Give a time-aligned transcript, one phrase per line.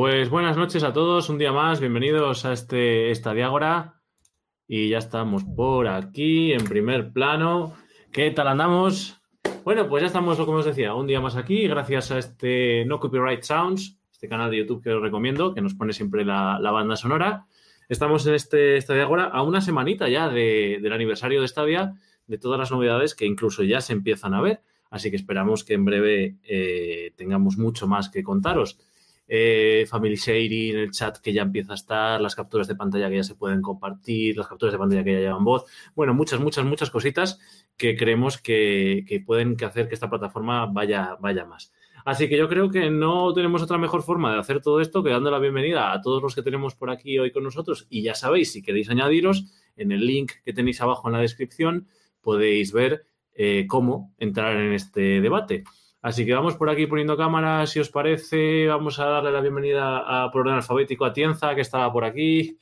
[0.00, 4.00] Pues buenas noches a todos, un día más, bienvenidos a este Estadiágora.
[4.68, 7.74] Y ya estamos por aquí, en primer plano.
[8.12, 9.20] ¿Qué tal andamos?
[9.64, 13.00] Bueno, pues ya estamos, como os decía, un día más aquí, gracias a este No
[13.00, 16.94] Copyright Sounds, este canal de YouTube que os recomiendo, que nos pone siempre la, banda
[16.94, 17.46] sonora.
[17.88, 21.94] Estamos en este Estadiágora a una semanita ya de- del aniversario de Stadia,
[22.28, 24.60] de todas las novedades que incluso ya se empiezan a ver.
[24.90, 28.78] Así que esperamos que en breve eh, tengamos mucho más que contaros.
[29.30, 33.16] Eh, family sharing, el chat que ya empieza a estar, las capturas de pantalla que
[33.16, 35.64] ya se pueden compartir, las capturas de pantalla que ya llevan voz.
[35.94, 37.38] Bueno, muchas, muchas, muchas cositas
[37.76, 41.72] que creemos que, pueden hacer que esta plataforma vaya, vaya más.
[42.06, 45.10] Así que yo creo que no tenemos otra mejor forma de hacer todo esto que
[45.10, 47.86] dando la bienvenida a todos los que tenemos por aquí hoy con nosotros.
[47.90, 49.44] Y ya sabéis, si queréis añadiros,
[49.76, 51.86] en el link que tenéis abajo en la descripción
[52.22, 55.64] podéis ver eh, cómo entrar en este debate.
[56.00, 58.66] Así que vamos por aquí poniendo cámara, si os parece.
[58.68, 62.56] Vamos a darle la bienvenida a, por orden alfabético a Tienza, que estaba por aquí.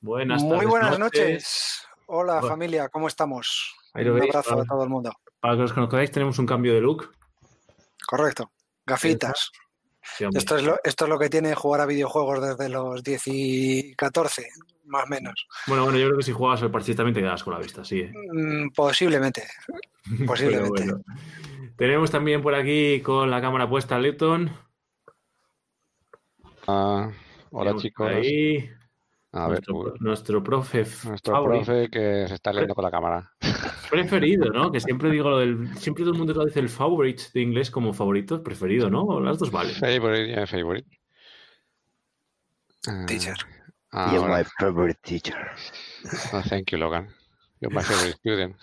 [0.00, 1.82] Buenas Muy tardes, buenas noches.
[2.06, 2.48] Hola Bueno.
[2.48, 3.74] familia, ¿cómo estamos?
[3.94, 5.12] Ahí lo Un veis, abrazo para- a todo el mundo.
[5.40, 7.12] Para que os conozcáis, tenemos un cambio de look.
[8.06, 8.50] Correcto.
[8.84, 9.50] Gafitas.
[10.02, 10.24] Sí.
[10.34, 13.94] Esto es, lo, esto es lo que tiene jugar a videojuegos desde los 10 y
[13.96, 14.48] 14,
[14.84, 15.46] más o menos.
[15.66, 17.84] Bueno, bueno, yo creo que si juegas al parchís también te quedas con la vista,
[17.84, 18.00] sí.
[18.00, 18.12] ¿eh?
[18.32, 19.42] Mm, posiblemente.
[20.26, 20.84] Posiblemente.
[20.84, 21.02] Bueno.
[21.76, 24.50] Tenemos también por aquí con la cámara puesta a Lepton.
[26.66, 27.10] Ah,
[27.50, 28.08] hola Tenemos chicos.
[28.08, 28.70] Ahí,
[29.32, 33.30] A ver, nuestro, uy, nuestro profe nuestro profe que se está leyendo con la cámara.
[33.90, 34.72] Preferido, ¿no?
[34.72, 35.76] Que siempre digo lo del.
[35.76, 39.20] Siempre todo el mundo lo dice el favorite de inglés como favorito, preferido, ¿no?
[39.20, 39.74] Las dos valen.
[39.74, 40.88] Favorite, yeah, favorite.
[42.88, 43.36] Ah, Teacher.
[43.92, 45.36] ah, my favorite teacher.
[46.32, 47.08] oh, thank you, Logan.
[47.60, 48.56] My favorite student.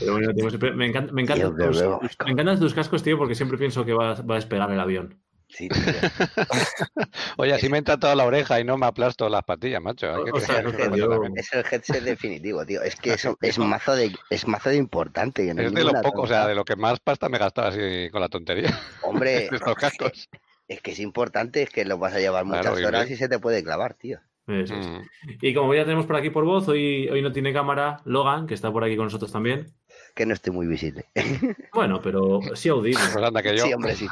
[0.00, 1.98] Pero bueno, tío, siempre- me, encanta, me, encantan Yo tus, verdad.
[2.24, 5.20] me encantan tus cascos, tío, porque siempre pienso que va, va a despegar el avión.
[5.50, 5.66] Sí.
[7.38, 10.14] Oye, así me entra toda la oreja y no me aplasto las patillas, macho.
[10.14, 12.82] Hay que O sea, que yo- es el headset definitivo, tío.
[12.82, 15.46] Es que eso es mazo de es mazo de importante.
[15.46, 17.40] que no Es de lo poco, o sea, de lo que más pasta me he
[17.40, 18.78] gastado así con la tontería.
[19.02, 20.28] Hombre, Estos cascos.
[20.68, 23.38] es que es importante, es que lo vas a llevar muchas horas y se te
[23.38, 24.20] puede clavar, tío.
[24.48, 24.86] Eso es.
[24.88, 25.00] Mm.
[25.42, 28.54] Y como ya tenemos por aquí por voz, hoy, hoy no tiene cámara Logan, que
[28.54, 29.66] está por aquí con nosotros también.
[30.14, 31.04] Que no estoy muy visible.
[31.72, 32.98] Bueno, pero sí audible.
[33.12, 33.64] Pues anda que yo.
[33.64, 34.06] Sí, hombre, sí.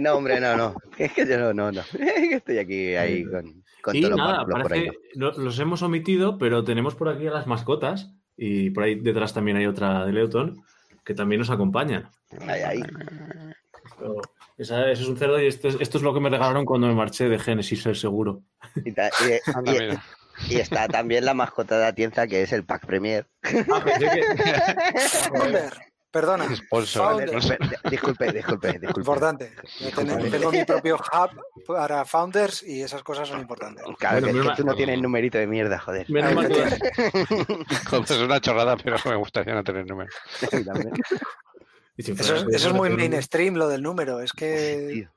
[0.00, 0.74] no, hombre, no, no.
[0.98, 1.80] Es que yo no, no, no.
[1.92, 4.86] Es que estoy aquí ahí con, con Y todos los nada, bártulos por ahí.
[4.86, 8.94] parece, lo- los hemos omitido, pero tenemos por aquí a las mascotas y por ahí
[8.94, 10.62] detrás también hay otra de Leuton
[11.04, 12.08] que también nos acompañan.
[12.32, 12.52] ¿no?
[12.52, 12.80] Ahí, ahí.
[13.84, 14.20] Esto,
[14.58, 16.86] esa- eso es un cerdo y esto es, esto es lo que me regalaron cuando
[16.86, 18.42] me marché de Genesis, el seguro.
[18.84, 19.96] Y, ta- y-
[20.60, 23.26] está también la mascota de Atienza, que es el Pack Premier.
[23.72, 25.00] Ah, pensé que-
[25.30, 25.72] Founder,
[26.10, 26.54] perdona.
[26.56, 27.24] Sponsor.
[27.90, 29.00] Disculpe, disculpe, disculpe.
[29.00, 29.52] Importante.
[29.80, 33.84] Yo ten- tengo mi propio hub para founders y esas cosas son importantes.
[33.98, 36.08] Claro, Bueno, que, es que tú no tienes numerito de mierda, joder.
[36.10, 36.54] menos mal que-
[38.14, 40.10] Es una chorrada, pero me gustaría no tener número.
[41.96, 44.20] Eso fuera- es, eso es muy mainstream lo del número.
[44.20, 45.08] Es que.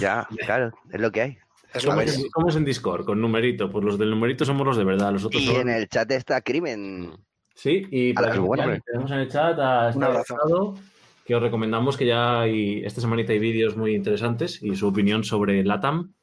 [0.00, 1.38] Ya, claro, es lo que hay.
[1.84, 3.04] ¿Cómo es, en- cómo es en Discord?
[3.04, 3.70] Con numerito.
[3.70, 5.12] Pues los del numerito somos los de verdad.
[5.12, 7.12] Los otros Y son- en el chat está Crimen.
[7.54, 8.80] Sí, y A buenas.
[8.84, 10.34] tenemos en el chat a Un abrazo.
[10.34, 10.74] Estado,
[11.24, 15.22] que os recomendamos que ya hay, esta semanita hay vídeos muy interesantes y su opinión
[15.24, 16.14] sobre LATAM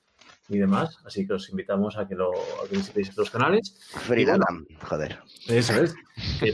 [0.50, 0.98] y demás.
[1.06, 3.80] Así que os invitamos a que lo a que visitéis estos canales.
[4.08, 4.46] Bueno,
[4.82, 5.20] joder.
[5.48, 5.96] Eso es.
[6.42, 6.52] Que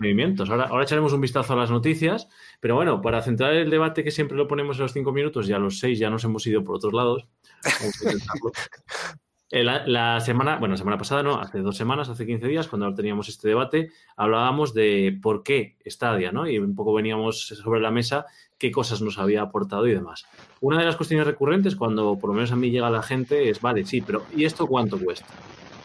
[0.00, 0.50] movimientos.
[0.50, 2.28] Ahora, ahora echaremos un vistazo a las noticias.
[2.60, 5.52] Pero bueno, para centrar el debate que siempre lo ponemos en los cinco minutos y
[5.52, 7.28] a los seis ya nos hemos ido por otros lados.
[9.50, 13.28] Eh, La, semana, bueno, semana pasada no, hace dos semanas, hace 15 días, cuando teníamos
[13.28, 16.48] este debate, hablábamos de por qué Stadia, ¿no?
[16.48, 18.26] Y un poco veníamos sobre la mesa
[18.58, 20.24] qué cosas nos había aportado y demás.
[20.60, 23.60] Una de las cuestiones recurrentes, cuando por lo menos a mí llega la gente, es,
[23.60, 25.26] vale, sí, pero ¿y esto cuánto cuesta?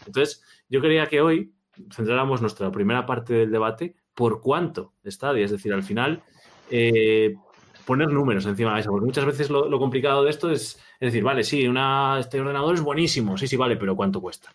[0.06, 1.52] Entonces, yo quería que hoy
[1.92, 6.22] centráramos nuestra primera parte del debate por cuánto Stadia, es decir, al final,
[6.70, 7.36] eh,
[7.84, 11.12] poner números encima de la mesa, porque muchas veces lo, complicado de esto es, es
[11.12, 14.52] decir, vale, sí, una, este ordenador es buenísimo, sí, sí, vale, pero ¿cuánto cuesta?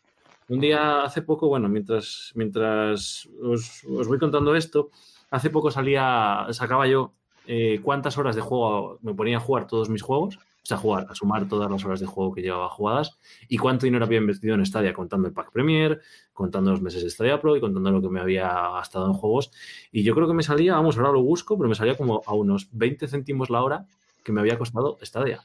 [0.49, 4.91] Un día, hace poco, bueno, mientras, mientras os, os voy contando esto,
[5.29, 7.13] hace poco salía, sacaba yo
[7.47, 11.07] eh, cuántas horas de juego me ponía a jugar todos mis juegos, o sea, jugar,
[11.09, 13.17] a sumar todas las horas de juego que llevaba jugadas
[13.47, 16.01] y cuánto dinero había invertido en Stadia, contando el pack Premier,
[16.33, 19.49] contando los meses de Stadia Pro y contando lo que me había gastado en juegos.
[19.93, 22.33] Y yo creo que me salía, vamos, ahora lo busco, pero me salía como a
[22.33, 23.85] unos 20 céntimos la hora
[24.25, 25.39] que me había costado Stadia.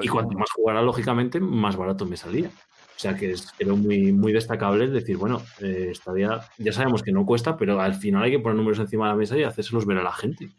[0.00, 2.48] Y cuanto más jugara, lógicamente, más barato me salía.
[2.48, 7.24] O sea que es, muy, muy destacable decir, bueno, eh, Stadia ya sabemos que no
[7.24, 9.98] cuesta, pero al final hay que poner números encima de la mesa y hacérselos ver
[9.98, 10.50] a la gente.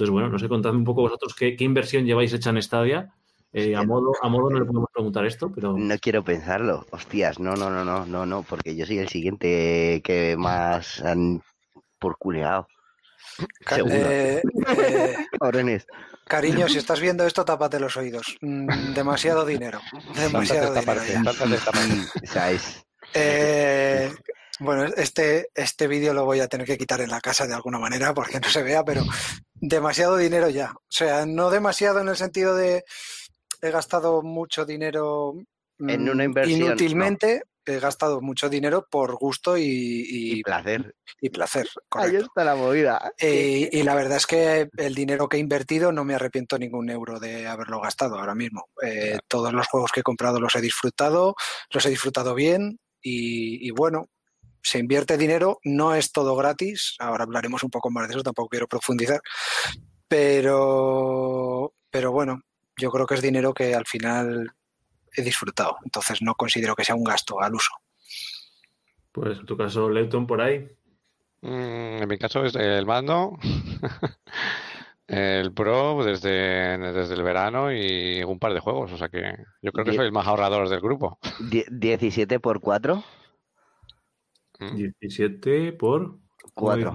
[0.00, 3.12] Entonces, bueno, no sé, contadme un poco vosotros qué, qué inversión lleváis hecha en Stadia
[3.52, 5.76] Eh, a, modo, a modo no le podemos preguntar esto, pero...
[5.76, 6.86] No quiero pensarlo.
[6.90, 11.42] Hostias, no, no, no, no, no, no, porque yo soy el siguiente que más han
[11.98, 12.66] porculeado.
[13.66, 13.94] Seguro.
[13.94, 14.40] eh,
[14.78, 15.86] eh, Cabrones.
[16.26, 18.38] cariño, si estás viendo esto, tápate los oídos.
[18.40, 19.80] Mm, demasiado dinero.
[20.14, 20.86] Demasiado dinero.
[20.86, 21.92] parte, parte.
[23.12, 24.10] Eh,
[24.60, 27.78] bueno, este, este vídeo lo voy a tener que quitar en la casa de alguna
[27.78, 29.02] manera porque no se vea, pero
[29.54, 30.72] demasiado dinero ya.
[30.72, 32.84] O sea, no demasiado en el sentido de
[33.62, 35.34] he gastado mucho dinero
[35.78, 40.94] En mm, una inversión, inútilmente, he gastado mucho dinero por gusto y, Y y- placer.
[41.20, 41.68] y placer.
[41.90, 43.12] Ahí está la movida.
[43.18, 46.88] Eh, y la verdad es que el dinero que he invertido no me arrepiento ningún
[46.90, 48.66] euro de haberlo gastado ahora mismo.
[48.82, 51.34] Eh, todos los juegos que he comprado los he disfrutado,
[51.70, 54.06] los he disfrutado bien y, y bueno,
[54.62, 58.48] se invierte dinero, no es todo gratis, ahora hablaremos un poco más de eso, tampoco
[58.48, 59.20] quiero profundizar,
[60.08, 62.40] pero, pero bueno,
[62.76, 64.50] yo creo que es dinero que al final
[65.16, 67.70] he disfrutado, entonces no considero que sea un gasto al uso.
[69.12, 70.68] Pues en tu caso, Leuton, por ahí.
[71.42, 73.38] Mm, en mi caso es el mando,
[75.06, 78.92] el Pro desde, desde el verano y un par de juegos.
[78.92, 81.18] O sea que yo creo que Die- soy el más ahorrador del grupo.
[81.50, 83.02] Die- 17 por 4.
[84.60, 84.76] Mm.
[84.76, 86.18] 17 por...
[86.54, 86.94] 4.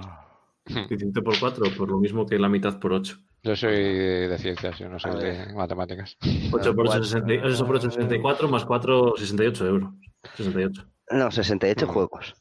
[0.66, 3.16] 17 por 4, por lo mismo que la mitad por 8.
[3.42, 6.16] Yo soy de ciencias, yo no soy de matemáticas.
[6.22, 7.04] 8 por 8, Cuatro.
[7.04, 9.90] 60, eso por 8, 64, más 4, 68 euros.
[10.34, 10.84] 68.
[11.12, 11.90] No, 68 Mm.
[11.90, 12.34] juegos.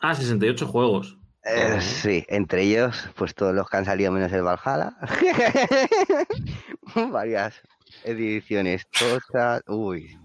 [0.00, 1.18] Ah, 68 juegos.
[1.44, 1.80] Eh, Ujú.
[1.80, 4.92] sí, entre ellos, pues todos los que han salido menos el Valhalla.
[7.10, 7.60] Varias
[8.04, 9.62] ediciones tochas.
[9.66, 10.16] Uy.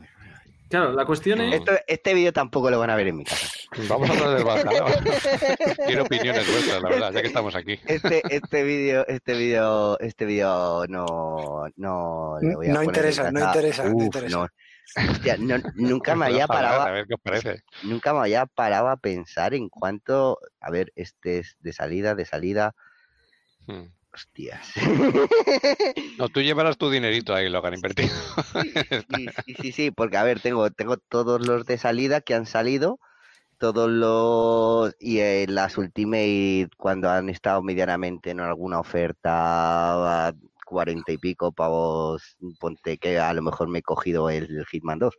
[0.70, 1.56] Claro, la cuestión es...
[1.56, 3.48] Esto- este vídeo tampoco lo van a ver en mi casa.
[3.88, 4.86] Vamos a hablar del Valhalla.
[5.86, 7.80] Quiero opiniones vuestras, la verdad, ya que estamos aquí.
[7.86, 13.32] Este, este vídeo, este vídeo, este vídeo no, no le voy a No poner interesa,
[13.32, 14.38] no interesa, no interesa.
[14.38, 14.48] no.
[15.12, 17.62] Hostia, no- nunca me había parado, A ver qué os parece.
[17.84, 22.26] nunca me había parado a pensar en cuánto, a ver, este es de salida, de
[22.26, 22.74] salida,
[23.68, 23.84] Mm.
[24.18, 24.68] Hostias.
[26.18, 28.10] No, tú llevarás tu dinerito ahí, lo que han invertido.
[29.16, 32.48] Sí, sí, sí, sí, porque a ver, tengo, tengo todos los de salida que han
[32.48, 33.00] salido,
[33.60, 40.34] todos los y eh, las Ultimate cuando han estado medianamente en alguna oferta a
[40.66, 45.16] 40 y pico pavos, ponte que a lo mejor me he cogido el Hitman 2.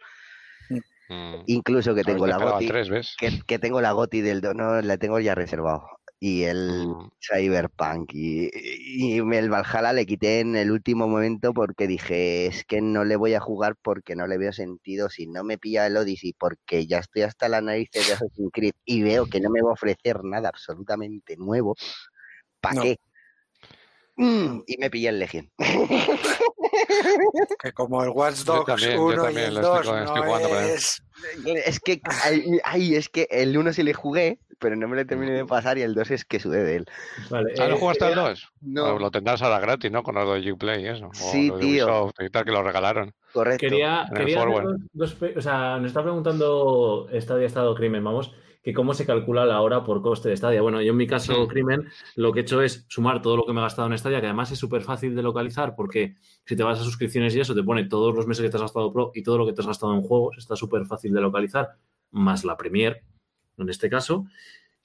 [1.09, 1.35] Mm.
[1.47, 2.59] Incluso que ver, tengo te la
[2.91, 3.17] ¿ves?
[3.19, 5.98] que, que tengo la GOTY del no la tengo ya reservado.
[6.21, 7.09] Y el Mm.
[7.21, 12.81] Cyberpunk y, y el Valhalla le quité en el último momento porque dije es que
[12.81, 15.97] no le voy a jugar porque no le veo sentido si no me pilla el
[15.97, 19.63] Odyssey porque ya estoy hasta la nariz de Assassin's Creed y veo que no me
[19.63, 21.77] va a ofrecer nada absolutamente nuevo
[22.61, 22.83] ¿para No.
[22.83, 22.97] qué?
[24.19, 25.49] Mm, y me pillé el Legion
[27.61, 30.59] Que como el Watch Dogs también, yo 1 y el lo estoy 2 co- no
[30.59, 31.03] es...
[31.47, 35.07] es que ay, ay, es que el 1 sí le jugué pero no me lo
[35.07, 36.87] terminé de pasar y el 2 es que sudé de él
[37.31, 38.49] Vale, ¿Ah, no eh, jugaste al 2?
[38.61, 40.03] no Lo tendrás ahora gratis, ¿no?
[40.03, 41.07] Con lo de Uplay y eso.
[41.07, 41.87] O Sí, de tío.
[41.87, 43.15] Ubisoft y tal, que lo regalaron.
[43.33, 48.75] correcto Quería, quería dos, dos o sea, nos está preguntando Stadia Estado Crimen, vamos, que
[48.75, 50.61] cómo se calcula la hora por coste de Stadia.
[50.63, 51.47] Bueno, yo en mi caso, Mm.
[51.49, 54.21] Crimen, lo que he hecho es sumar todo lo que me he gastado en Stadia,
[54.21, 57.55] que además es súper fácil de localizar, porque si te vas a suscripciones y eso,
[57.55, 59.61] te pone todos los meses que te has gastado Pro y todo lo que te
[59.63, 61.77] has gastado en juegos, está súper fácil de localizar,
[62.11, 63.03] más la Premier,
[63.57, 64.27] en este caso.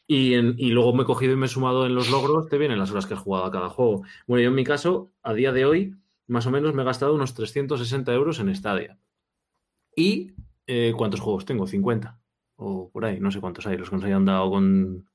[0.05, 2.57] Y, en- y luego me he cogido y me he sumado en los logros, te
[2.57, 4.03] vienen las horas que has jugado a cada juego.
[4.27, 5.95] Bueno, yo en mi caso, a día de hoy,
[6.27, 8.97] más o menos me he gastado unos 360 euros en Stadia.
[9.95, 10.31] ¿Y
[10.67, 11.67] eh, cuántos juegos tengo?
[11.67, 12.19] 50.
[12.55, 15.07] O por ahí, no sé cuántos hay, los que nos hayan dado con,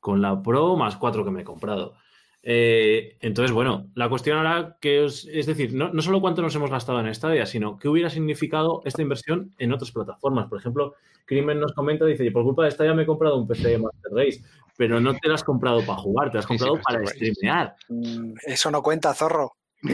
[0.00, 1.94] con la Pro, más cuatro que me he comprado.
[2.42, 6.54] Eh, entonces, bueno, la cuestión ahora que os, es decir, no, no solo cuánto nos
[6.54, 10.48] hemos gastado en Stadia, sino qué hubiera significado esta inversión en otras plataformas.
[10.48, 10.94] Por ejemplo,
[11.26, 13.78] Crimen nos comenta, dice, "Y por culpa de Stadia me he comprado un PC de
[13.78, 14.42] Master Race,
[14.76, 17.06] pero no te lo has comprado para jugar, te lo has Sí, sí, comprado para
[17.06, 17.76] streamear.
[17.90, 19.52] Mm, Eso no cuenta, zorro.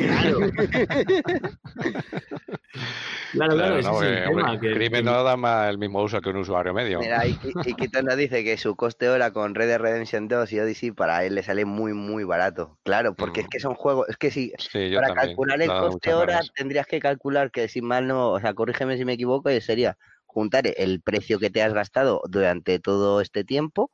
[3.33, 3.55] Claro.
[3.55, 4.53] claro, claro, ese no, es el eh, tema.
[4.53, 6.99] hombre, que- Crimen que- no da más el mismo uso que un usuario medio.
[6.99, 10.53] Mira, y, y Quito nos dice que su coste hora con Red Dead Redemption 2
[10.53, 12.79] y Odyssey para él le sale muy, muy barato.
[12.85, 13.51] Claro, porque es Mm.
[13.51, 15.29] que son juegos, es que si Sí, para también.
[15.29, 16.53] calcular el da coste hora ganas.
[16.55, 19.97] tendrías que calcular que si mal no, o sea, corrígeme si me equivoco, y sería
[20.25, 23.91] juntar el precio que te has gastado durante todo este tiempo,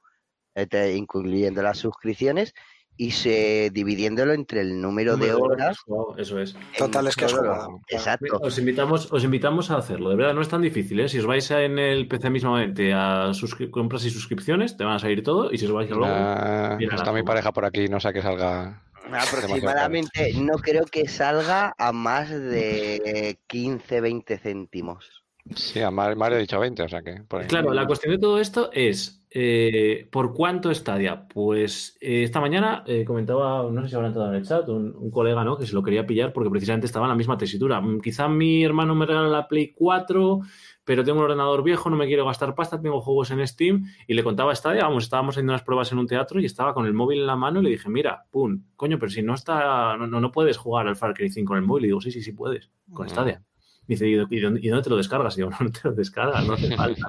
[0.54, 2.54] este, incluyendo las suscripciones,
[2.96, 5.78] y se dividiéndolo entre el número de horas.
[6.18, 6.54] Eso es.
[6.76, 7.80] Totales que has jugado.
[7.88, 8.38] Exacto.
[8.40, 10.10] Os invitamos, os invitamos a hacerlo.
[10.10, 11.00] De verdad, no es tan difícil.
[11.00, 11.08] ¿eh?
[11.08, 13.32] Si os vais en el PC mismamente a
[13.70, 15.52] compras y suscripciones, te van a salir todo.
[15.52, 16.06] Y si os vais luego.
[16.06, 17.30] Ah, Mira, está mi suma.
[17.30, 18.82] pareja por aquí, no sé que salga.
[19.12, 25.21] Aproximadamente no creo que salga a más de 15, 20 céntimos.
[25.54, 27.22] Sí, a Mar- Mario ha dicho 20, o sea que...
[27.28, 27.48] por ahí.
[27.48, 31.26] Claro, la cuestión de todo esto es, eh, ¿por cuánto Stadia?
[31.26, 34.94] Pues eh, esta mañana eh, comentaba, no sé si habrá entrado en el chat, un,
[34.96, 35.58] un colega ¿no?
[35.58, 37.80] que se lo quería pillar porque precisamente estaba en la misma tesitura.
[37.80, 40.40] Mm, Quizá mi hermano me regala la Play 4,
[40.84, 44.14] pero tengo un ordenador viejo, no me quiero gastar pasta, tengo juegos en Steam y
[44.14, 46.86] le contaba a Stadia, vamos, estábamos haciendo unas pruebas en un teatro y estaba con
[46.86, 49.96] el móvil en la mano y le dije, mira, pum, coño, pero si no está,
[49.96, 51.84] no, no, no puedes jugar al Far Cry 5 con el móvil.
[51.84, 53.14] Y digo, sí, sí, sí puedes, con Ujú.
[53.14, 53.42] Stadia.
[53.86, 55.36] Dice, ¿y dónde, y te lo descargas?
[55.36, 57.08] Y digo, no, te lo descargas, no hace falta.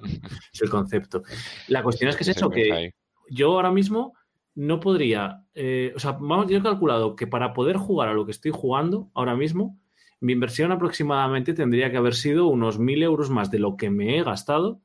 [0.52, 1.24] es el concepto.
[1.68, 2.94] La cuestión es que es eso, que
[3.30, 4.14] yo ahora mismo
[4.56, 8.26] no podría, eh, o sea, vamos, yo he calculado que para poder jugar a lo
[8.26, 9.80] que estoy jugando ahora mismo,
[10.20, 14.18] mi inversión aproximadamente tendría que haber sido unos 1.000 euros más de lo que me
[14.18, 14.82] he gastado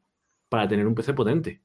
[0.48, 1.62] para tener un PC potente.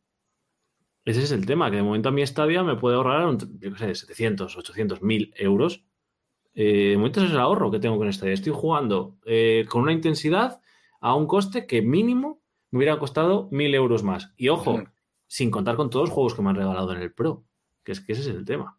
[1.06, 3.78] Ese es el tema, que de momento a mi Stadia me puede ahorrar, yo qué
[3.78, 5.84] sé, 700, 800, 1.000 euros.
[6.56, 8.34] Eh, de momento es el ahorro que tengo con Stadia.
[8.34, 10.62] Estoy jugando eh, con una intensidad
[11.00, 12.42] a un coste que mínimo
[12.72, 14.34] me hubiera costado 1.000 euros más.
[14.38, 14.84] Y ojo,
[15.28, 17.44] sin contar con todos los juegos que me han regalado en el Pro,
[17.84, 18.78] que es que ese es el tema.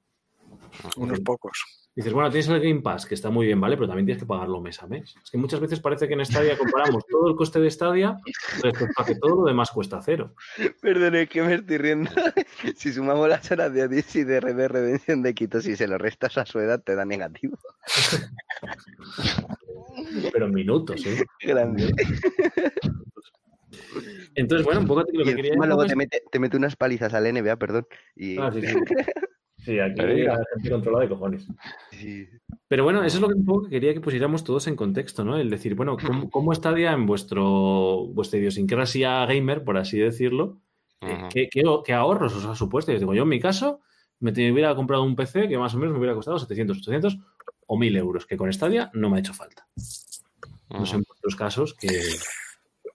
[0.96, 1.83] Unos pocos.
[1.96, 3.76] Dices, bueno, tienes el Game Pass, que está muy bien, ¿vale?
[3.76, 5.14] Pero también tienes que pagarlo mes a mes.
[5.22, 8.18] Es que muchas veces parece que en Stadia comparamos todo el coste de Stadia
[8.60, 10.34] respecto a que todo lo demás cuesta cero.
[10.82, 12.10] Perdón, es que me estoy riendo.
[12.76, 15.86] si sumamos las horas de Odyssey y de Red Dead Redemption de Quito, si se
[15.86, 17.56] lo restas a su edad, te da negativo.
[20.32, 21.24] Pero en minutos, ¿eh?
[21.40, 21.94] Grande.
[24.34, 26.56] Entonces, bueno, un poco lo Y que quería encima decir luego te mete, te mete
[26.56, 27.86] unas palizas al NBA, perdón.
[28.16, 28.36] Y...
[28.38, 28.74] Ah, sí, sí.
[29.64, 30.38] Sí, aquí hay diga.
[30.54, 31.46] gente controlada de cojones.
[31.90, 32.28] Sí.
[32.68, 35.24] Pero bueno, eso es lo que un poco que quería que pusiéramos todos en contexto,
[35.24, 35.36] ¿no?
[35.38, 40.58] El decir, bueno, ¿cómo, cómo Stadia en vuestro, vuestra idiosincrasia gamer, por así decirlo,
[41.00, 41.28] eh.
[41.32, 42.92] ¿qué, qué, qué ahorros os ha supuesto?
[42.92, 43.80] Y os digo, yo en mi caso,
[44.20, 47.18] me te- hubiera comprado un PC que más o menos me hubiera costado 700, 800
[47.66, 49.66] o 1000 euros, que con Stadia no me ha hecho falta.
[50.70, 51.88] No sé en vuestros casos que...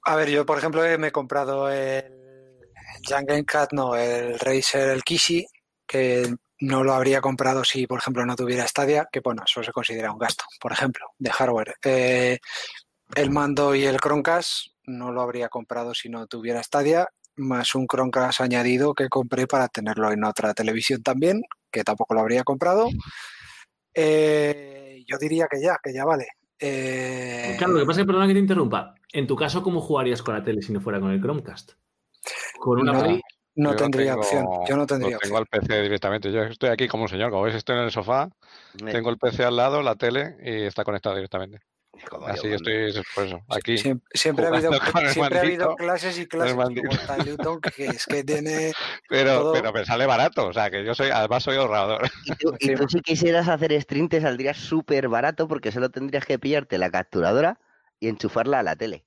[0.03, 2.69] A ver, yo por ejemplo eh, me he comprado el, el
[3.07, 5.45] Jungle Cat, no, el Razer, el Kishi,
[5.87, 6.23] que
[6.59, 10.11] no lo habría comprado si, por ejemplo, no tuviera Stadia, que bueno, eso se considera
[10.11, 11.75] un gasto, por ejemplo, de hardware.
[11.83, 12.39] Eh,
[13.15, 17.87] el mando y el Chromecast no lo habría comprado si no tuviera Stadia, más un
[17.87, 22.89] Chromecast añadido que compré para tenerlo en otra televisión también, que tampoco lo habría comprado.
[23.93, 26.27] Eh, yo diría que ya, que ya vale.
[26.59, 29.79] Eh, Claro, lo que pasa es que, perdona que te interrumpa, en tu caso, ¿cómo
[29.79, 31.71] jugarías con la tele si no fuera con el Chromecast?
[32.59, 32.99] Con una No.
[33.03, 33.21] Play...
[33.59, 34.45] no Yo tendría tengo- opción.
[34.67, 35.59] Yo no tendría tengo opción.
[35.59, 36.31] al PC directamente.
[36.31, 37.29] Yo estoy aquí como un señor.
[37.31, 38.29] Como veis, estoy en el sofá.
[38.77, 41.59] Tengo el PC al lado, la tele y está conectado directamente.
[42.09, 43.77] Como yo, Así cuando- estoy, por eso, aquí.
[43.77, 44.71] Siempre, siempre ha habido,
[45.03, 46.53] el siempre ha habido clases y clases.
[46.55, 48.71] Como está Newton, que es que tiene.
[49.09, 50.47] Pero, todo- pero me sale barato.
[50.47, 52.09] O sea, que yo soy, además soy ahorrador.
[52.25, 56.25] Y tú, y tú si quisieras hacer stream te saldría súper barato porque solo tendrías
[56.25, 57.59] que pillarte la capturadora
[57.99, 59.03] y enchufarla a la tele.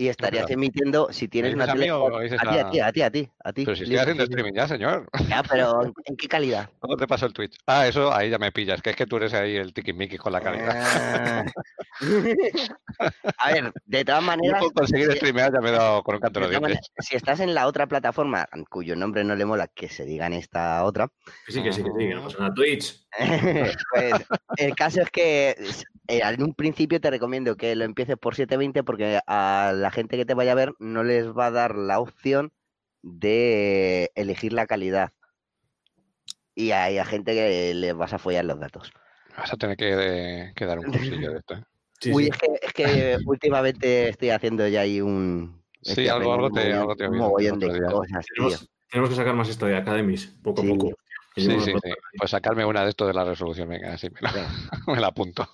[0.00, 0.54] Y estarías claro.
[0.54, 1.90] emitiendo, si tienes una a tele...
[1.90, 3.64] a ti, a ti, a ti, a ti, a ti.
[3.66, 5.06] Pero si estoy haciendo streaming ya, señor.
[5.28, 6.70] Ya, pero ¿en, qué calidad?
[6.80, 7.58] ¿Cómo te paso el Twitch?
[7.66, 10.32] Ah, eso ahí ya me pillas, que es que tú eres ahí el tiquismiquis con
[10.32, 10.74] la calidad.
[10.74, 11.44] Ah.
[13.36, 16.22] a ver, de todas maneras, por conseguir si- streamear ya me he dado con un
[16.22, 19.68] canto de de maneras, si estás en la otra plataforma, cuyo nombre no le mola
[19.68, 21.08] que se diga en esta otra,
[21.44, 22.54] Que sí, que sí, que sí, que no pasa nada.
[22.54, 23.06] Twitch.
[23.92, 24.14] pues
[24.56, 25.56] el caso es que
[26.08, 30.24] en un principio te recomiendo que lo empieces por 720 porque a la gente que
[30.24, 32.52] te vaya a ver no les va a dar la opción
[33.02, 35.12] de elegir la calidad.
[36.54, 38.92] Y hay a gente que les vas a follar los datos.
[39.36, 41.54] Vas a tener que, que dar un cursillo de esto.
[41.54, 41.62] ¿eh?
[42.00, 42.30] Sí, Uy, sí.
[42.32, 45.62] es que, es que últimamente estoy haciendo ya ahí un...
[45.82, 48.48] Sí, algo- algo te- algo mogollón- de cosas, tío.
[48.48, 50.70] Tenemos, tenemos que sacar más Stadia Academies, poco a Sí.
[50.70, 50.90] poco.
[51.36, 51.90] Sí, sí, sí.
[52.18, 54.30] Pues sacarme una de esto de la resolución, venga, así me la,
[54.88, 55.48] me la apunto.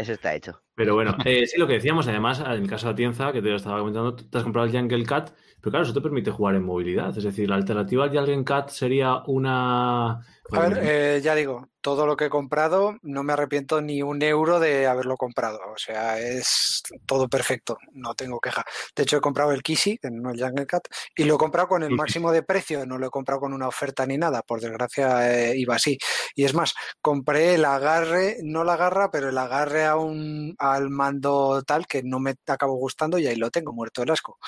[0.00, 0.62] Eso está hecho.
[0.74, 3.50] Pero bueno, eh, sí, lo que decíamos, además, en el caso de Atienza, que te
[3.50, 5.30] lo estaba comentando, te has comprado el Jungle Cat,
[5.60, 7.16] pero claro, eso te permite jugar en movilidad.
[7.16, 10.12] Es decir, la alternativa al Jungle Cat sería una.
[10.52, 14.22] A ver, eh, ya digo, todo lo que he comprado, no me arrepiento ni un
[14.22, 15.60] euro de haberlo comprado.
[15.72, 18.64] O sea, es todo perfecto, no tengo queja.
[18.96, 21.68] De hecho, he comprado el Kisi, que no el Jungle Cat, y lo he comprado
[21.68, 24.60] con el máximo de precio, no lo he comprado con una oferta ni nada, por
[24.60, 25.98] desgracia eh, iba así.
[26.34, 30.90] Y es más, compré el agarre, no la garra, pero el agarre a un, al
[30.90, 34.38] mando tal que no me acabó gustando y ahí lo tengo, muerto el asco.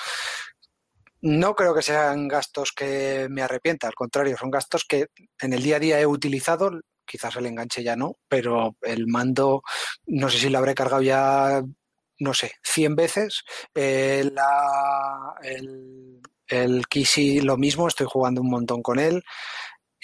[1.21, 5.07] No creo que sean gastos que me arrepienta, al contrario, son gastos que
[5.39, 6.71] en el día a día he utilizado,
[7.05, 9.63] quizás el enganche ya no, pero el mando,
[10.05, 11.63] no sé si lo habré cargado ya,
[12.19, 13.43] no sé, 100 veces.
[13.73, 14.29] Eh,
[15.43, 19.23] el, el Kisi lo mismo, estoy jugando un montón con él.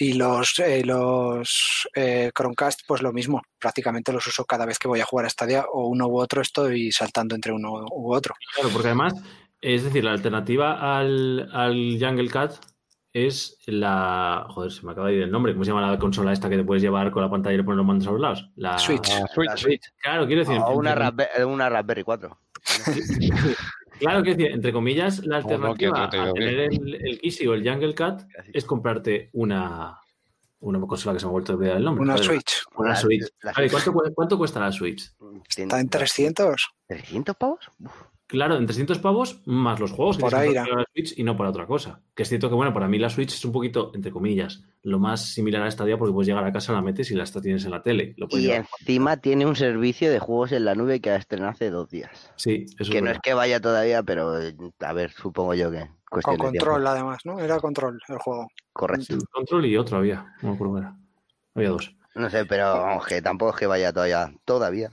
[0.00, 3.42] Y los, eh, los eh, Chromecast, pues lo mismo.
[3.58, 6.40] Prácticamente los uso cada vez que voy a jugar a Stadia o uno u otro
[6.40, 8.34] estoy saltando entre uno u otro.
[8.54, 9.12] Claro, porque además,
[9.60, 12.54] es decir, la alternativa al, al Jungle Cat
[13.12, 14.46] es la.
[14.48, 15.52] Joder, se me acaba de ir el nombre.
[15.52, 17.64] ¿Cómo se llama la consola esta que te puedes llevar con la pantalla y le
[17.64, 18.50] pones los mandos a los lados?
[18.56, 19.06] La Switch.
[19.34, 19.50] Switch.
[19.50, 19.82] La Switch.
[20.02, 20.62] Claro, quiero decir.
[20.64, 22.38] O una, Raspberry, una Raspberry 4.
[24.00, 26.32] Claro, quiero decir, entre comillas, la alternativa a 32.000.
[26.34, 28.50] tener el, el Easy o el Jungle Cat Casi.
[28.52, 29.98] es comprarte una,
[30.60, 32.02] una consola que se me ha vuelto a olvidar el nombre.
[32.02, 32.64] Una Switch.
[32.76, 33.22] Una La- Switch.
[33.42, 33.84] la Vale, Switch.
[33.84, 35.12] ¿cuánto, cu- cuánto cuesta la Switch?
[35.56, 36.68] Está en 300.
[36.88, 37.60] ¿300 pavos?
[37.78, 37.92] Uf,
[38.30, 41.36] Claro, en 300 pavos más los juegos que Por que comprar la Switch y no
[41.36, 42.00] para otra cosa.
[42.14, 45.00] Que es cierto que, bueno, para mí la Switch es un poquito, entre comillas, lo
[45.00, 47.64] más similar a Stadia porque puedes llegar a casa, la metes y la esta tienes
[47.64, 48.14] en la tele.
[48.16, 48.66] Lo Y llevar.
[48.78, 52.30] encima tiene un servicio de juegos en la nube que ha estrenado hace dos días.
[52.36, 53.12] Sí, eso que es no verdad.
[53.14, 57.40] es que vaya todavía, pero eh, a ver, supongo yo que Con control, además, ¿no?
[57.40, 58.46] Era control el juego.
[58.72, 59.18] Correcto.
[59.32, 60.96] Control y otro había, no me era.
[61.56, 61.96] Había dos.
[62.14, 64.32] No sé, pero vamos, que tampoco es que vaya todavía.
[64.44, 64.92] Todavía.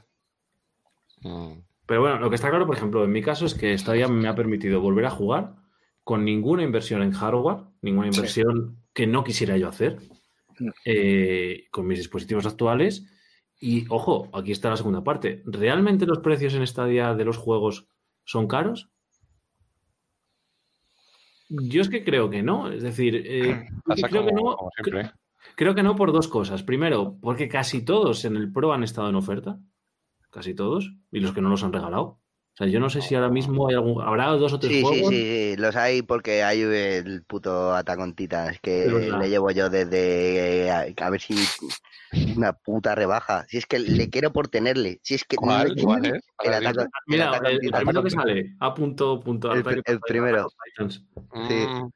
[1.22, 1.67] Mm.
[1.88, 4.28] Pero bueno, lo que está claro, por ejemplo, en mi caso es que Stadia me
[4.28, 5.56] ha permitido volver a jugar
[6.04, 8.18] con ninguna inversión en hardware, ninguna Sí.
[8.18, 9.98] inversión que no quisiera yo hacer
[10.60, 10.72] No.
[10.86, 13.06] eh, con mis dispositivos actuales.
[13.60, 15.42] Y ojo, aquí está la segunda parte.
[15.46, 17.88] ¿Realmente los precios en Stadia de los juegos
[18.26, 18.90] son caros?
[21.50, 22.70] Yo es que creo que no.
[22.72, 25.12] Es decir, eh, Pasa creo, que no, como siempre.
[25.56, 26.64] creo que no por dos cosas.
[26.64, 29.58] Primero, porque casi todos en el Pro han estado en oferta.
[30.38, 30.94] Casi todos.
[31.12, 32.04] Y los que no los han regalado.
[32.04, 32.22] O
[32.54, 34.84] sea, yo no sé si ahora mismo hay algún, habrá dos o tres Sí, sí,
[34.84, 35.10] juegos.
[35.10, 38.86] sí, sí, los hay porque hay el puto Attack on Titans que
[39.20, 41.36] le llevo yo desde eh, a, a ver si
[42.36, 43.48] una puta rebaja.
[43.48, 45.00] Si es que le quiero por tenerle.
[45.02, 45.74] Si es que no ¿Cuál?
[45.76, 49.52] le- ¿Cuál el el Mira, el, primero que sale, a punto, punto.
[49.52, 50.50] El ataque, el primero.
[50.66, 51.04] Titans.
[51.48, 51.54] Sí.
[51.66, 51.90] Mm.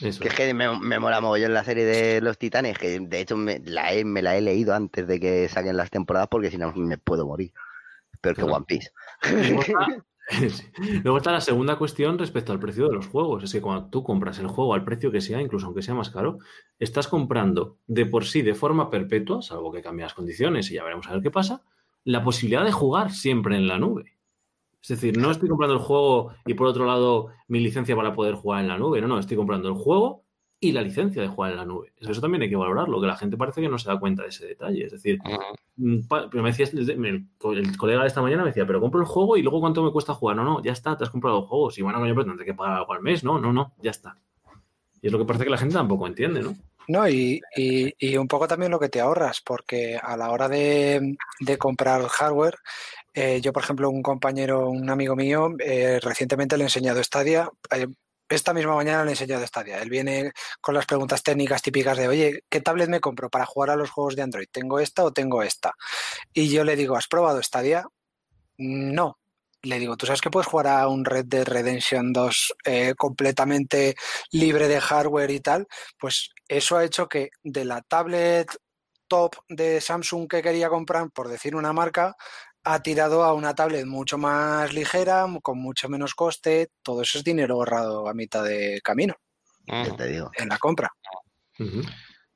[0.00, 0.20] Eso.
[0.20, 3.36] Que es que me, me mola mogollón la serie de los titanes, que de hecho
[3.36, 6.58] me la, he, me la he leído antes de que saquen las temporadas porque si
[6.58, 7.52] no me puedo morir.
[8.20, 8.42] Peor que.
[8.42, 8.90] One Piece.
[11.02, 13.44] Luego está la segunda cuestión respecto al precio de los juegos.
[13.44, 16.10] Es que cuando tú compras el juego al precio que sea, incluso aunque sea más
[16.10, 16.38] caro,
[16.78, 20.84] estás comprando de por sí de forma perpetua, salvo que cambie las condiciones y ya
[20.84, 21.62] veremos a ver qué pasa,
[22.04, 24.11] la posibilidad de jugar siempre en la nube.
[24.82, 28.34] Es decir, no estoy comprando el juego y por otro lado mi licencia para poder
[28.34, 29.00] jugar en la nube.
[29.00, 30.24] No, no, estoy comprando el juego
[30.58, 31.92] y la licencia de jugar en la nube.
[31.98, 34.28] Eso también hay que valorarlo, que la gente parece que no se da cuenta de
[34.28, 34.84] ese detalle.
[34.86, 35.18] Es decir,
[35.74, 36.00] Mm.
[36.34, 39.42] Me decías, el, el colega de esta mañana me decía, pero compro el juego y
[39.42, 40.36] luego cuánto me cuesta jugar.
[40.36, 41.70] No, no, ya está, te has comprado el juego.
[41.70, 43.24] Si bueno, coño, pero tendré que pagar algo al mes.
[43.24, 44.18] No, no, no, ya está.
[45.00, 46.54] Y es lo que parece que la gente tampoco entiende, ¿no?
[46.88, 50.48] No, y, y- y un poco también lo que te ahorras, porque a la hora
[50.48, 52.56] de, de comprar hardware,
[53.14, 57.50] eh, yo, por ejemplo, un compañero, un amigo mío, eh, recientemente le he enseñado Stadia.
[57.74, 57.86] eh,
[58.28, 59.82] esta misma mañana le he enseñado Stadia.
[59.82, 63.70] Él viene con las preguntas técnicas típicas de, oye, ¿qué tablet me compro para jugar
[63.70, 64.48] a los juegos de Android?
[64.50, 65.74] ¿Tengo esta o tengo esta?
[66.32, 67.86] Y yo le digo, ¿has probado Stadia?
[68.58, 69.18] No.
[69.62, 73.94] Le digo, ¿tú sabes que puedes jugar a un Red Dead Redemption 2 eh, completamente
[74.32, 75.66] libre de hardware y tal?
[75.98, 78.50] Pues eso ha hecho que de la tablet
[79.06, 82.16] top de Samsung que quería comprar, por decir una marca,
[82.64, 86.68] ha tirado a una tablet mucho más ligera, con mucho menos coste.
[86.82, 89.14] Todo eso es dinero ahorrado a mitad de camino
[89.66, 90.30] Ya te digo.
[90.36, 90.90] en la compra.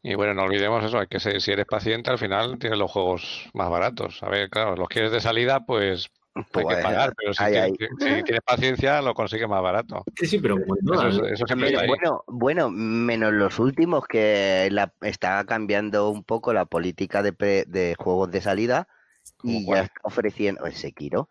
[0.02, 2.90] Y bueno, no olvidemos eso, hay que ser- si eres paciente, al final tienes los
[2.90, 4.22] juegos más baratos.
[4.22, 7.52] A ver, claro, los quieres de salida, pues hay Pues, que pagar, pero si, ahí,
[7.52, 7.70] tienes,
[8.02, 8.16] ahí.
[8.18, 10.04] si tienes paciencia, lo consigues más barato.
[10.16, 11.26] Sí, sí, pero como en Eso, todas, es- ¿no?
[11.26, 11.88] eso siempre Pero está ahí.
[11.88, 17.64] bueno, bueno, menos los últimos que la, está cambiando un poco la política de, pre-
[17.66, 18.95] de juegos de salida ¿Cómo
[19.42, 19.78] y cuál?
[19.78, 21.28] ya está ofreciendo el Sekiro.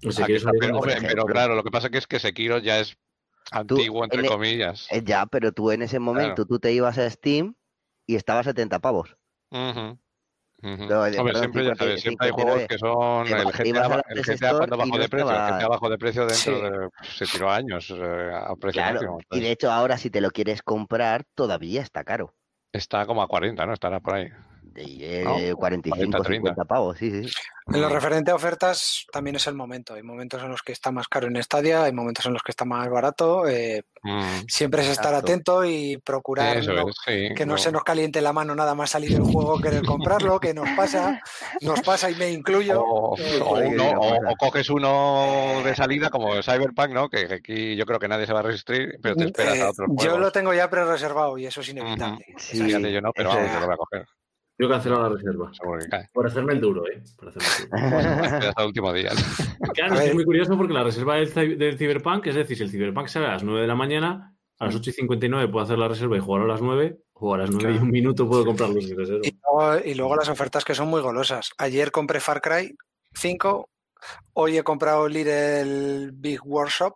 [0.00, 2.96] Está, pero, hombre, claro, lo que pasa que es que Sekiro ya es
[3.50, 4.86] antiguo, entre en e- comillas.
[4.90, 7.54] Eh, ya, pero tú en ese momento tú te ibas a Steam
[8.06, 9.16] y estaba a 70 pavos.
[10.64, 12.34] No, Hombre, perdón, siempre, ya 50, sabes, siempre hay 59.
[12.34, 15.68] juegos que son el GTA, el GTA cuando bajó no de precio, el estaba- GTA
[15.68, 16.62] bajó de precio dentro Sí.
[16.62, 19.20] de, se tiró años eh, a precio Claro, máximo.
[19.30, 22.34] y de hecho ahora si te lo quieres comprar todavía está caro.
[22.72, 23.72] está como a 40, ¿no?
[23.74, 24.28] Estará por ahí.
[24.74, 26.34] De eh, No, 45, 40, 30.
[26.50, 27.32] 50 pavos, sí, sí.
[27.72, 29.94] En lo referente a ofertas, también es el momento.
[29.94, 32.50] Hay momentos en los que está más caro en Stadia, hay momentos en los que
[32.52, 33.46] está más barato.
[33.48, 35.32] eh, Mm, siempre es estar Exacto.
[35.32, 37.34] atento y procurar Eso no- es, sí.
[37.34, 37.58] que no no.
[37.58, 41.22] se nos caliente la mano nada más salir el juego, querer comprarlo, que nos pasa,
[41.62, 42.82] nos pasa y me incluyo.
[42.84, 44.28] O, eh, o puede uno- que o- pasa.
[44.30, 47.08] o coges uno de salida como Cyberpunk, ¿no?
[47.08, 49.70] Que aquí yo creo que nadie se va a resistir, pero te esperas eh, a
[49.70, 50.20] otros yo juegos.
[50.20, 52.26] lo tengo ya pre-reservado y eso es inevitable.
[52.36, 54.06] Sí, yo no, pero vamos, yo lo voy a coger.
[54.58, 55.50] Yo he cancelado la reserva.
[56.12, 57.02] Por hacerme el duro, ¿eh?
[57.16, 57.90] Por hacerme el duro.
[57.90, 58.08] Bueno,
[58.48, 59.10] hasta el último día.
[59.74, 63.08] Claro, es muy curioso porque la reserva del, del Cyberpunk, es decir, si el Cyberpunk
[63.08, 65.88] sale a las 9 de la mañana, a las 8 y 59 puedo hacer la
[65.88, 68.80] reserva y jugar a las 9, o a las 9 y un minuto puedo comprarlo
[68.80, 69.20] sin reserva.
[69.24, 71.50] Y luego, y luego las ofertas que son muy golosas.
[71.58, 72.76] Ayer compré Far Cry
[73.14, 73.68] 5,
[74.34, 76.94] hoy he comprado Little Big Workshop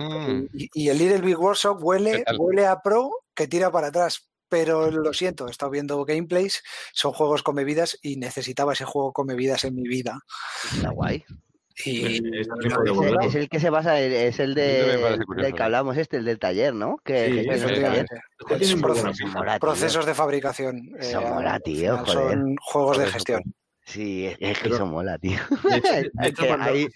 [0.00, 3.88] Mm, y, y el Little Big Workshop ¿Qué huele, huele a pro que tira para
[3.88, 4.29] atrás.
[4.50, 9.12] Pero lo siento, he estado viendo gameplays, son juegos con bebidas y necesitaba ese juego
[9.12, 10.18] con bebidas en mi vida.
[10.74, 11.24] Está guay.
[11.86, 14.98] Y Es, el- es el que se basa, en- es el de,
[15.36, 15.62] del que sí.
[15.62, 16.96] hablamos, este, el del taller, ¿no?
[17.02, 18.06] Que Sí, que es el taller.
[19.32, 19.60] Mola, tío.
[19.60, 20.90] procesos de fabricación.
[20.98, 22.38] Eso eh, mola, tío, final joder.
[22.38, 23.42] Son juegos de gestión.
[23.86, 25.38] Sí, es, que Pero- eso mola, tío.
[25.70, 26.86] De hecho, de Es hecho, que cuando- ahí,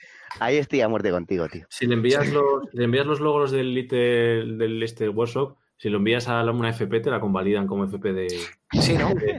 [0.41, 1.67] ahí estoy a muerte contigo, tío.
[1.71, 5.99] Si le envías los, le envías los logos del Little, del este workshop, si lo
[5.99, 8.29] envías a una FP, te la convalidan como FP de,
[8.73, 9.11] Sí, ¿no?
[9.15, 9.39] de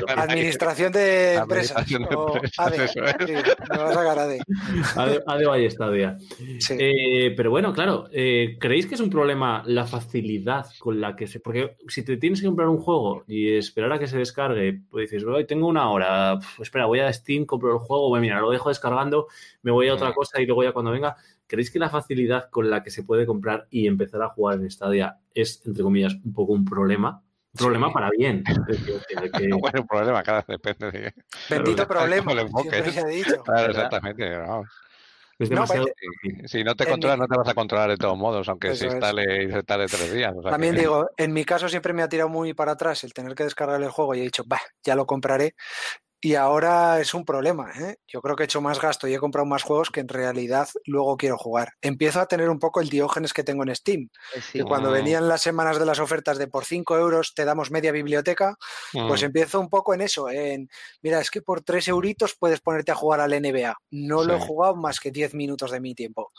[0.00, 1.76] lo- Administración de empresas.
[1.76, 2.84] Administración de empresas, ADE.
[2.84, 3.14] eso es.
[3.16, 3.32] Sí,
[6.04, 6.16] a.
[6.78, 11.26] Eh, pero bueno, claro, eh, ¿creéis que es un problema la facilidad con la que
[11.26, 11.40] se...
[11.40, 15.10] Porque si te tienes que comprar un juego y esperar a que se descargue, pues
[15.10, 18.50] dices, hoy tengo una hora, espera, voy a Steam, compro el juego, bueno, mira, lo
[18.50, 19.26] dejo descargando,
[19.62, 20.14] me voy a otra Mm.
[20.14, 23.26] cosa y luego ya cuando venga, ¿creéis que la facilidad con la que se puede
[23.26, 27.22] comprar y empezar a jugar en Stadia es, entre comillas, un poco un problema?
[27.56, 27.94] Problema Sí.
[27.94, 28.44] para bien.
[28.68, 28.78] Es
[29.32, 31.14] que- Bueno, el problema, cada depende de...
[31.48, 32.32] Bendito claro, problema.
[32.92, 33.42] se ha dicho.
[33.44, 34.36] Claro, exactamente.
[34.36, 34.68] vamos.
[35.38, 35.64] es No.
[36.46, 38.76] Si, no te controlas, mi- no te vas a controlar de todos modos, aunque Eso
[38.78, 38.92] se es.
[38.94, 40.32] instale y se instale tres días.
[40.36, 43.04] o sea También que- digo, en mi caso siempre me ha tirado muy para atrás
[43.04, 45.54] el tener que descargar el juego y he dicho, bah, ya lo compraré.
[46.20, 47.70] Y ahora es un problema.
[47.78, 47.96] ¿eh?
[48.06, 50.68] Yo creo que he hecho más gasto y he comprado más juegos que en realidad
[50.86, 51.72] luego quiero jugar.
[51.80, 54.08] Empiezo a tener un poco el diógenes que tengo en Steam.
[54.34, 54.58] Eh, Sí.
[54.58, 57.92] Que cuando venían las semanas de las ofertas de por 5 euros te damos media
[57.92, 58.56] biblioteca,
[58.92, 60.68] pues Mm, empiezo un poco en eso, en,
[61.02, 63.74] mira, es que por 3 euritos puedes ponerte a jugar al NBA.
[63.90, 66.32] No lo he jugado más que 10 minutos de mi tiempo.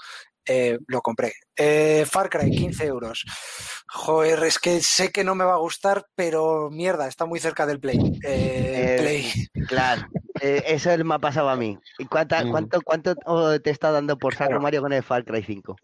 [0.48, 1.34] Eh, lo compré.
[1.56, 3.26] Eh, Far Cry, 15 euros.
[3.90, 7.66] Joder, es que sé que no me va a gustar, pero mierda, está muy cerca
[7.66, 7.98] del Play.
[8.24, 9.66] Eh, Eh, Play.
[9.68, 10.08] Claro,
[10.42, 11.78] eh, eso me ha pasado a mí.
[12.00, 12.52] ¿Y cuánta- Mm.
[12.52, 13.16] cuánto, cuánto
[13.62, 14.62] te está dando por saco Claro.
[14.62, 15.76] Mario con el Far Cry 5?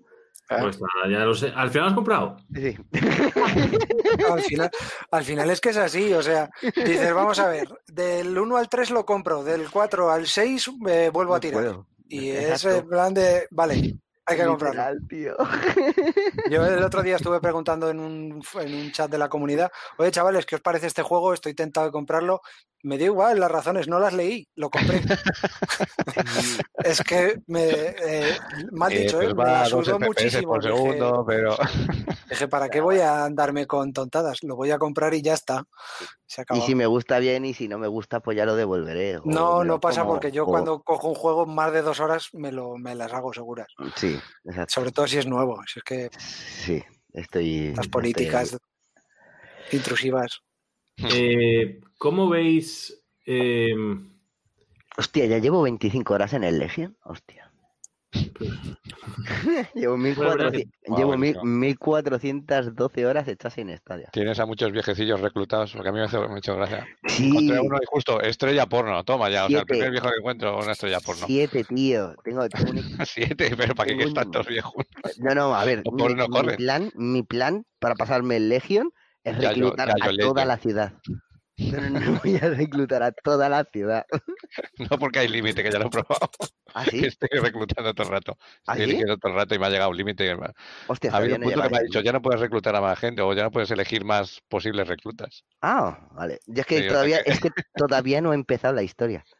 [0.47, 1.51] Pues nada, ya lo sé.
[1.55, 2.37] ¿Al final lo has comprado?
[2.53, 2.75] Sí.
[4.29, 4.71] Al final,
[5.11, 8.69] al final es que es así, o sea, dices, vamos a ver, del 1 al
[8.69, 11.61] 3 lo compro, del 4 al 6 eh, vuelvo a tirar.
[11.63, 11.87] puedo.
[12.07, 14.81] Y es en plan de, vale, hay que comprarlo.
[14.81, 15.35] Literal, tío.
[16.49, 20.11] Yo el otro día estuve preguntando en un, en un chat de la comunidad, oye
[20.11, 21.33] chavales, ¿qué os parece este juego?
[21.33, 22.41] Estoy tentado de comprarlo.
[22.83, 25.01] Me dio igual las razones, no las leí, lo compré.
[26.83, 28.37] es que me, eh,
[28.73, 29.33] mal eh, dicho, pues ¿eh?
[29.33, 30.47] me va la a dos sudó FPS muchísimo.
[30.49, 31.55] por Dije, segundo, pero...
[32.29, 34.43] dije, ¿para qué voy a andarme con tontadas?
[34.43, 35.63] Lo voy a comprar y ya está.
[36.25, 39.21] Se Y si me gusta bien y si no me gusta, pues ya lo devolveré.
[39.23, 42.51] No, no pasa como, porque yo cuando cojo un juego más de dos horas me,
[42.51, 43.67] lo, me las hago seguras.
[43.95, 44.73] Sí, exacto.
[44.73, 45.61] Sobre todo si es nuevo.
[45.71, 47.69] Si es que Sí, estoy...
[47.69, 48.57] las estoy políticas
[49.71, 50.41] intrusivas.
[51.09, 53.03] Eh, ¿Cómo veis?
[53.25, 53.73] eh,
[54.97, 56.95] Hostia, ya llevo 25 horas en el Legion.
[57.03, 57.51] Hostia.
[59.73, 61.43] llevo, 1400, Wow, llevo mil- buenísimo.
[61.45, 64.09] 1412 horas hechas en Stadia.
[64.11, 66.87] Tienes a muchos viejecillos reclutados, porque a mí me hace mucha gracia.
[67.07, 70.17] Sí, Encontré uno y justo, estrella porno, toma ya, o sea, el primer viejo que
[70.19, 71.25] encuentro, una estrella porno.
[71.25, 72.15] siete, tío.
[72.23, 72.43] Tengo,
[73.05, 74.85] Siete, pero ¿para qué un- tantos viejos?
[75.17, 75.83] No, no, a ver.
[75.91, 78.91] Mi, plan, mi plan para pasarme el Legion
[79.23, 80.93] es Ya yo- reclutar ya yo a toda la ciudad.
[81.55, 84.05] No, no, voy a reclutar a toda la ciudad.
[84.79, 86.29] No porque hay límite, que ya lo he probado.
[86.73, 87.05] ¿Ah, sí?
[87.15, 88.37] Estoy reclutando todo el rato.
[88.67, 88.83] ¿Ah, Estoy sí?
[88.83, 90.29] eligiendo todo el rato y me ha llegado un límite.
[90.31, 90.35] Ha
[90.87, 92.75] Hostia, habido todavía un no he punto que me ha dicho, ya no puedes reclutar
[92.75, 95.43] a más gente o ya no puedes elegir más posibles reclutas.
[95.61, 96.39] Ah, vale.
[96.47, 99.23] Yo es que Sí, todavía, es que todavía no he empezado la historia.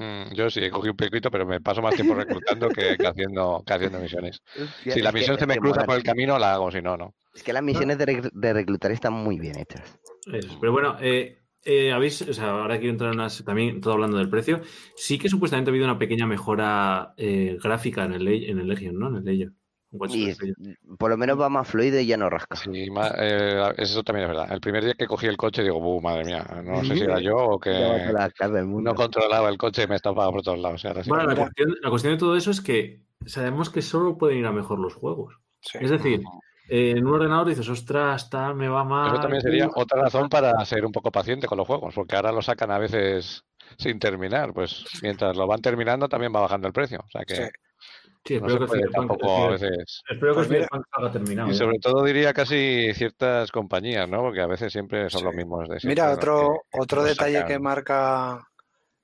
[0.00, 3.04] Mm, yo sí, he cogido un piquito, pero me paso más tiempo reclutando que, que
[3.04, 4.40] haciendo, que haciendo misiones.
[4.56, 6.96] Hostia, Si la que- misión se me cruza por el camino, la hago, si no,
[6.96, 7.16] no.
[7.38, 9.98] Es que las misiones de, rec- de reclutar están muy bien hechas.
[10.32, 13.94] Eso, Pero bueno, eh, eh, habéis, o sea, ahora quiero entrar en unas, también todo
[13.94, 14.60] hablando del precio.
[14.96, 18.98] Sí que supuestamente ha habido una pequeña mejora eh, gráfica en el, en el Legion,
[18.98, 19.08] ¿no?
[19.08, 19.56] En el Legion.
[20.10, 20.34] Y
[20.98, 22.56] por lo menos va más fluido y ya no rasca.
[22.56, 24.52] Sí, eh, eso también es verdad.
[24.52, 27.20] El primer día que cogí el coche, digo, "Buh, madre mía, no sé si era
[27.20, 27.70] yo o que
[28.66, 30.82] no controlaba el coche y me estaba por todos lados.
[31.06, 34.46] Bueno, la cuestión, la cuestión de todo eso es que sabemos que solo pueden ir
[34.46, 35.36] a mejor los juegos.
[35.60, 35.78] Sí.
[35.80, 36.20] Es decir,
[36.68, 39.12] eh, en un ordenador dices, ostras, tal, me va mal.
[39.12, 42.32] Eso también sería otra razón para ser un poco paciente con los juegos, porque ahora
[42.32, 43.44] lo sacan a veces
[43.78, 44.52] sin terminar.
[44.52, 47.00] Pues mientras lo van terminando también va bajando el precio.
[47.04, 47.50] O sea que
[48.24, 48.34] Sí.
[48.34, 50.02] Espero que Cyberpunk- veces.
[50.20, 51.48] Pues Cyberpunk terminado.
[51.48, 51.54] Y ¿eh?
[51.54, 54.20] sobre todo diría casi ciertas compañías, ¿no?
[54.20, 55.24] Porque a veces siempre son Sí.
[55.24, 55.88] los mismos de siempre.
[56.02, 57.48] Mira, otro, otro detalle sacan.
[57.48, 58.47] que marca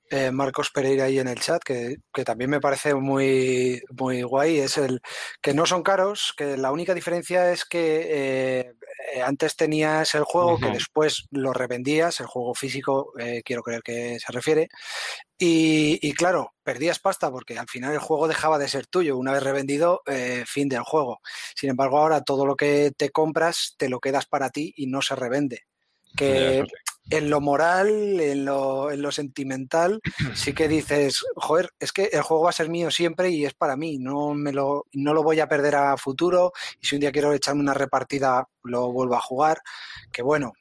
[0.09, 4.77] eh, Marcos Pereira ahí en el chat, que, también me parece muy, muy guay, es
[4.77, 5.01] el
[5.41, 8.73] que no son caros, que la única diferencia es que eh,
[9.13, 13.13] eh, antes tenías el juego que después lo revendías, el juego físico,
[13.43, 14.69] quiero creer que se refiere,
[15.37, 19.33] y, y, claro, perdías pasta porque al final el juego dejaba de ser tuyo, una
[19.33, 20.01] vez revendido,
[20.45, 21.19] fin del juego.
[21.55, 25.01] Sin embargo, ahora todo lo que te compras te lo quedas para ti y no
[25.01, 25.63] se revende.
[26.15, 26.63] Que
[27.09, 30.01] en lo moral, en lo, en lo, sentimental,
[30.33, 33.53] sí que dices, joder, es que el juego va a ser mío siempre y es
[33.53, 37.01] para mí, no, me lo, no lo voy a perder a futuro y si un
[37.01, 39.61] día quiero echarme una repartida lo vuelvo a jugar,
[40.11, 40.53] que bueno,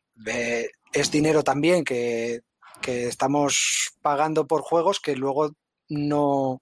[0.92, 2.42] es dinero también que,
[2.86, 5.52] estamos pagando por juegos que luego
[5.88, 6.60] no,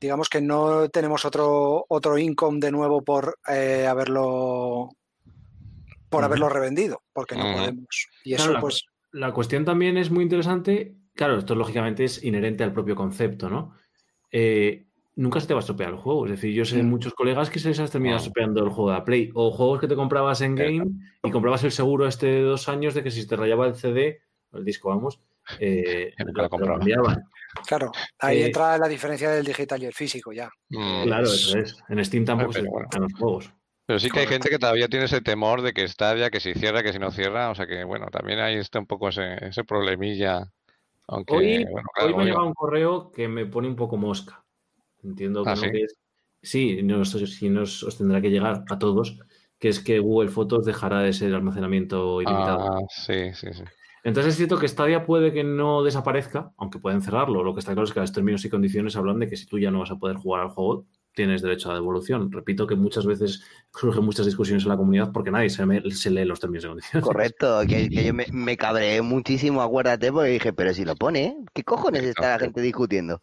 [0.00, 4.90] digamos que no tenemos otro, otro income de nuevo por eh, haberlo
[6.08, 8.08] por haberlo revendido, porque no podemos.
[8.24, 8.84] Y eso, la, pues.
[9.12, 10.94] La cuestión también es muy interesante.
[11.14, 13.74] Claro, esto lógicamente es inherente al propio concepto, ¿no?
[14.30, 16.26] Eh, nunca se te va a estropear el juego.
[16.26, 16.88] Es decir, yo sé de mm.
[16.88, 19.30] muchos colegas que se les ha terminado estropeando el juego de Play.
[19.34, 20.86] O juegos que te comprabas en game
[21.22, 24.20] y comprabas el seguro este de dos años de que si te rayaba el CD,
[24.52, 25.20] el disco, vamos,
[25.58, 27.24] eh, lo, cambiaban.
[27.66, 30.50] Claro, ahí eh, entra la diferencia del digital y el físico ya.
[30.68, 31.76] Mm, claro, eso es.
[31.88, 32.88] En Steam tampoco se bueno.
[33.00, 33.52] los juegos.
[33.88, 36.52] Pero sí que hay gente que todavía tiene ese temor de que Stadia, que si
[36.52, 37.48] cierra, que si no cierra.
[37.48, 40.52] O sea que, bueno, también hay está un poco ese, ese problemilla.
[41.06, 44.44] Aunque, hoy, bueno, hoy me ha llegado un correo que me pone un poco mosca.
[45.02, 45.70] Entiendo que, ¿Ah, no sí?
[45.70, 45.96] que es.
[46.42, 49.20] Sí, nos, sí nos, os tendrá que llegar a todos,
[49.58, 52.70] que es que Google Fotos dejará de ser almacenamiento ilimitado.
[52.70, 53.64] Ah, sí, sí, sí.
[54.04, 57.42] Entonces es cierto que Stadia puede que no desaparezca, aunque pueden cerrarlo.
[57.42, 59.58] Lo que está claro es que los términos y condiciones hablan de que si tú
[59.58, 60.84] ya no vas a poder jugar al juego,
[61.18, 62.30] tienes derecho a devolución.
[62.30, 63.42] Repito que muchas veces
[63.74, 66.68] surgen muchas discusiones en la comunidad porque nadie se, me, se lee los términos y
[66.68, 67.04] condiciones.
[67.04, 71.24] Correcto, que, que yo me, me, cabreé muchísimo, acuérdate, porque dije, pero si lo pone,
[71.24, 71.36] ¿eh?
[71.52, 73.20] ¿qué cojones está la gente discutiendo?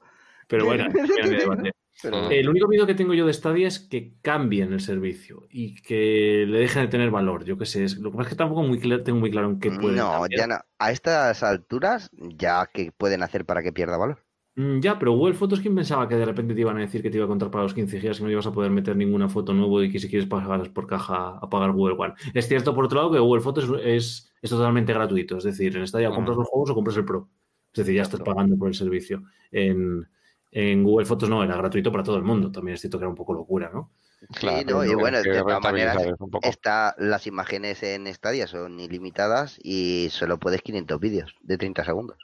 [0.47, 0.85] Pero bueno.
[2.01, 2.29] Pero...
[2.29, 6.45] El único miedo que tengo yo de Stadia es que cambien el servicio y que
[6.45, 7.45] le dejen de tener valor.
[7.45, 9.47] Yo qué sé, es, lo que pasa es que tampoco muy claro, tengo muy claro
[9.49, 9.95] en qué puede.
[9.95, 10.39] No, cambiar.
[10.41, 10.59] ya no.
[10.77, 14.24] A estas alturas, ya que pueden hacer para que pierda valor.
[14.55, 17.09] Mm, ya, pero Google Fotos, ¿quién pensaba que de repente te iban a decir que
[17.09, 19.27] te iba a contar para los 15 gigas y no ibas a poder meter ninguna
[19.27, 22.13] foto nueva y que si quieres pagar por caja a pagar Google One?
[22.33, 25.37] Es cierto, por otro lado, que Google Fotos es, es totalmente gratuito.
[25.37, 27.29] Es decir, en Stadia compras los juegos o compras el Pro.
[27.73, 29.23] Es decir, ya estás pagando por el servicio.
[29.51, 30.07] En,
[30.51, 32.49] en Google Fotos no, era gratuito para todo el mundo.
[32.49, 33.91] También es cierto que era un poco locura, ¿no?
[34.39, 35.97] Claro, sí, no, y bueno, de todas maneras,
[36.41, 42.17] está, las imágenes en Stadia son ilimitadas y solo puedes 500 vídeos de 30 segundos.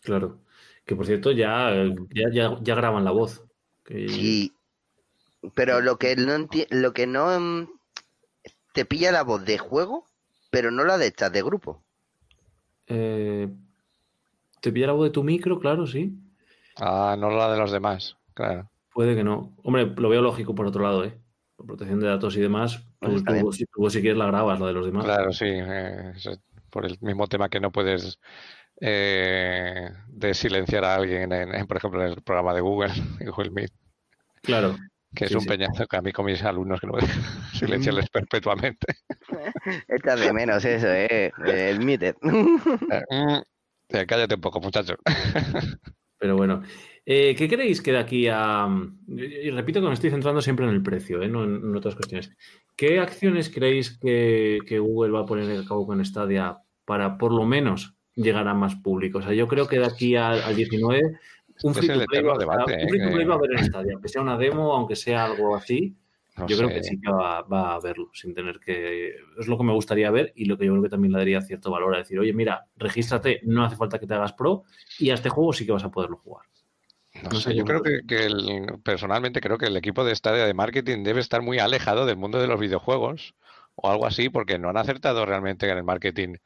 [0.00, 0.38] Claro.
[0.88, 1.70] Que por cierto, ya,
[2.14, 3.44] ya, ya, ya graban la voz.
[3.84, 4.08] Que...
[4.08, 4.54] Sí.
[5.54, 7.68] Pero lo que no lo que no
[8.72, 10.06] te pilla la voz de juego,
[10.50, 11.84] pero no la de chat de grupo.
[12.86, 13.50] Eh,
[14.62, 16.18] te pilla la voz de tu micro, claro, sí.
[16.76, 18.70] Ah, no la de los demás, claro.
[18.94, 19.54] Puede que no.
[19.62, 21.20] Hombre, lo veo lógico por otro lado, ¿eh?
[21.54, 22.82] Por protección de datos y demás.
[22.98, 25.04] Pues tú, tú, tú, si quieres la grabas, la de los demás.
[25.04, 25.48] Claro, sí.
[25.48, 26.14] Eh,
[26.70, 28.18] por el mismo tema que no puedes
[28.80, 33.50] eh, de silenciar a alguien, en, en, por ejemplo, en el programa de Google, Google
[33.50, 33.72] Meet.
[34.42, 34.76] Claro.
[35.14, 35.48] Que es sí, un sí.
[35.48, 36.94] peñazo que a mí con mis alumnos que no
[37.54, 38.12] silenciarles mm.
[38.12, 38.86] perpetuamente.
[39.88, 41.32] Echas de menos eso, ¿eh?
[41.46, 42.02] El Meet.
[42.02, 44.96] eh, mm, cállate un poco, muchacho.
[46.18, 46.62] Pero bueno,
[47.06, 48.68] eh, ¿qué creéis que de aquí a...
[49.06, 51.28] Y repito que me estoy centrando siempre en el precio, ¿eh?
[51.28, 52.30] no en, en, otras cuestiones.
[52.76, 57.32] ¿Qué acciones creéis que, que Google va a poner a cabo con Stadia para por
[57.32, 59.18] lo menos llegar a más público.
[59.18, 61.18] O sea, yo creo que de aquí al, al 19
[61.62, 65.24] un free to play, va, a haber en Stadia, aunque sea una demo, aunque sea
[65.24, 65.96] algo así.
[66.36, 66.62] No yo sé.
[66.62, 69.16] creo que sí que va, va, a verlo, sin tener que.
[69.38, 71.40] Es lo que me gustaría ver y lo que yo creo que también le daría
[71.42, 74.62] cierto valor a decir, oye, mira, regístrate, no hace falta que te hagas pro
[75.00, 76.46] y a este juego sí que vas a poderlo jugar.
[77.24, 80.46] No, no sé, yo creo que, que el, personalmente creo que el equipo de Stadia
[80.46, 83.34] de marketing debe estar muy alejado del mundo de los videojuegos
[83.74, 86.36] o algo así, porque no han acertado realmente en el marketing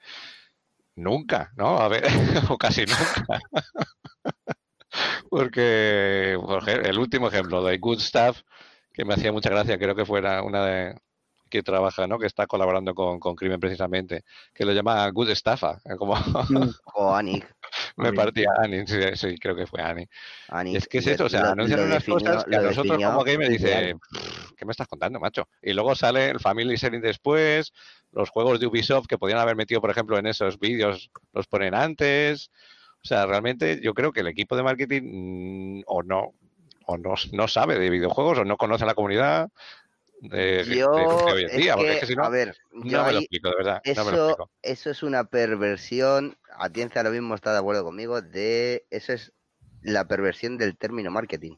[0.97, 1.79] nunca, ¿no?
[1.79, 2.05] A ver,
[2.51, 3.41] o casi nunca.
[5.31, 8.43] Porque, por ejemplo, el último ejemplo de Good Stuff,
[8.93, 10.95] que me hacía mucha gracia, creo que fuera una de
[11.49, 12.19] que trabaja, ¿no?
[12.19, 14.25] Que está colaborando con, con Crimen precisamente,
[14.55, 16.15] que lo llama Good Estafa, como...
[16.95, 17.15] o
[17.97, 20.07] Me partía Ani, sí, sí, creo que fue Ani.
[20.49, 20.77] Ani.
[20.77, 23.25] Es que es eso, o sea, anuncian unas definió, cosas que a nosotros definió, como
[23.25, 23.97] game me dice,
[24.57, 25.49] ¿qué me estás contando, macho?
[25.63, 27.73] Y luego sale el Family Sharing después,
[28.13, 31.75] los juegos de Ubisoft que podían haber metido, por ejemplo, en esos vídeos, los ponen
[31.75, 32.51] antes.
[33.03, 36.35] O sea, realmente yo creo que el equipo de marketing mmm, o no
[36.87, 39.51] o no, no sabe de videojuegos o no conoce a la comunidad.
[40.23, 43.81] Yo, a ver, no me lo explico, de verdad.
[43.85, 49.33] Eso, eso es una perversión, Atienza lo mismo está de acuerdo conmigo, de eso es
[49.83, 51.57] la perversión del término marketing.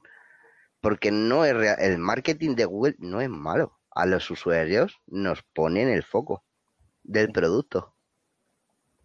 [0.81, 3.79] Porque no es real, el marketing de Google no es malo.
[3.91, 6.45] A los usuarios nos ponen el foco
[7.03, 7.95] del producto.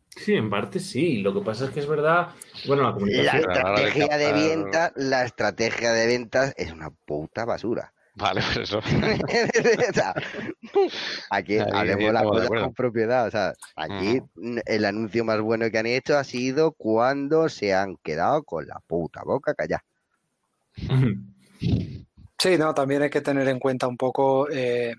[0.10, 1.22] Sí, en parte sí.
[1.22, 2.30] Lo que pasa es que es verdad.
[2.66, 3.44] Bueno, la comunicación.
[3.44, 7.94] La estrategia de ventas, la estrategia de ventas es una puta basura.
[8.20, 8.80] Vale, por eso.
[11.30, 13.28] aquí hablemos la cosa con propiedad.
[13.28, 14.22] O sea, aquí
[14.66, 18.80] el anuncio más bueno que han hecho ha sido cuando se han quedado con la
[18.86, 19.84] puta boca callada.
[22.42, 24.96] Sí, no, también hay que tener en cuenta un poco eh,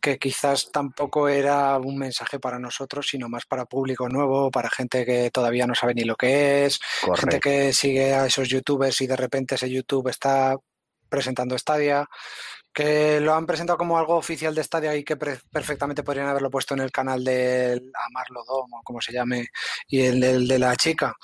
[0.00, 5.06] que quizás tampoco era un mensaje para nosotros, sino más para público nuevo, para gente
[5.06, 6.80] que todavía no sabe ni lo que es,
[7.20, 10.56] gente que sigue a esos youtubers y de repente ese YouTube está
[11.08, 12.06] presentando Stadia,
[12.72, 16.74] que lo han presentado como algo oficial de Stadia y que perfectamente podrían haberlo puesto
[16.74, 19.48] en el canal de Amarlo Dom o como se llame,
[19.88, 21.14] y el, de la chica,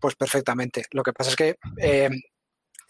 [0.00, 0.86] pues perfectamente.
[0.90, 2.10] Lo que pasa es que eh,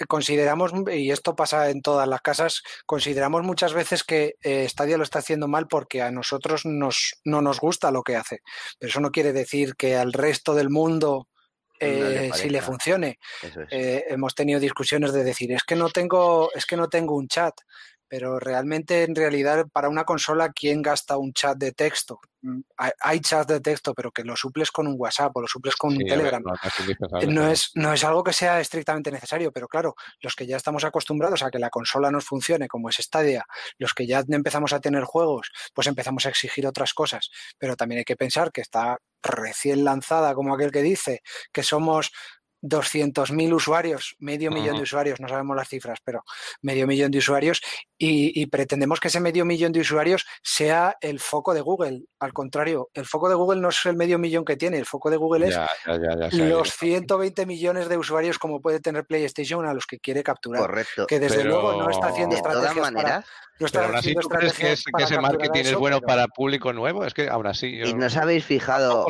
[0.07, 5.03] consideramos, y esto pasa en todas las casas, consideramos muchas veces que eh, Stadia lo
[5.03, 8.41] está haciendo mal porque a nosotros nos, no nos gusta lo que hace.
[8.79, 11.29] Pero eso no quiere decir que al resto del mundo
[11.79, 13.19] eh, si le funcione.
[13.71, 17.29] Eh, hemos tenido discusiones de decir, es que no tengo, es que no tengo un
[17.29, 17.55] chat
[18.09, 22.21] pero realmente en realidad para una consola, ¿quién gasta un chat de texto?
[22.41, 25.77] Mm, hay, chats de texto, pero que lo suples con un WhatsApp o lo suples
[25.77, 26.43] con un Telegram.
[27.29, 30.85] no, es, no es algo que sea estrictamente necesario, pero claro, los que ya estamos
[30.85, 33.45] acostumbrados a que la consola nos funcione como es Stadia,
[33.77, 37.31] los que ya empezamos a tener juegos, pues empezamos a exigir otras cosas.
[37.59, 42.13] Pero también hay que pensar que está recién lanzada, como aquel que dice, que somos
[42.63, 46.25] 200.000 usuarios, medio millón de usuarios, no sabemos las cifras, pero
[46.63, 47.61] medio millón de usuarios,
[47.97, 52.05] y, pretendemos que ese medio millón de usuarios sea el foco de Google.
[52.19, 55.11] Al contrario, el foco de Google no es el medio millón que tiene, el foco
[55.11, 55.59] de Google es
[56.33, 60.63] los 120 millones de usuarios como puede tener PlayStation a los que quiere capturar.
[60.63, 61.07] Correcto.
[61.07, 63.25] Que desde luego no está haciendo estrategias de todas maneras,
[63.59, 67.05] no está pero aún así, ¿tú crees que, ese marketing es bueno para público nuevo?
[67.05, 67.81] Es que aún así...
[67.83, 69.07] ¿Y no os habéis fijado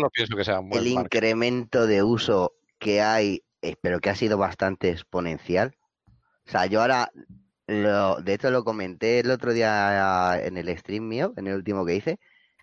[0.72, 3.42] el incremento de uso que hay,
[3.80, 5.76] pero que ha sido bastante exponencial.
[6.46, 7.10] O sea, yo ahora,
[7.66, 11.84] lo, de hecho lo comenté el otro día en el stream mío, en el último
[11.84, 12.18] que hice,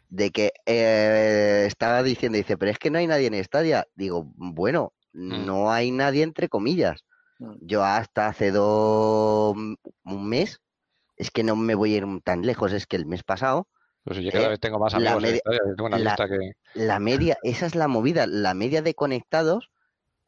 [0.10, 3.86] de que eh, estaba diciendo, dice, pero es que no hay nadie en Stadia.
[3.96, 5.46] Digo, bueno, mm.
[5.46, 7.04] no hay nadie entre comillas.
[7.40, 7.56] Mm.
[7.62, 10.62] Yo hasta hace dos, un mes,
[11.18, 13.68] es que no me voy a ir tan lejos, es que el mes pasado,
[14.04, 16.52] pues yo cada eh, vez tengo más amigos en Stadia, tengo una la, que...
[16.76, 19.72] la media, esa es la movida, la media de conectados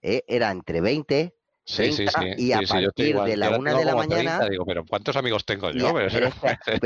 [0.08, 0.24] ¿eh?
[0.28, 4.48] era entre 20, 30 y a partir de la una de la mañana...
[4.48, 5.94] digo, pero ¿cuántos amigos tengo yo?
[5.94, 6.28] pero,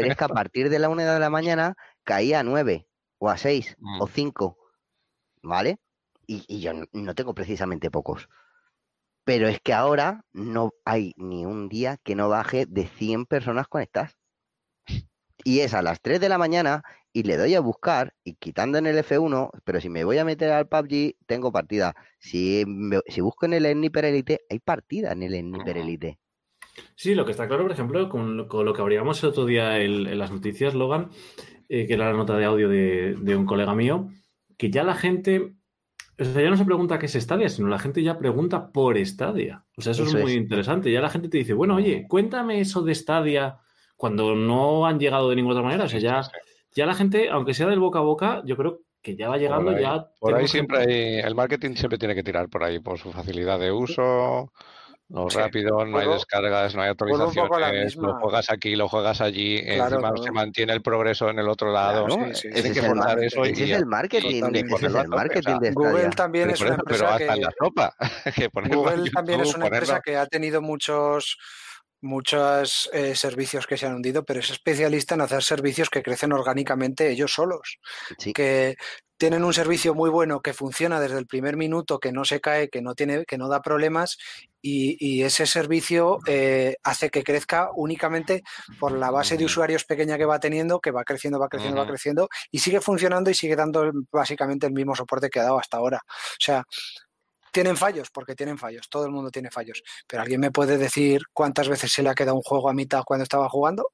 [0.10, 2.88] es que, a partir de la una de la mañana caía a 9
[3.20, 4.58] o a 6 o 5,
[5.42, 5.48] mm.
[5.48, 5.80] ¿vale?
[6.26, 8.30] Y, yo no tengo precisamente pocos.
[9.24, 13.68] Pero es que ahora no hay ni un día que no baje de 100 personas
[13.68, 14.18] conectadas.
[15.44, 18.78] Y es a las 3 de la mañana y le doy a buscar y quitando
[18.78, 21.94] en el F1, pero si me voy a meter al PUBG, tengo partida.
[22.20, 22.64] Si,
[23.08, 26.20] si busco en el Sniper Elite, hay partida en el Sniper Elite.
[26.96, 30.18] Sí, lo que está claro, por ejemplo, con, lo que abríamos el otro día en,
[30.18, 31.10] las noticias, Logan,
[31.68, 34.10] eh, que era la nota de audio de, un colega mío,
[34.58, 35.56] que ya la gente,
[36.18, 38.98] o sea, ya no se pregunta qué es Stadia, sino la gente ya pregunta por
[39.06, 39.66] Stadia.
[39.76, 40.92] O sea, eso, es muy interesante.
[40.92, 43.58] Ya la gente te dice, bueno, oye, cuéntame eso de Stadia
[43.98, 45.84] cuando no han llegado de ninguna otra manera.
[45.86, 46.22] O sea, ya
[46.74, 49.78] ya la gente, aunque sea del boca a boca, yo creo que ya va llegando
[49.78, 50.08] ya.
[50.20, 53.60] Por ahí siempre hay, el marketing siempre tiene que tirar por ahí, por su facilidad
[53.60, 54.52] de uso,
[55.10, 60.14] lo rápido, no hay descargas, no hay actualizaciones, lo juegas aquí, lo juegas allí, encima
[60.16, 62.08] se mantiene el progreso en el otro lado.
[62.34, 63.44] Tienen que forzar eso.
[63.44, 68.50] Ese es el marketing, ese es el marketing de Google también es una empresa que...
[68.70, 71.38] Google también es una empresa que ha tenido muchos
[72.02, 76.34] muchos eh, servicios que se han hundido, pero es especialista en hacer servicios que crecen
[76.34, 77.80] orgánicamente ellos solos,
[78.34, 78.76] que
[79.22, 82.70] tienen un servicio muy bueno que funciona desde el primer minuto, que no se cae,
[82.70, 84.18] que no tiene, que no da problemas
[84.64, 88.42] y, ese servicio eh, hace que crezca únicamente
[88.80, 91.88] por la base de usuarios pequeña que va teniendo, que va creciendo, va creciendo, va
[91.88, 95.78] creciendo y sigue funcionando y sigue dando básicamente el mismo soporte que ha dado hasta
[95.78, 96.02] ahora.
[96.04, 96.64] O sea,
[97.52, 99.84] tienen fallos, porque tienen fallos, todo el mundo tiene fallos.
[100.08, 103.04] Pero ¿alguien me puede decir cuántas veces se le ha quedado un juego a mitad
[103.06, 103.92] cuando estaba jugando?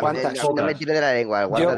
[0.00, 0.42] ¿Cuántas?
[0.42, 1.70] No, me tire de la lengua, yo,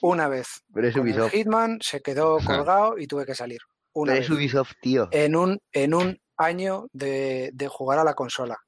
[0.00, 0.62] una, vez.
[0.72, 3.60] Pero Hitman se quedó colgado y tuve que salir.
[3.92, 5.08] Una Pero es Ubisoft, tío.
[5.12, 8.58] En un, en un año de, de jugar a la consola.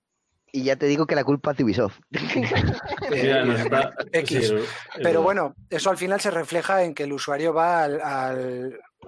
[0.55, 1.99] Y ya te digo que la culpa es de Ubisoft.
[5.03, 8.01] Pero bueno, eso al final se refleja en que el usuario va al,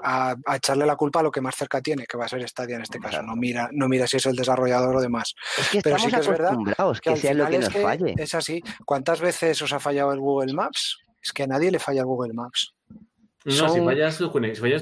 [0.03, 2.75] a, echarle la culpa a lo que más cerca tiene, que va a ser Stadia
[2.75, 3.23] en este caso.
[3.23, 5.37] No mira, no mira si es el desarrollador o demás.
[5.85, 6.57] Pero sí que es verdad
[7.01, 8.17] que, que sea lo que nos falle.
[8.19, 8.61] Es así.
[8.85, 10.99] ¿Cuántas veces os ha fallado el Google Maps?
[11.23, 12.75] Es que a nadie le falla el Google Maps.
[13.47, 14.29] No, si, fallas tu,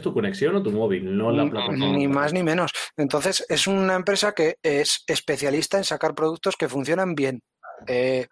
[0.00, 1.86] tu conexión o tu móvil, no la plataforma.
[1.86, 2.72] Ni más ni menos.
[2.96, 7.42] Entonces, es una empresa que es especialista en sacar productos que funcionan bien.
[7.86, 8.26] Eh,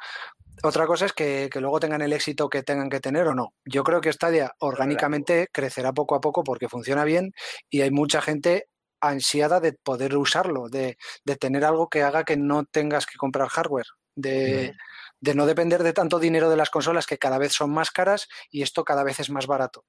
[0.62, 3.53] otra cosa es que, luego tengan el éxito que tengan que tener o no.
[3.66, 7.33] Yo creo que Stadia orgánicamente crecerá poco a poco porque funciona bien
[7.68, 8.68] y hay mucha gente
[9.03, 10.97] ansiada de poder usarlo, de,
[11.39, 14.72] tener algo que haga que no tengas que comprar hardware, de,
[15.20, 18.28] de no depender de tanto dinero de las consolas que cada vez son más caras
[18.51, 19.85] y esto cada vez es más barato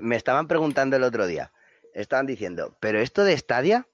[0.00, 1.52] me estaban preguntando el otro día,
[1.94, 3.86] estaban diciendo, pero esto de Stadia,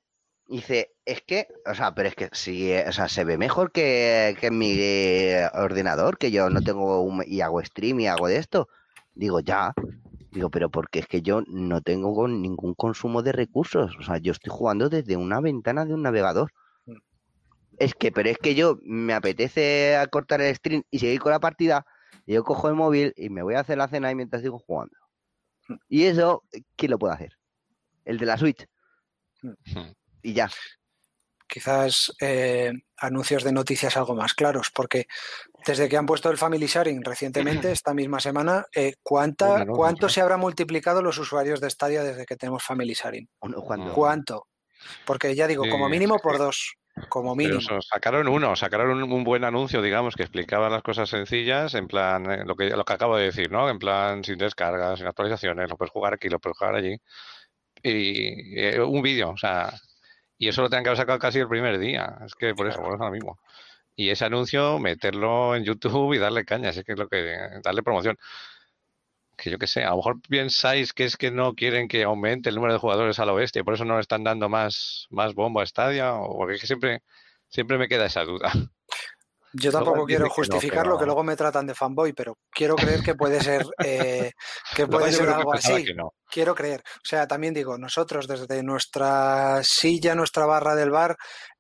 [0.49, 4.37] dice, es que, o sea, pero es que sí, o sea, se ve mejor que,
[4.41, 8.37] en mi eh, ordenador, que yo no tengo un, y hago stream y hago de
[8.37, 8.69] esto.
[9.15, 9.73] Digo, ya,
[10.33, 14.33] digo, pero porque es que yo no tengo ningún consumo de recursos, o sea, yo
[14.33, 16.53] estoy jugando desde una ventana de un navegador.
[17.79, 21.41] Es que, pero es que yo me apetece cortar el stream y seguir con la
[21.41, 21.85] partida,
[22.27, 24.59] y yo cojo el móvil y me voy a hacer la cena y mientras sigo
[24.59, 24.97] jugando.
[25.89, 26.45] Y eso,
[26.77, 27.39] ¿quién lo puede hacer?
[28.05, 28.67] El de la Switch.
[29.43, 29.93] Hmm.
[30.23, 30.51] Y ya.
[31.47, 35.07] Quizás eh, anuncios de noticias algo más claros, porque
[35.67, 40.21] desde que han puesto el Family Sharing recientemente, esta misma semana, eh, ¿cuánta, ¿cuánto se
[40.21, 43.29] habrá multiplicado los usuarios de Stadia desde que tenemos Family Sharing?
[43.95, 44.49] ¿Cuánto?
[45.07, 46.77] Porque ya digo, como mínimo por dos.
[47.09, 47.61] Como mínimo.
[47.83, 52.45] sacaron uno, sacaron un, buen anuncio, digamos, que explicaba las cosas sencillas, en plan, eh,
[52.45, 53.69] lo que, lo que acabo de decir, ¿no?
[53.69, 56.97] En plan, sin descargas, sin actualizaciones, lo puedes jugar aquí, lo puedes jugar allí.
[57.83, 59.73] Y eh, un vídeo, o sea,
[60.39, 62.19] y eso lo tenían que haber sacado casi el primer día.
[62.25, 63.41] Es que por eso, por es lo mismo.
[63.97, 67.83] Y ese anuncio, meterlo en YouTube y darle caña, es que es lo que, darle
[67.83, 68.19] promoción
[69.45, 72.49] que yo qué sé, a lo mejor pensáis que es que no quieren que aumente
[72.49, 75.35] el número de jugadores al oeste y por eso no le están dando más, más
[75.35, 77.03] bombo a Stadia, o porque es que siempre,
[77.49, 78.51] siempre me queda esa duda.
[79.53, 83.41] Yo tampoco quiero justificarlo, que, luego me tratan de fanboy, pero quiero creer que puede
[83.41, 84.33] ser, eh,
[84.75, 85.85] que puede ser algo así.
[86.29, 86.81] Quiero creer.
[86.81, 91.17] O sea, también digo, nosotros desde nuestra silla, nuestra barra del bar,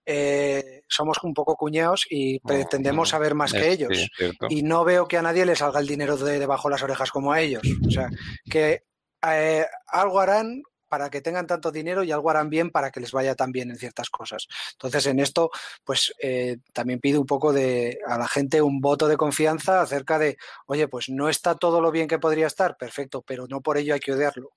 [0.06, 4.10] eh, somos un poco cuñados y pretendemos saber más que ellos.
[4.48, 7.32] y no veo que a nadie le salga el dinero de debajo las orejas como
[7.32, 7.62] a ellos.
[7.86, 8.08] O sea,
[8.50, 8.84] que
[9.26, 10.62] eh, algo harán
[10.94, 13.68] para que tengan tanto dinero y algo harán bien para que les vaya tan bien
[13.70, 14.46] en ciertas cosas.
[14.74, 15.50] Entonces, en esto,
[15.82, 20.20] pues eh, también pido un poco de a la gente un voto de confianza acerca
[20.20, 20.36] de,
[20.66, 23.94] oye, pues no está todo lo bien que podría estar, perfecto, pero no por ello
[23.94, 24.52] hay que odiarlo.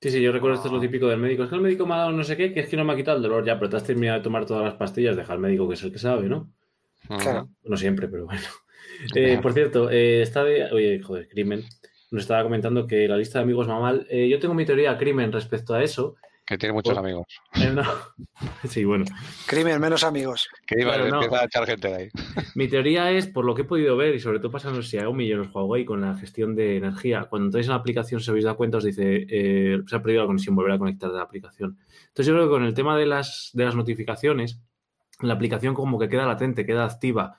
[0.00, 1.44] Sí, sí, yo recuerdo esto es lo típico del médico.
[1.44, 2.92] Es que el médico me ha dado no sé qué, que es que no me
[2.92, 5.32] ha quitado el dolor ya, pero te has terminado de tomar todas las pastillas, deja
[5.32, 6.52] al médico que es el que sabe, ¿no?
[7.08, 7.48] Claro.
[7.62, 8.42] No siempre, pero bueno.
[9.14, 10.64] Eh, por cierto, eh, está de.
[10.72, 11.64] Oye, joder, crimen.
[12.10, 14.06] Nos estaba comentando que la lista de amigos va mal.
[14.08, 16.16] Eh, yo tengo mi teoría crimen respecto a eso.
[16.46, 17.26] Que tiene muchos amigos.
[18.68, 19.04] sí, bueno.
[19.46, 20.48] Crimen, menos amigos.
[20.64, 22.08] Que iba a echar gente de ahí.
[22.54, 25.08] Mi teoría es, por lo que he podido ver, y sobre todo pasando si a
[25.08, 28.20] un millón os juego ahí con la gestión de energía, cuando entráis en la aplicación,
[28.20, 30.78] si os habéis dado cuenta, os dice, eh, se ha perdido la conexión, volver a
[30.78, 31.78] conectar de la aplicación.
[32.08, 34.60] Entonces yo creo que con el tema de las, de las notificaciones,
[35.20, 37.36] la aplicación como que queda latente, queda activa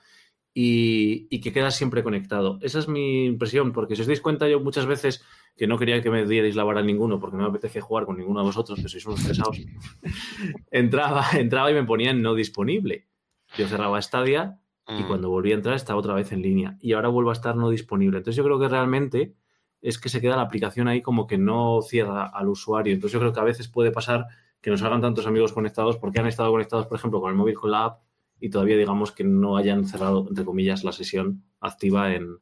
[0.60, 2.58] y, que queda siempre conectado.
[2.62, 5.24] Esa es mi impresión, porque si os dais cuenta, yo muchas veces
[5.58, 8.06] que no quería que me dierais la vara a ninguno porque no me apetece jugar
[8.06, 9.58] con ninguno de vosotros, que sois unos pesados,
[10.70, 13.08] entraba, entraba y me ponían no disponible.
[13.56, 15.06] Yo cerraba Stadia y mm.
[15.08, 17.70] cuando volví a entrar estaba otra vez en línea y ahora vuelvo a estar no
[17.70, 18.18] disponible.
[18.18, 19.34] Entonces yo creo que realmente
[19.82, 22.94] es que se queda la aplicación ahí como que no cierra al usuario.
[22.94, 24.26] Entonces yo creo que a veces puede pasar
[24.60, 27.54] que nos hagan tantos amigos conectados porque han estado conectados, por ejemplo, con el móvil,
[27.54, 28.02] con la app
[28.40, 32.38] y todavía digamos que no hayan cerrado, entre comillas, la sesión activa en,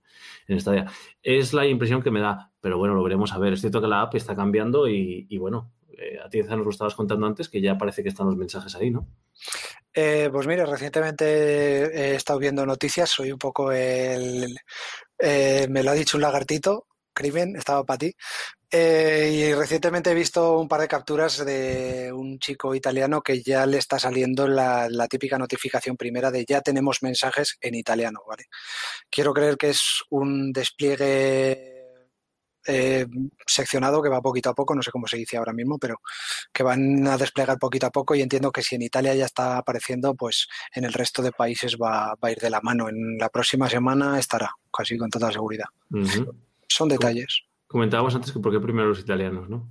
[0.47, 0.87] en Stadia.
[1.23, 3.53] Es la impresión que me da, pero bueno, lo veremos a ver.
[3.53, 6.97] Es cierto que la app está cambiando y, bueno, eh, a ti nos lo estabas
[6.97, 9.07] contando antes, que ya parece que están los mensajes ahí, ¿no?
[9.95, 14.59] Eh, pues mire, recientemente he estado viendo noticias, soy un poco el...
[15.17, 18.17] Eh, me lo ha dicho un lagartito, crimen, estaba para ti.
[18.73, 23.79] Y recientemente he visto un par de capturas de un chico italiano que ya le
[23.79, 28.47] está saliendo la, típica notificación primera de ya tenemos mensajes en italiano, ¿vale?
[29.09, 31.76] Quiero creer que es un despliegue
[32.67, 33.07] eh,
[33.47, 36.01] seccionado que va poquito a poco, no sé cómo se dice ahora mismo, pero
[36.53, 39.59] que van a desplegar poquito a poco y entiendo que si en Italia ya está
[39.59, 42.89] apareciendo, pues en el resto de países va, a ir de la mano.
[42.89, 45.67] En la próxima semana estará, casi con toda seguridad.
[46.69, 47.43] Son detalles.
[47.67, 49.69] Comentábamos antes que por qué primero los italianos, ¿no?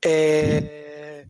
[0.00, 1.26] Eh,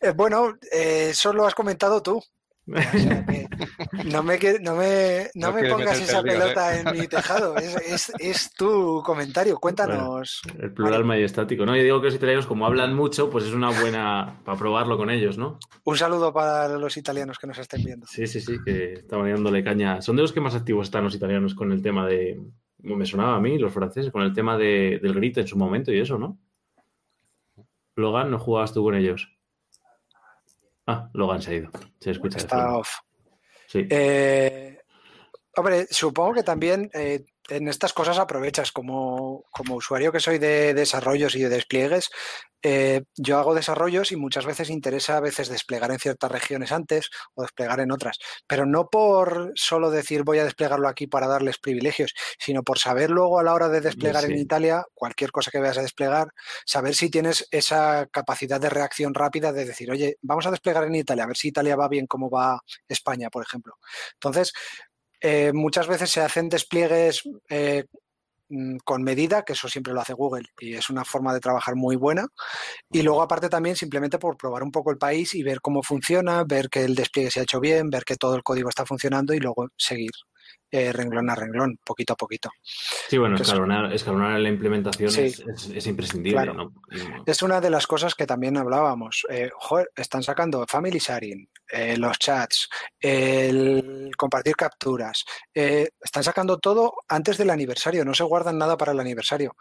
[0.00, 2.22] eh, bueno, eso lo has comentado tú.
[4.04, 6.82] no me, no me, no me pongas esa pelota ¿eh?
[6.84, 7.56] en mi tejado.
[7.56, 9.58] Es, es, tu comentario.
[9.58, 10.42] Cuéntanos.
[10.60, 11.64] el plural majestático.
[11.64, 14.98] No, yo digo que los italianos, como hablan mucho, pues es una buena para probarlo
[14.98, 15.58] con ellos, ¿no?
[15.84, 18.06] Un saludo para los italianos que nos estén viendo.
[18.06, 20.02] Sí, sí, sí, que estaban dándole caña.
[20.02, 22.38] Son de los que más activos están los italianos con el tema de.
[22.80, 25.90] Me sonaba a mí, los franceses, con el tema de, del grito en su momento
[25.90, 26.38] y eso, ¿no?
[27.96, 29.37] Logan, ¿no jugabas tú con ellos?
[30.88, 31.70] Ah, Logan se ha ido.
[32.00, 32.38] Se escucha.
[32.38, 32.88] Está off.
[33.66, 33.86] Sí.
[33.90, 34.78] Eh,
[35.54, 40.72] hombre, supongo que también eh, en estas cosas aprovechas como, como, usuario que soy de
[40.72, 42.10] desarrollos y de despliegues.
[42.62, 47.08] Eh, yo hago desarrollos y muchas veces interesa a veces desplegar en ciertas regiones antes
[47.34, 51.58] o desplegar en otras, pero no por solo decir voy a desplegarlo aquí para darles
[51.58, 55.60] privilegios, sino por saber luego a la hora de desplegar en Italia cualquier cosa que
[55.60, 56.28] vayas a desplegar,
[56.66, 60.96] saber si tienes esa capacidad de reacción rápida de decir, oye, vamos a desplegar en
[60.96, 63.74] Italia, a ver si Italia va bien como va España, por ejemplo.
[64.14, 64.52] Entonces,
[65.20, 67.84] eh, muchas veces se hacen despliegues eh,
[68.84, 71.96] con medida, que eso siempre lo hace Google y es una forma de trabajar muy
[71.96, 72.26] buena.
[72.90, 76.44] Y luego aparte también simplemente por probar un poco el país y ver cómo funciona,
[76.44, 79.34] ver que el despliegue se ha hecho bien, ver que todo el código está funcionando
[79.34, 80.12] y luego seguir
[80.70, 82.50] eh, renglón a renglón, poquito a poquito.
[82.62, 86.52] Sí, bueno, escalonar, escalonar la implementación es, imprescindible.
[87.24, 89.26] Es una de las cosas que también hablábamos.
[89.30, 92.68] Eh, joder, están sacando Family Sharing, eh, los chats,
[93.00, 95.24] el compartir capturas.
[95.54, 99.56] están sacando todo antes del aniversario, no se guardan nada para el aniversario.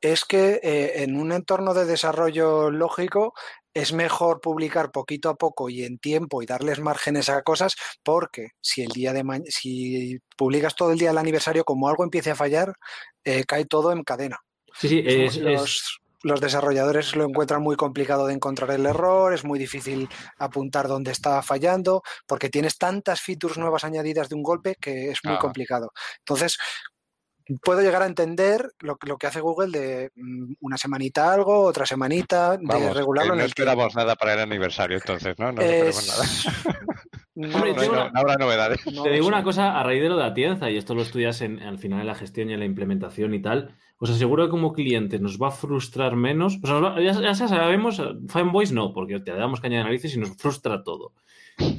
[0.00, 3.34] Es que en un entorno de desarrollo lógico
[3.76, 8.52] es mejor publicar poquito a poco y en tiempo y darles márgenes a cosas, porque
[8.58, 12.34] si el día de si publicas todo el día del aniversario, como algo empiece a
[12.34, 12.72] fallar,
[13.22, 14.38] eh, cae todo en cadena.
[14.72, 19.58] Sí, sí, los, los, desarrolladores lo encuentran muy complicado de encontrar el error, es muy
[19.58, 20.08] difícil
[20.38, 25.18] apuntar dónde está fallando, porque tienes tantas features nuevas añadidas de un golpe que es
[25.22, 25.92] muy complicado.
[26.20, 26.56] Entonces,
[27.62, 31.86] puedo llegar a entender lo, lo, que hace Google de mm, una semanita algo, otra
[31.86, 35.52] semanita, de regularlo no esperamos nada para el aniversario, entonces, ¿no?
[35.52, 36.86] No esperamos nada.
[37.36, 38.80] no, habrá novedades.
[38.82, 41.40] te digo una cosa a raíz de lo de la tienda, y esto lo estudias
[41.40, 43.76] en, al final en la gestión y en la implementación y tal.
[43.98, 46.58] Os aseguro que como cliente nos va a frustrar menos.
[46.62, 51.12] ya, ya, sabemos, Fanboys no, porque te damos caña de narices y nos frustra todo.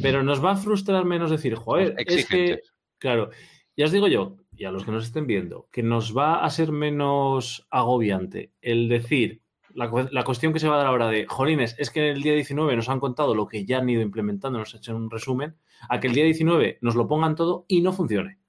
[0.01, 2.61] Pero nos va a frustrar menos decir, joder, es que,
[2.97, 3.29] claro,
[3.75, 6.49] ya os digo yo, y a los que nos estén viendo, que nos va a
[6.49, 9.41] ser menos agobiante el decir
[9.77, 12.33] la, cuestión que se va a dar ahora de, jolines, es que en el día
[12.33, 15.55] 19 nos han contado lo que ya han ido implementando, nos han hecho un resumen,
[15.87, 18.39] a que el día 19 nos lo pongan todo y no funcione.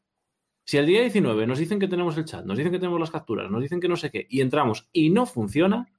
[0.64, 3.10] Si el día 19 nos dicen que tenemos el chat, nos dicen que tenemos las
[3.10, 5.90] capturas, nos dicen que no sé qué, y entramos y no funciona,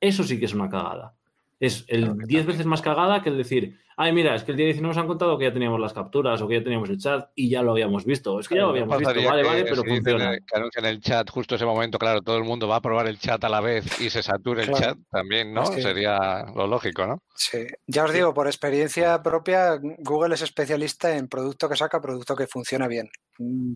[0.00, 1.16] eso sí que es una cagada.
[1.58, 4.66] Es el 10 veces más cagada que el decir, ay, mira, es que el día
[4.66, 7.30] 19 nos han contado que ya teníamos las capturas o que ya teníamos el chat
[7.34, 8.38] y ya lo habíamos visto.
[8.38, 10.36] Es que ya lo habíamos visto, vale, vale, pero funciona.
[10.44, 13.06] Claro que en el chat, justo ese momento, claro, todo el mundo va a probar
[13.06, 15.64] el chat a la vez y se sature el chat también, ¿no?
[15.66, 17.22] Sería lo lógico, ¿no?
[17.34, 22.36] Sí, ya os digo, por experiencia propia, Google es especialista en producto que saca, producto
[22.36, 23.08] que funciona bien.
[23.38, 23.74] Mm,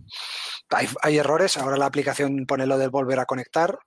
[0.70, 3.78] hay, hay errores, ahora la aplicación pone lo del volver a conectar,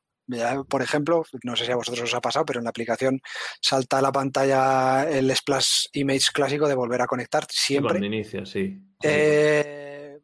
[0.67, 3.21] por ejemplo, no sé si a vosotros os ha pasado, pero en la aplicación
[3.61, 7.93] salta a la pantalla el splash image clásico de volver a conectar siempre.
[7.93, 8.80] Cuando inicia, sí.
[9.01, 10.19] Eh,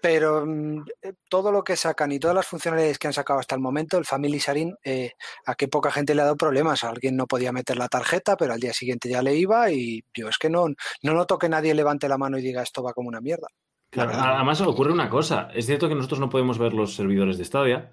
[0.00, 0.84] pero mm,
[1.28, 4.04] todo lo que sacan y todas las funcionalidades que han sacado hasta el momento, el
[4.04, 5.12] Family Sharing, eh,
[5.46, 6.84] a qué poca gente le ha dado problemas.
[6.84, 10.28] alguien no podía meter la tarjeta, pero al día siguiente ya le iba y yo
[10.28, 10.66] es que no,
[11.02, 13.48] no noto que nadie levante la mano y diga esto va como una mierda.
[13.90, 15.50] Claro, además ocurre una cosa.
[15.52, 17.90] Es cierto que nosotros no podemos ver los servidores de Stadia.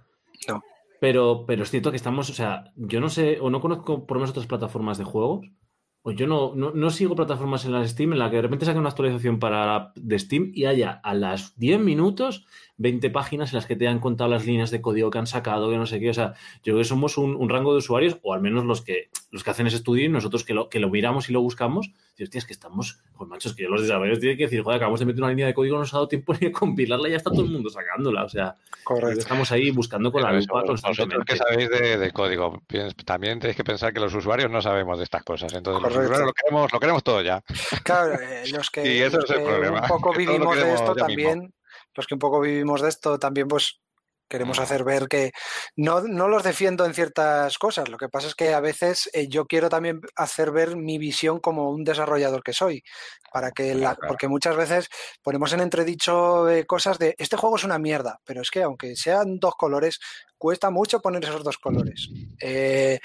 [0.47, 0.61] No.
[0.99, 4.17] Pero, pero es cierto que estamos, o sea, yo no sé, o no conozco por
[4.17, 5.47] lo menos otras plataformas de juegos,
[6.01, 8.79] o yo no, no, sigo plataformas en la Steam en la que de repente saquen
[8.79, 12.45] una actualización para de Steam y haya a las 10 minutos
[12.77, 15.69] 20 páginas en las que te han contado las líneas de código que han sacado,
[15.69, 16.11] que no sé qué.
[16.11, 19.09] O sea, yo creo que somos un, rango de usuarios, o al menos los que,
[19.31, 21.91] los que hacen ese estudio y nosotros que lo, que lo miramos y lo buscamos.
[22.17, 24.99] Y hostia, es que estamos, pues machos, que los desarrolladores tienen que decir, joder, acabamos
[24.99, 27.11] de meter una línea de código, no nos ha dado tiempo ni de compilarla y
[27.11, 28.23] ya está todo el mundo sacándola.
[28.23, 28.55] O sea,
[29.17, 32.61] estamos ahí buscando con la lupa Vosotros que sabéis de, código,
[33.05, 35.53] también tenéis que pensar que los usuarios no sabemos de estas cosas.
[35.53, 37.41] Entonces, los usuarios lo queremos, lo queremos todo ya.
[37.83, 39.07] Claro, eh, los que,
[39.71, 41.53] un poco vivimos de esto también
[41.97, 43.81] los que un poco vivimos de esto, también pues
[44.29, 45.31] queremos hacer ver que
[45.75, 47.89] no, no, los defiendo en ciertas cosas.
[47.89, 51.39] Lo que pasa es que a veces eh, yo quiero también hacer ver mi visión
[51.39, 52.83] como un desarrollador que soy.
[53.31, 54.89] Para que la, Porque muchas veces
[55.21, 58.95] ponemos en entredicho eh, cosas de este juego es una mierda, pero es que aunque
[58.95, 59.99] sean dos colores,
[60.37, 62.09] cuesta mucho poner esos dos colores.
[62.41, 62.99] Eh,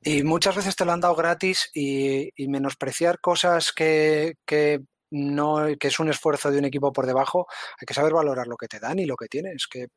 [0.00, 4.80] y muchas veces te lo han dado gratis y, y menospreciar cosas que, que
[5.10, 7.46] no, que es un esfuerzo de un equipo por debajo,
[7.80, 9.66] hay que saber valorar lo que te dan y lo que tienes.
[9.66, 9.88] Que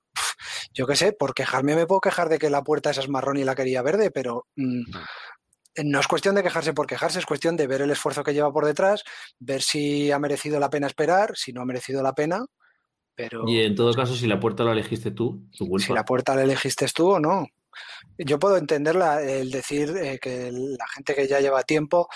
[0.74, 3.38] yo qué sé, por quejarme me puedo quejar de que la puerta esa es marrón
[3.38, 4.84] y la quería verde, pero mm,
[5.84, 8.51] no es cuestión de quejarse por quejarse, es cuestión de ver el esfuerzo que lleva
[8.51, 9.03] por detrás,
[9.39, 12.45] ver si ha merecido la pena esperar, si no ha merecido la pena.
[13.16, 13.47] Pero...
[13.47, 16.88] Y en todo caso, si la puerta la elegiste tú, Si la puerta la elegiste
[16.93, 17.47] tú o no.
[18.18, 22.09] Yo puedo entender el decir eh, que la gente que ya lleva tiempo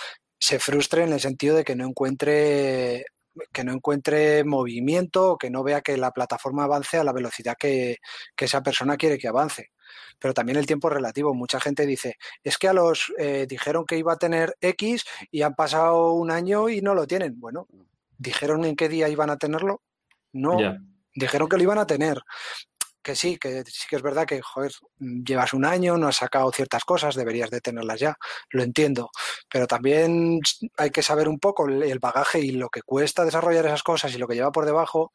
[0.45, 3.05] se frustre en el sentido de que no encuentre
[3.51, 7.57] que no encuentre movimiento o que no vea que la plataforma avance a la velocidad
[7.59, 7.97] que,
[8.37, 9.71] esa persona quiere que avance.
[10.19, 11.33] Pero también el tiempo relativo.
[11.33, 15.41] Mucha gente dice, es que a los eh, dijeron que iba a tener X y
[15.41, 17.39] han pasado un año y no lo tienen.
[17.39, 17.67] Bueno,
[18.17, 19.81] ¿dijeron en qué día iban a tenerlo?
[20.31, 20.57] No,
[21.13, 22.21] dijeron que lo iban a tener
[23.05, 26.51] que sí, que sí que es verdad que, joder, llevas un año, no has sacado
[26.51, 28.17] ciertas cosas, deberías de tenerlas ya,
[28.49, 29.11] lo entiendo,
[29.47, 30.39] pero también
[30.75, 34.17] hay que saber un poco el bagaje y lo que cuesta desarrollar esas cosas y
[34.17, 35.11] lo que lleva por debajo,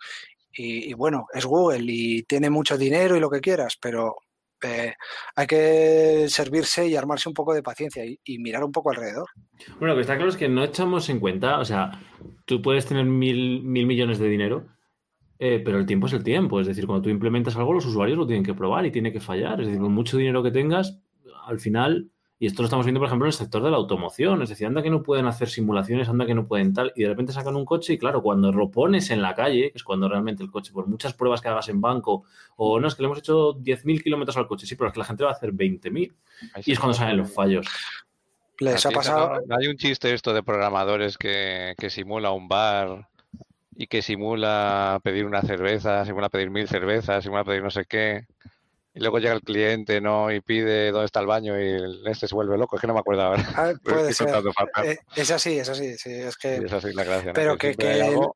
[0.53, 4.16] y, bueno, es Google y tiene mucho dinero y lo que quieras, pero
[4.62, 4.95] eh,
[5.34, 9.28] hay que servirse y armarse un poco de paciencia y, y, mirar un poco alrededor.
[9.78, 11.93] Bueno, lo que está claro es que no echamos en cuenta, o sea,
[12.47, 14.66] tú puedes tener mil, mil millones de dinero,
[15.43, 16.61] eh, pero el tiempo es el tiempo.
[16.61, 19.20] Es decir, cuando tú implementas algo, los usuarios lo tienen que probar y tiene que
[19.20, 19.59] fallar.
[19.62, 21.01] Es decir, con mucho dinero que tengas,
[21.47, 24.43] al final, y esto lo estamos viendo, por ejemplo, en el sector de la automoción.
[24.43, 27.09] Es decir, anda que no pueden hacer simulaciones, anda que no pueden tal, y de
[27.09, 30.11] repente sacan un coche y claro, cuando lo pones en la calle, que es cuando
[30.11, 32.24] realmente el coche, por muchas pruebas que hagas en banco,
[32.57, 35.01] o no, es que le hemos hecho 10.000 kilómetros al coche, sí, pero es que
[35.01, 36.12] la gente va a hacer 20.000.
[36.66, 37.66] Y es cuando salen los fallos.
[38.59, 39.41] Les ha pasado.
[39.59, 43.09] Hay un chiste esto de programadores que, que simula un bar
[43.81, 48.26] y que simula pedir una cerveza, simula pedir mil cervezas, simula pedir no sé qué.
[48.93, 50.31] Y luego llega el cliente, ¿no?
[50.31, 52.76] Y pide dónde está el baño y este se vuelve loco.
[52.76, 53.43] Es que no me acuerdo ahora.
[53.57, 54.28] Ah, puede ser.
[54.85, 55.97] Eh, es así, es así.
[55.97, 56.57] Sí, es que...
[56.57, 57.33] es así la gracia.
[57.33, 57.74] Pero que,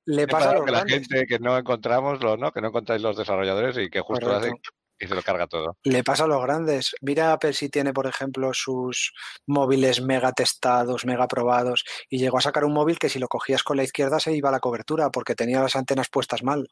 [0.07, 2.51] le pasa a los que la gente que no encontramos, ¿no?
[2.51, 4.51] Que no encontráis los desarrolladores y que justo hace
[4.99, 5.77] y se lo carga todo.
[5.83, 6.95] Le pasa a los grandes.
[7.01, 9.13] Mira Apple si tiene, por ejemplo, sus
[9.47, 13.63] móviles mega testados, mega probados, y llegó a sacar un móvil que si lo cogías
[13.63, 16.69] con la izquierda se iba a la cobertura porque tenía las antenas puestas mal.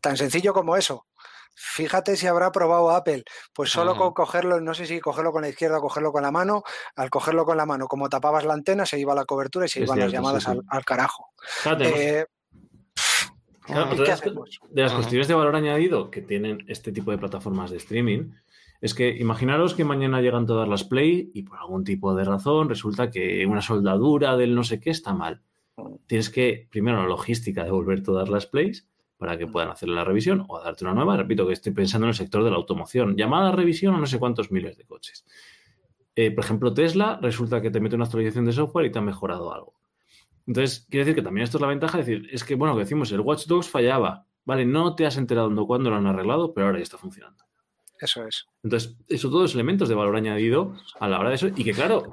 [0.00, 1.06] Tan sencillo como eso.
[1.60, 3.24] Fíjate si habrá probado Apple.
[3.52, 6.30] Pues solo con cogerlo, no sé si cogerlo con la izquierda o cogerlo con la
[6.30, 6.62] mano.
[6.94, 9.68] Al cogerlo con la mano, como tapabas la antena, se iba a la cobertura y
[9.68, 11.32] se iban las llamadas Al, carajo.
[11.80, 12.26] Eh,
[13.68, 18.30] de las cuestiones de valor añadido que tienen este tipo de plataformas de streaming
[18.80, 22.68] es que imaginaros que mañana llegan todas las Play y por algún tipo de razón
[22.68, 25.42] resulta que una soldadura del no sé qué está mal.
[26.06, 30.44] Tienes que, primero, la logística, devolver todas las Plays para que puedan hacer la revisión
[30.48, 31.16] o darte una nueva.
[31.16, 33.16] Repito que estoy pensando en el sector de la automoción.
[33.16, 35.24] Llamada a revisión a no sé cuántos miles de coches.
[36.14, 39.02] Eh, por ejemplo, Tesla resulta que te mete una actualización de software y te ha
[39.02, 39.77] mejorado algo.
[40.48, 42.80] Entonces, quiere decir que también esto es la ventaja, de decir, es que, bueno, que
[42.80, 46.66] decimos, el Watch Dogs fallaba, vale, no te has enterado cuándo lo han arreglado, pero
[46.66, 47.44] ahora ya está funcionando.
[48.00, 48.46] Eso es.
[48.62, 51.48] Entonces, eso todos elementos de valor añadido a la hora de eso.
[51.48, 52.04] Y que, claro,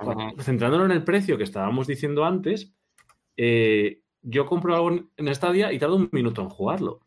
[0.41, 2.73] centrándonos en el precio que estábamos diciendo antes,
[3.37, 6.99] eh, yo compro algo en Stadia y tardo un minuto en jugarlo.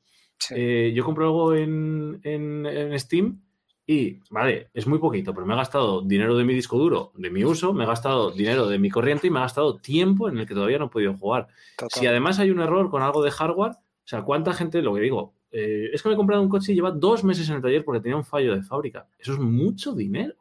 [0.50, 3.42] Eh, yo compro algo en, en Steam
[3.90, 7.30] y, vale, es muy poquito, pero me he gastado dinero de mi disco duro, de
[7.30, 10.36] mi uso, me he gastado dinero de mi corriente y me he gastado tiempo en
[10.36, 11.48] el que todavía no he podido jugar.
[11.88, 15.00] Si además hay un error con algo de hardware, o sea, ¿cuánta gente, lo que
[15.00, 17.62] digo, eh, es que me he comprado un coche y lleva dos meses en el
[17.62, 19.08] taller porque tenía un fallo de fábrica?
[19.18, 20.34] Eso es mucho dinero.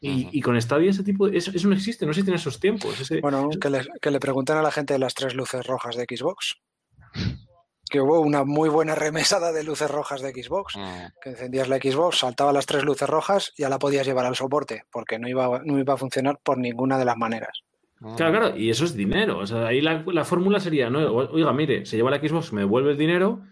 [0.00, 3.10] Y, con Stadia ese tipo de, eso, no existe, no existen esos tiempos.
[3.20, 6.04] bueno, que le, que le pregunten a la gente de las tres luces rojas de
[6.04, 6.60] Xbox
[7.88, 11.20] que hubo una muy buena remesada de luces rojas de Xbox, mm.
[11.22, 14.36] que encendías la Xbox, saltaba las tres luces rojas y ya la podías llevar al
[14.36, 17.62] soporte, porque no iba, no iba a funcionar por ninguna de las maneras.
[18.00, 18.14] Mm.
[18.16, 19.38] Claro, claro, y eso es dinero.
[19.38, 22.62] O sea, ahí la, la fórmula sería, no, oiga, mire, se lleva la Xbox, me
[22.62, 23.42] devuelve el dinero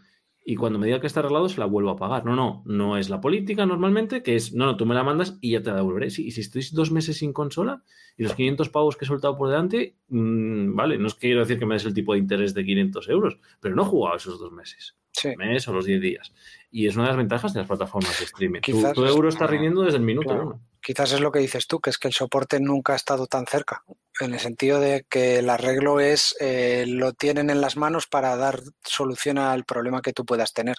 [0.49, 2.25] y cuando me diga que está arreglado se la vuelvo a pagar.
[2.25, 5.37] No, no, no es la política normalmente, que es, no, no, tú me la mandas
[5.41, 6.09] y ya te la devolveré.
[6.09, 7.83] Sí, y si estoy dos meses sin consola
[8.17, 11.41] y los 500 pavos que he soltado por delante, mm, vale, no es que quiero
[11.41, 14.17] decir que me des el tipo de interés de 500 euros, pero no he jugado
[14.17, 14.95] esos dos meses.
[15.11, 15.35] Sí.
[15.37, 16.33] mes o los 10 días.
[16.71, 18.61] Y es una de las ventajas de las plataformas de streaming.
[18.61, 21.91] tu, euro está rindiendo desde el minuto uno quizás es lo que dices tú, que
[21.91, 23.83] es que el soporte nunca ha estado tan cerca,
[24.21, 28.37] en el sentido de que el arreglo es, eh, lo tienen en las manos para
[28.37, 30.77] dar solución al problema que tú puedas tener,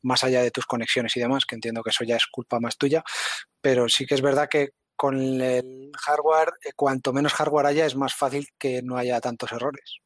[0.00, 2.78] más allá de tus conexiones y demás, que entiendo que eso ya es culpa más
[2.78, 3.02] tuya,
[3.60, 7.96] pero sí que es verdad que con el hardware, eh, cuanto menos hardware haya, es
[7.96, 9.96] más fácil que no haya tantos errores.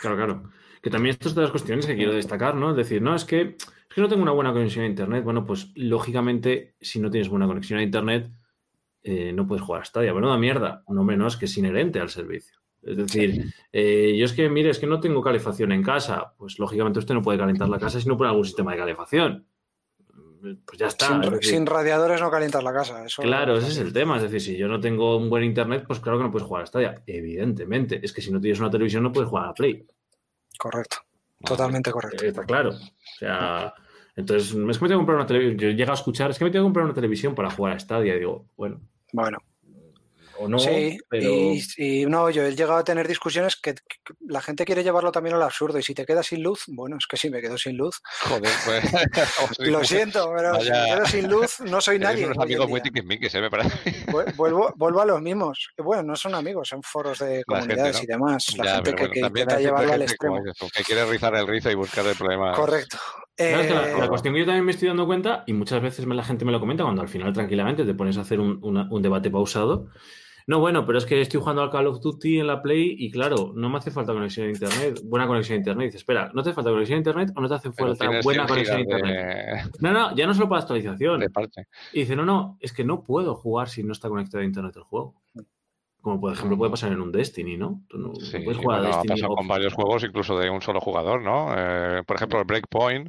[0.00, 0.52] Claro, claro.
[0.80, 2.70] Que también esto es de las cuestiones que quiero destacar, ¿no?
[2.70, 5.24] Es decir, no, es que, es que no tengo una buena conexión a Internet.
[5.24, 8.30] Bueno, pues lógicamente, si no tienes buena conexión a Internet,
[9.02, 10.12] eh, no puedes jugar a Stadia.
[10.12, 10.82] Bueno, da mierda.
[10.88, 12.56] No menos que es inherente al servicio.
[12.82, 16.34] Es decir, eh, yo es que, mire, es que no tengo calefacción en casa.
[16.36, 19.46] Pues lógicamente usted no puede calentar la casa si no pone algún sistema de calefacción.
[20.64, 21.20] Pues ya está.
[21.40, 23.04] Sin, radiadores no calientas la casa.
[23.18, 24.16] claro, ese es el tema.
[24.16, 26.64] Es decir, si yo no tengo un buen internet, pues claro que no puedes jugar
[26.64, 27.02] a Stadia.
[27.06, 28.00] Evidentemente.
[28.02, 29.86] Es que si no tienes una televisión no puedes jugar a Play.
[30.58, 30.96] Correcto.
[31.44, 32.24] Totalmente correcto.
[32.24, 32.70] Está claro.
[32.70, 33.72] O sea,
[34.16, 35.58] entonces, es que me tengo que comprar una televisión.
[35.58, 37.78] Yo llego a escuchar, es que me tengo que comprar una televisión para jugar a
[37.78, 38.14] Stadia.
[38.14, 38.80] Digo, bueno.
[39.12, 39.38] Bueno,
[40.58, 40.98] sí,
[41.76, 43.74] y, no, yo he llegado a tener discusiones que,
[44.26, 47.06] la gente quiere llevarlo también al absurdo y si te quedas sin luz, bueno, es
[47.06, 48.00] que sí, me quedo sin luz.
[48.22, 48.82] Joder, pues.
[49.58, 52.26] Lo siento, pero si me quedo sin luz, no soy nadie.
[52.26, 53.40] Unos amigos muy tiquismiquis, ¿eh?
[53.40, 53.72] me parece.
[54.36, 55.72] Vuelvo, vuelvo, a los mismos.
[55.78, 58.56] Bueno, no son amigos, son foros de comunidades y demás.
[58.56, 60.42] La gente que, intenta llevarlo al extremo.
[60.74, 62.52] que quiere rizar el rizo y buscar el problema.
[62.52, 62.98] Correcto.
[63.38, 66.44] La, eh, cuestión que yo también me estoy dando cuenta, y muchas veces la gente
[66.44, 69.88] me lo comenta cuando al final tranquilamente te pones a hacer un, un debate pausado,
[70.46, 73.10] no, bueno, pero es que estoy jugando al Call of Duty en la Play y
[73.10, 75.86] claro, no me hace falta conexión a Internet, buena conexión a Internet.
[75.86, 78.46] Dice, espera, ¿no te hace falta conexión a Internet o no te hace falta buena
[78.46, 79.70] conexión a Internet?
[79.80, 81.22] No, no, ya no solo para actualización.
[81.92, 84.74] Y dice, no, no, es que no puedo jugar si no está conectado a Internet
[84.76, 85.22] el juego.
[86.00, 87.84] Como por ejemplo puede pasar en un Destiny, ¿no?
[87.88, 89.12] Tú no, puedes jugar a Destiny.
[89.12, 91.54] Ha pasado con varios juegos, incluso de un solo jugador, ¿no?
[91.56, 93.08] Eh, por ejemplo, el Breakpoint,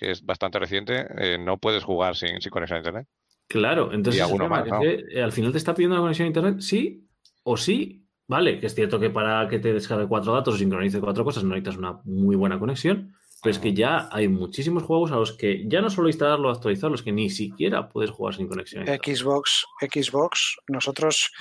[0.00, 3.06] que es bastante reciente, eh, no puedes jugar sin, sin conexión a Internet.
[3.50, 7.08] Claro, entonces eh, al final te está pidiendo la conexión a internet, sí
[7.42, 8.06] o sí.
[8.28, 11.42] Vale, que es cierto que para que te descargue cuatro datos o sincronice cuatro cosas
[11.42, 15.32] no necesitas una muy buena conexión, pero es que ya hay muchísimos juegos a los
[15.32, 18.86] que ya no solo instalarlo o actualizarlo, es que ni siquiera puedes jugar sin conexión.
[18.86, 21.32] Xbox, Xbox, nosotros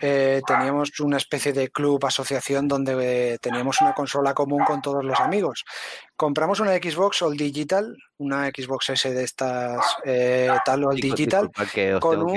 [0.00, 5.04] eh, teníamos una especie de club, asociación, donde eh, teníamos una consola común con todos
[5.04, 5.64] los amigos.
[6.18, 11.48] Compramos una Xbox All Digital, una Xbox S de estas eh, tal All Digital,
[12.00, 12.36] con, un,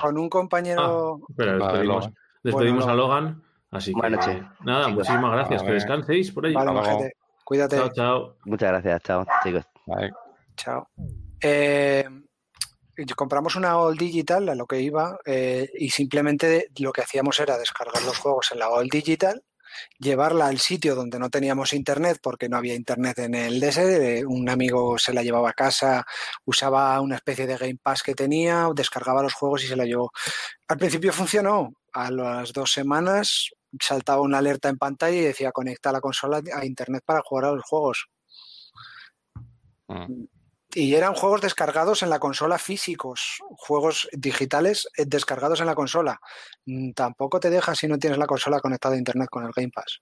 [0.00, 1.20] con, un, compañero.
[1.38, 2.10] Ah,
[2.42, 3.40] despedimos, a Logan.
[3.70, 5.62] Así que nada, muchísimas gracias.
[5.62, 6.54] Que descanséis por ahí.
[7.44, 7.76] Cuídate.
[7.76, 8.36] Chao, chao.
[8.46, 9.02] Muchas gracias.
[9.04, 9.64] Chao, chicos.
[10.56, 10.88] Chao.
[11.40, 12.04] Eh,
[13.14, 17.56] compramos una All Digital a lo que iba eh, y simplemente lo que hacíamos era
[17.58, 19.40] descargar los juegos en la All Digital,
[19.98, 24.48] llevarla al sitio donde no teníamos internet porque no había internet en el DS, un
[24.48, 26.06] amigo se la llevaba a casa,
[26.44, 30.12] usaba una especie de Game Pass que tenía, descargaba los juegos y se la llevó.
[30.68, 35.92] Al principio funcionó, a las dos semanas saltaba una alerta en pantalla y decía conecta
[35.92, 38.08] la consola a internet para jugar a los juegos.
[39.88, 40.24] Mm.
[40.72, 46.20] Y eran juegos descargados en la consola físicos, juegos digitales eh, descargados en la consola.
[46.66, 49.70] Mm, tampoco te deja si no tienes la consola conectada a internet con el Game
[49.74, 50.00] Pass.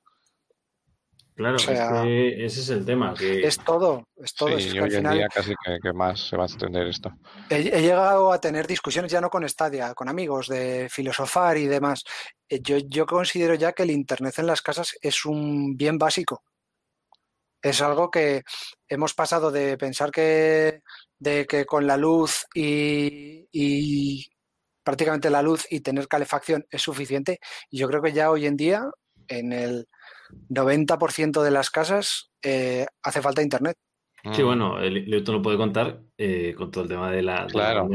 [1.39, 3.15] Claro, ese es el tema.
[3.21, 4.59] Es todo, es todo.
[4.59, 7.13] Sí, hoy en día casi que, más se va a extender esto.
[7.49, 12.03] He, llegado a tener discusiones ya no con Stadia, con amigos, de filosofar y demás.
[12.49, 16.43] Eh, yo, yo considero ya que el Internet en las casas es un bien básico.
[17.63, 18.43] Es algo que
[18.89, 20.81] hemos pasado de pensar que,
[21.19, 24.27] de que con la luz y, y
[24.85, 27.41] prácticamente la luz y tener calefacción es suficiente.
[27.71, 28.85] Y yo creo que ya hoy en día,
[29.27, 29.89] en el
[30.49, 33.77] 90% de las casas eh, hace falta internet.
[34.35, 37.89] Sí, bueno, el lo puede contar eh, con todo el tema de la, claro,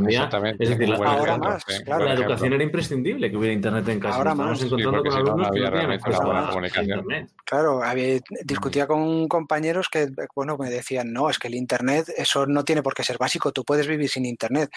[0.60, 4.16] Es decir, la, ahora más, claro, la educación era imprescindible que hubiera internet en casa.
[4.16, 4.62] Ahora más.
[4.62, 7.06] encontrando con alumnos que no comunicación.
[7.44, 12.46] Claro, había, discutía con compañeros que, bueno, me decían, no, es que el internet, eso
[12.46, 14.70] no tiene por qué ser básico, tú puedes vivir sin internet.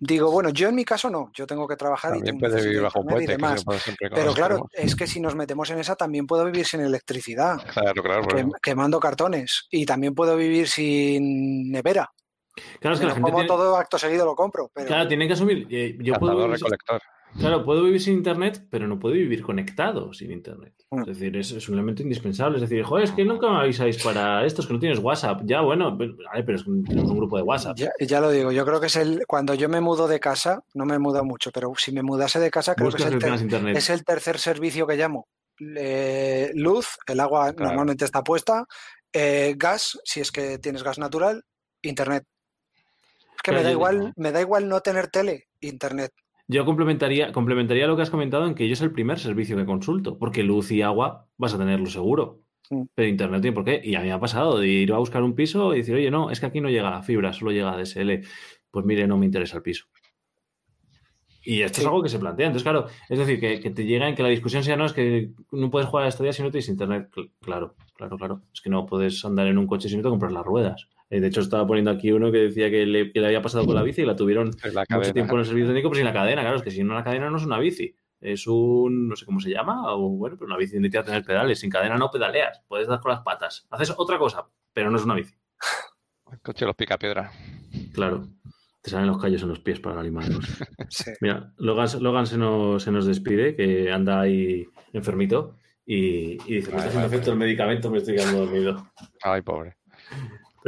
[0.00, 3.32] Digo, bueno, yo en mi caso no, yo tengo que trabajar y, vivir bajo puente,
[3.32, 3.64] demás.
[3.98, 8.02] Pero claro, es que si nos metemos en esa también puedo vivir sin electricidad, claro,
[8.02, 12.10] claro, quemando cartones y también puedo vivir sin nevera.
[12.80, 14.70] Claro, es que la gente como todo acto seguido lo compro.
[14.74, 14.86] Pero...
[14.86, 15.66] Claro, tiene que asumir.
[15.70, 17.00] Eh, yo puedo recolector.
[17.36, 20.74] Claro, puedo vivir sin internet, pero no puedo vivir conectado sin internet.
[20.90, 22.56] Es decir, es, un elemento indispensable.
[22.56, 25.42] Es decir, joder, es que nunca me avisáis para estos que no tienes WhatsApp.
[25.44, 26.14] Ya, bueno, pero,
[26.54, 27.76] es un, un grupo de WhatsApp.
[27.76, 29.24] Ya, lo digo, yo creo que es el.
[29.26, 32.50] Cuando yo me mudo de casa, no me mudo mucho, pero si me mudase de
[32.50, 33.02] casa, creo que
[33.72, 35.28] es el, tercer servicio que llamo.
[35.58, 38.66] luz, el agua normalmente está puesta.
[39.12, 41.44] Eh, gas, si es que tienes gas natural,
[41.82, 42.24] internet.
[43.36, 46.12] Es que me da igual, me da igual no tener tele, internet.
[46.50, 49.66] Yo complementaría, complementaría lo que has comentado en que yo es el primer servicio que
[49.66, 52.40] consulto, porque luz y agua vas a tenerlo seguro.
[52.94, 53.80] Pero internet tiene por qué.
[53.84, 56.10] Y a mí me ha pasado de ir a buscar un piso y decir, oye,
[56.10, 58.22] no, es que aquí no llega la fibra, solo llega DSL.
[58.70, 59.86] Pues mire, no me interesa el piso.
[61.44, 62.46] Y esto es algo que se plantea.
[62.46, 65.30] Entonces, claro, es decir, que, te llega en que la discusión sea, no, es que
[65.52, 67.10] no puedes jugar a esta día si no tienes internet.
[67.40, 68.42] Claro, claro, claro.
[68.52, 70.88] Es que no puedes andar en un coche si no te compras las ruedas.
[71.10, 73.82] Eh, de hecho, estaba poniendo aquí uno que decía que le, había pasado con la
[73.82, 74.50] bici y la tuvieron
[74.90, 76.42] mucho tiempo en el servicio técnico, pero sin la cadena.
[76.42, 77.94] Claro, es que si no la cadena no es una bici.
[78.20, 81.60] Es un, no sé cómo se llama, o bueno, pero una bici necesita tener pedales.
[81.60, 83.66] Sin cadena no pedaleas, puedes dar con las patas.
[83.70, 85.34] Haces otra cosa, pero no es una bici.
[86.30, 87.30] El coche los pica piedra.
[87.94, 88.28] Claro.
[88.82, 90.44] Te salen los callos en los pies para animarlos.
[91.20, 95.56] Mira, Logan, se, nos, se, nos, despide, que anda ahí enfermito.
[95.84, 98.90] Y, dice, me está haciendo efecto el medicamento, me estoy quedando dormido.
[99.22, 99.78] Ay, pobre.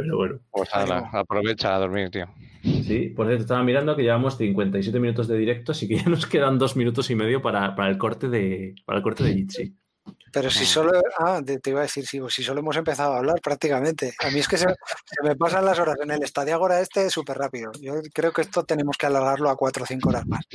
[0.01, 0.39] Pero bueno.
[0.49, 2.25] Pues aprovecha a dormir, tío.
[2.63, 6.25] Sí, por cierto, estaba mirando que llevamos 57 minutos de directo, así que ya nos
[6.25, 9.75] quedan dos minutos y medio para, para el corte de para el corte de Jitsi.
[10.31, 13.41] Pero si solo, ah, te iba a decir, si, si solo hemos empezado a hablar
[13.41, 14.13] prácticamente.
[14.19, 14.67] A mí es que se,
[15.23, 17.71] me pasan las horas en el estadio ahora este súper rápido.
[17.81, 20.45] Yo creo que esto tenemos que alargarlo a cuatro o cinco horas más.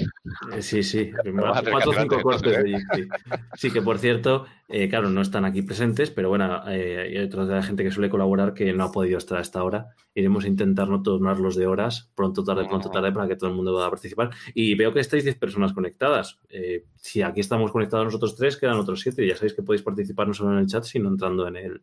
[0.53, 3.09] Eh, sí, sí, cuatro o cinco cortes de sí.
[3.57, 7.62] sí, que por cierto, eh, claro, no están aquí presentes, pero bueno, eh, hay otra
[7.62, 9.95] gente que suele colaborar que no ha podido estar a esta hora.
[10.14, 13.57] Iremos a intentar no tornarlos de horas, pronto, tarde, pronto, tarde, para que todo el
[13.57, 14.31] mundo pueda participar.
[14.55, 16.41] Y veo que estáis 10 personas conectadas.
[16.49, 19.24] Eh, si aquí estamos conectados nosotros tres, quedan otros siete.
[19.24, 21.82] Y ya sabéis que podéis participar no solo en el chat, sino entrando en el,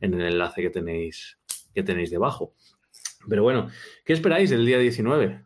[0.00, 1.38] en el enlace que tenéis,
[1.72, 2.54] que tenéis debajo.
[3.28, 3.68] Pero bueno,
[4.04, 5.44] ¿qué esperáis del día 19?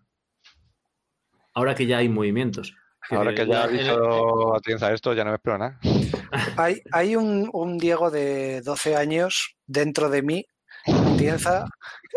[1.54, 2.74] Ahora que ya hay movimientos.
[3.10, 5.78] Ahora que ya ha dicho Atienza esto, ya no me espero nada.
[6.56, 10.46] Hay, hay un, un, Diego de 12 años dentro de mí,
[10.86, 11.66] Atienza,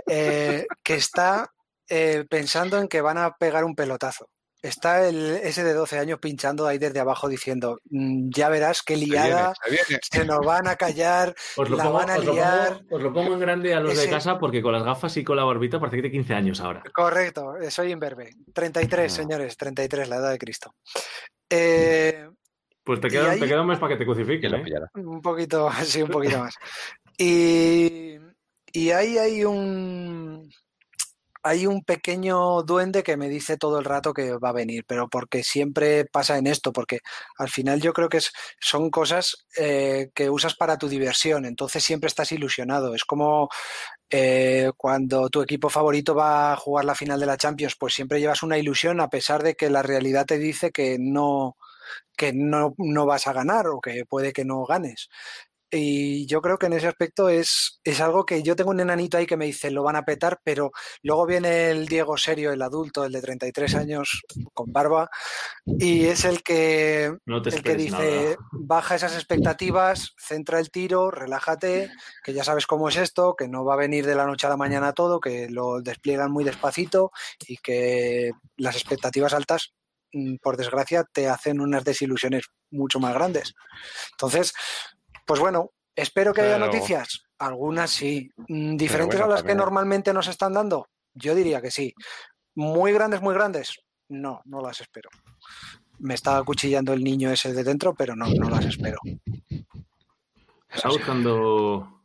[0.08, 1.52] eh, que está
[1.90, 4.30] eh, pensando en que van a pegar un pelotazo.
[4.66, 8.98] Está el, ese de 12 años pinchando ahí desde abajo diciendo, mm, ya verás qué
[8.98, 9.54] liada,
[10.02, 11.36] se, nos van a callar,
[11.70, 12.82] la van a liar.
[12.90, 15.38] os lo pongo en grande a los de casa porque con las gafas y con
[15.38, 16.82] la barbita parece que tiene 15 años ahora.
[16.92, 18.32] Correcto, soy imberbe.
[18.54, 20.74] 33, señores, 33, la edad de Cristo.
[21.48, 22.28] Eh,
[22.84, 24.64] pues te queda, te queda un mes para que te crucifiquen, ¿eh?
[24.96, 26.56] Un poquito, sí, un poquito más.
[27.20, 28.18] Y,
[28.74, 30.50] y ahí hay un
[31.48, 35.08] hay un pequeño duende que me dice todo el rato que va a venir, pero
[35.10, 37.02] porque siempre pasa en esto, porque
[37.38, 38.20] al final yo creo que
[38.60, 42.96] son cosas eh, que usas para tu diversión, entonces siempre estás ilusionado.
[42.96, 43.50] Es como
[44.10, 48.20] eh, cuando tu equipo favorito va a jugar la final de la Champions, pues siempre
[48.20, 51.58] llevas una ilusión a pesar de que la realidad te dice que no
[52.18, 55.10] que no, no vas a ganar o que puede que no ganes.
[55.72, 59.18] Y yo creo que en ese aspecto es, es algo que yo tengo un enanito
[59.18, 62.62] ahí que me dice, lo van a petar, pero luego viene el Diego serio, el
[62.62, 64.22] adulto, el de 33 años
[64.54, 65.10] con barba,
[65.66, 71.92] y es el que, el que dice, baja esas expectativas, centra el tiro, relájate,
[72.24, 74.52] que ya sabes cómo es esto, que no va a venir de la noche a
[74.52, 77.12] la mañana todo, que lo despliegan muy despacito
[77.48, 79.74] y que las expectativas altas
[80.14, 83.54] mm, por desgracia, te hacen unas desilusiones mucho más grandes.
[84.12, 84.54] Entonces,
[85.26, 87.24] pues bueno, espero que haya noticias.
[87.38, 88.30] Algunas sí.
[88.48, 90.88] Mm, ¿Diferentes a las que normalmente nos están dando?
[91.14, 91.94] Yo diría que sí.
[92.56, 93.80] ¿Muy grandes, muy grandes?
[94.10, 95.10] No, no las espero.
[96.00, 99.00] Me estaba cuchillando el niño ese de dentro, pero no, no las espero.
[100.70, 102.04] Estaba buscando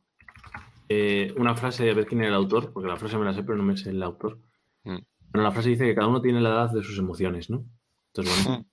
[0.88, 3.42] eh, una frase, a ver quién era el autor, porque la frase me la sé,
[3.42, 4.38] pero no me sé el autor.
[4.84, 4.98] Mm.
[5.32, 7.64] Bueno, la frase dice que cada uno tiene la edad de sus emociones, ¿no?
[8.08, 8.66] Entonces, bueno,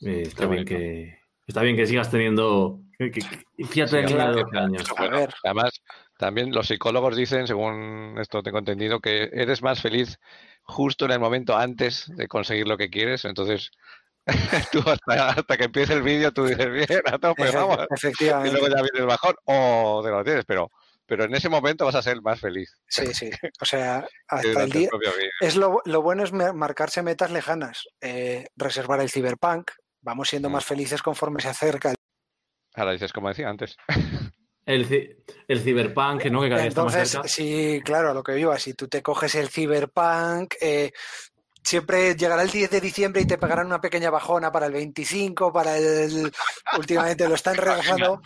[0.00, 0.06] mm.
[0.06, 2.80] eh, está, bien que, está bien que sigas teniendo
[3.68, 4.88] Fíjate años.
[5.44, 5.82] además,
[6.18, 10.18] también los psicólogos dicen, según esto tengo entendido, que eres más feliz
[10.62, 13.24] justo en el momento antes de conseguir lo que quieres.
[13.26, 13.70] Entonces,
[14.72, 17.86] tú hasta, que empiece el vídeo, tú dices, bien, a tope, vamos.
[17.90, 18.48] Efectivamente.
[18.48, 20.70] Y luego ya viene el bajón o te lo tienes, pero
[21.08, 22.76] pero en ese momento vas a ser más feliz.
[22.88, 23.30] Sí, sí.
[23.60, 24.88] O sea, hasta el día.
[25.40, 27.86] Es lo, lo, bueno es marcarse metas lejanas.
[28.00, 29.70] Eh, reservar el Cyberpunk.
[30.06, 31.96] Vamos siendo más felices conforme se acerca el
[32.76, 33.76] Ahora dices como decía antes.
[34.64, 34.82] El,
[35.46, 35.94] el
[36.32, 36.40] ¿no?
[36.40, 39.36] Que cada vez Entonces, está más sí, claro, lo que iba, si tú te coges
[39.36, 40.90] el Cyberpunk, eh,
[41.62, 45.52] siempre llegará el 10 de diciembre y te pegarán una pequeña bajona para el 25,
[45.52, 46.32] para el...
[46.76, 48.20] Últimamente lo están rebajando.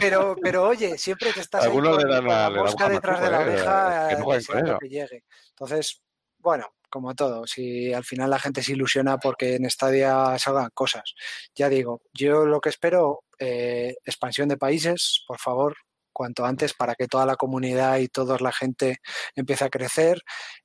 [0.00, 4.76] Pero, pero oye, siempre que estás ahí con, la, mosca detrás de la oreja, eh,
[4.80, 5.24] que llegue.
[5.50, 6.00] Entonces,
[6.38, 11.14] bueno, como todo, si al final la gente se ilusiona porque en Stadia salgan cosas.
[11.54, 15.76] Ya digo, yo lo que espero, eh, expansión de países, por favor,
[16.16, 19.00] cuanto antes para que toda la comunidad y toda la gente
[19.34, 20.22] empiece a crecer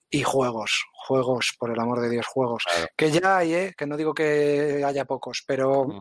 [0.09, 2.63] y juegos, juegos, por el amor de Dios, juegos.
[2.95, 3.73] Que ya hay, ¿eh?
[3.77, 5.99] que no digo que haya pocos, pero mm.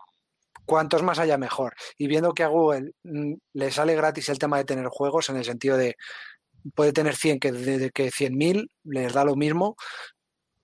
[0.64, 1.74] cuantos más haya mejor.
[1.98, 5.36] Y viendo que a Google mm, le sale gratis el tema de tener juegos, en
[5.36, 5.96] el sentido de
[6.74, 9.76] puede tener 100 que, de, que 100.000 les da lo mismo,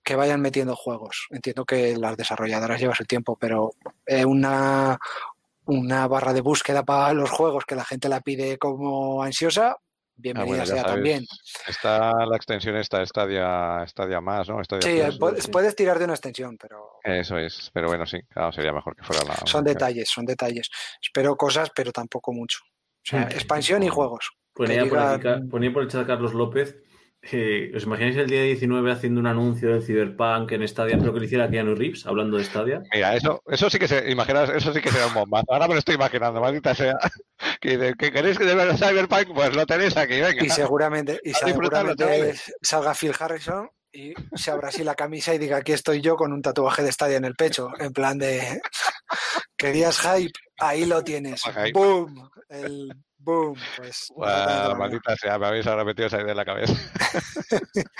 [0.03, 1.27] que vayan metiendo juegos.
[1.31, 3.71] Entiendo que las desarrolladoras llevan su tiempo, pero
[4.25, 4.97] una,
[5.65, 9.75] una barra de búsqueda para los juegos que la gente la pide como ansiosa,
[10.15, 11.25] bienvenida ah, sea también.
[11.67, 14.61] Está la extensión esta, Stadia, Stadia más, ¿no?
[14.81, 15.01] sí,
[15.51, 16.99] puedes, tirar de una extensión, pero...
[17.03, 19.35] Eso es, pero bueno, sí, claro, sería mejor que fuera la...
[19.45, 20.69] Son detalles, son detalles.
[21.01, 22.59] Espero cosas, pero tampoco mucho.
[22.63, 24.31] O sea, expansión y juegos.
[24.57, 24.85] Ponía,
[25.49, 26.77] ponía por el chat Carlos López
[27.31, 31.19] eh, ¿Os imagináis el día 19 haciendo un anuncio del Cyberpunk en Stadia, pero que
[31.19, 32.83] lo hiciera Keanu Reeves, hablando de Stadia?
[32.93, 35.51] Mira, eso, eso sí que se, imaginas, eso sí que será un bombazo.
[35.51, 36.97] Ahora me lo estoy imaginando, maldita sea.
[37.59, 40.43] Que, que queréis que de Cyberpunk, pues lo tenéis aquí, venga.
[40.43, 45.57] Y seguramente, y seguramente salga Phil Harrison y se abra así la camisa y diga
[45.57, 48.61] aquí estoy yo con un tatuaje de Stadia en el pecho, en plan de
[49.57, 51.41] querías hype, ahí lo tienes.
[51.73, 52.29] ¡Boom!
[52.49, 52.91] El
[53.27, 53.57] ¡Boom!
[53.75, 54.09] Pues.
[54.77, 56.73] maldita sea, me habéis ahora metido esa idea en la cabeza.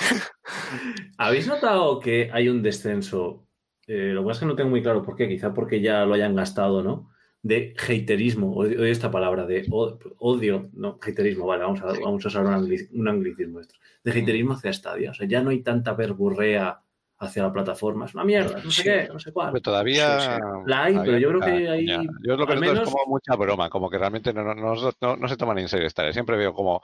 [1.17, 3.45] ¿Habéis notado que hay un descenso?
[3.87, 6.05] Eh, lo que pasa es que no tengo muy claro por qué, quizá porque ya
[6.05, 7.11] lo hayan gastado, ¿no?
[7.41, 12.45] De haterismo, odio esta palabra, de odio, no, haterismo, vale, vamos a, vamos a usar
[12.45, 13.79] un, anglicismo nuestro.
[14.05, 15.11] De haterismo hacia Stadia.
[15.11, 16.83] O sea, ya no hay tanta verburrea
[17.19, 18.05] hacia la plataforma.
[18.05, 19.51] Es una mierda, no sé qué, no sé cuál.
[19.51, 20.39] Pero todavía.
[20.65, 21.85] La hay, pero yo creo que hay.
[22.23, 22.87] Yo lo que menos...
[22.87, 26.13] es como mucha broma, como que realmente no, no, no, se toman en serio Stadia.
[26.13, 26.81] Siempre veo como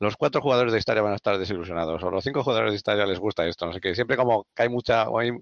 [0.00, 3.06] los cuatro jugadores de Stadia van a estar desilusionados, o los cinco jugadores de Stadia
[3.06, 3.94] les gusta esto, no sé qué.
[3.94, 5.06] Siempre como que hay mucha.
[5.18, 5.32] hay,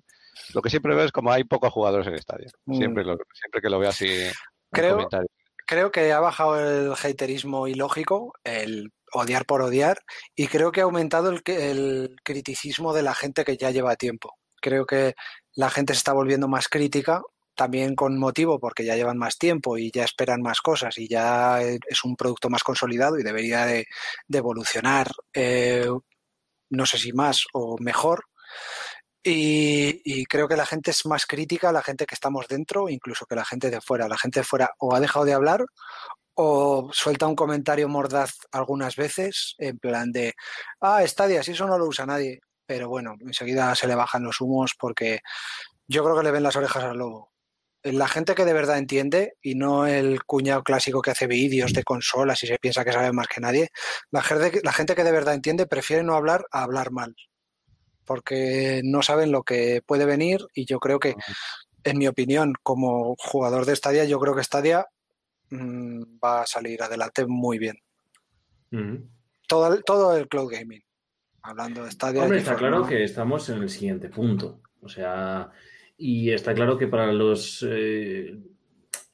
[0.53, 2.51] lo que siempre veo es como hay pocos jugadores en Stadia.
[2.67, 2.77] Mm.
[2.77, 4.09] Siempre, siempre que lo veo así.
[4.71, 5.09] Creo,
[5.67, 8.91] creo que ha bajado el haterismo ilógico, el
[9.21, 9.99] odiar por odiar
[10.35, 14.35] y creo que ha aumentado el, el criticismo de la gente que ya lleva tiempo.
[14.61, 15.15] Creo que
[15.55, 17.23] la gente se está volviendo más crítica,
[17.55, 21.61] también con motivo porque ya llevan más tiempo y ya esperan más cosas y ya
[21.63, 23.87] es un producto más consolidado y debería de,
[24.29, 25.89] evolucionar, eh,
[26.71, 28.25] no sé si más o mejor.
[29.27, 33.25] Y, y, creo que la gente es más crítica, la gente que estamos dentro, incluso
[33.25, 34.07] que la gente de fuera.
[34.07, 35.65] La gente de fuera o ha dejado de hablar
[36.35, 40.35] o suelta un comentario mordaz algunas veces, en plan de,
[40.81, 42.41] ah, Stadia, si eso no lo usa nadie.
[42.67, 45.21] Pero bueno, enseguida se le bajan los humos porque
[45.87, 47.33] yo creo que le ven las orejas al lobo.
[47.83, 51.85] La gente que de verdad entiende y no el cuñado clásico que hace vídeos de
[51.85, 53.69] consolas y se piensa que sabe más que nadie,
[54.11, 57.15] la gente, la gente que de verdad entiende prefiere no hablar a hablar mal.
[58.07, 61.15] Porque no saben lo que puede venir y yo creo que,
[61.85, 64.87] en mi opinión, como jugador de Stadia, yo creo que Stadia
[65.51, 67.77] Mm, va a salir adelante muy bien.
[69.47, 70.83] todo, el, todo el cloud gaming.
[71.43, 72.23] Hablando de Stadia.
[72.23, 74.63] Hombre, está claro que estamos en el siguiente punto.
[74.81, 75.51] O sea,
[75.97, 77.65] y está claro que para los.
[77.69, 78.39] Eh,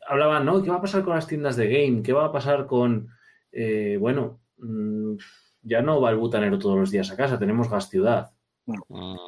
[0.07, 0.63] hablaban, ¿no?
[0.63, 2.03] ¿Qué va a pasar con las tiendas de game?
[2.03, 3.09] ¿Qué va a pasar con.
[3.53, 5.17] Eh, bueno, mm,
[5.63, 8.31] ya no va el butanero todos los días a casa, tenemos gas ciudad,
[8.67, 8.77] mm.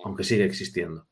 [0.04, 1.06] aunque sigue existiendo.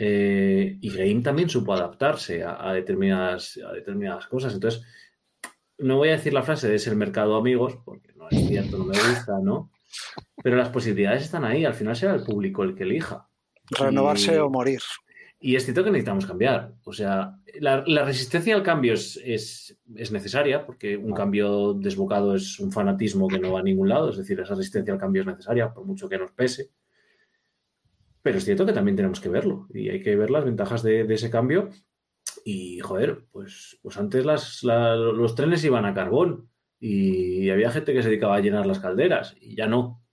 [0.00, 4.54] Eh, y Game también supo adaptarse a, determinadas, a determinadas cosas.
[4.54, 4.84] Entonces,
[5.76, 8.78] no voy a decir la frase de es el mercado amigos, porque no es cierto,
[8.78, 9.72] no me gusta, ¿no?
[10.40, 13.28] Pero las posibilidades están ahí, al final será el público el que elija.
[13.76, 14.78] Renovarse o morir.
[15.40, 16.74] Y es cierto que necesitamos cambiar.
[16.84, 19.76] O sea, la, resistencia al cambio es, es,
[20.12, 24.10] necesaria, porque un cambio desbocado es un fanatismo que no va a ningún lado.
[24.10, 26.70] Es decir, esa resistencia al cambio es necesaria, por mucho que nos pese.
[28.28, 31.00] Pero es cierto que también tenemos que verlo y hay que ver las ventajas de,
[31.14, 31.70] ese cambio.
[32.44, 38.10] Y, joder, pues, pues antes los trenes iban a carbón y había gente que se
[38.10, 40.04] dedicaba a llenar las calderas y ya no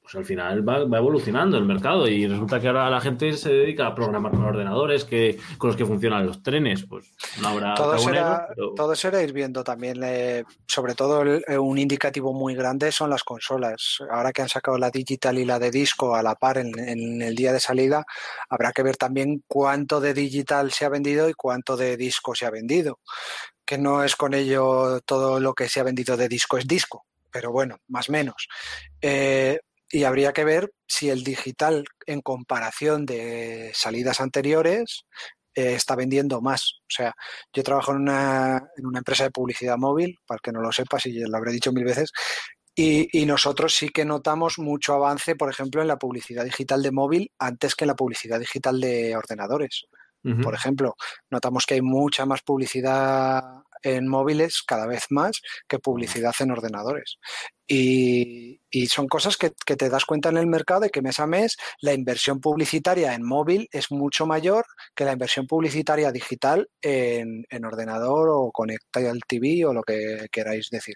[0.00, 3.86] pues al final va, evolucionando el mercado y resulta que ahora la gente se dedica
[3.86, 6.86] a programar con ordenadores que, con los que funcionan los trenes.
[6.86, 7.12] Pues
[7.42, 12.32] no habrá todo, será, todo será ir viendo también, eh, sobre todo eh, un indicativo
[12.32, 13.98] muy grande son las consolas.
[14.10, 17.20] Ahora que han sacado la digital y la de disco a la par en, en
[17.20, 18.04] el día de salida,
[18.48, 22.46] habrá que ver también cuánto de digital se ha vendido y cuánto de disco se
[22.46, 23.00] ha vendido.
[23.66, 27.04] Que no es con ello todo lo que se ha vendido de disco es disco
[27.36, 28.48] pero bueno, más o menos.
[29.02, 29.58] Eh,
[29.90, 35.04] y habría que ver si el digital en comparación de salidas anteriores
[35.54, 36.80] eh, está vendiendo más.
[36.82, 37.14] O sea,
[37.52, 40.72] yo trabajo en una, en una, empresa de publicidad móvil, para el que no lo
[40.72, 42.12] sepa, si lo habré dicho mil veces,
[42.74, 46.90] y, y, nosotros sí que notamos mucho avance, por ejemplo, en la publicidad digital de
[46.90, 49.86] móvil antes que en la publicidad digital de ordenadores.
[50.42, 50.96] Por ejemplo,
[51.30, 53.42] notamos que hay mucha más publicidad
[53.82, 57.18] en móviles cada vez más que publicidad en ordenadores.
[57.68, 61.56] Y, son cosas que, te das cuenta en el mercado de que mes a mes
[61.80, 64.64] la inversión publicitaria en móvil es mucho mayor
[64.94, 68.52] que la inversión publicitaria digital en, en ordenador o
[68.94, 70.94] al TV o lo que queráis decir.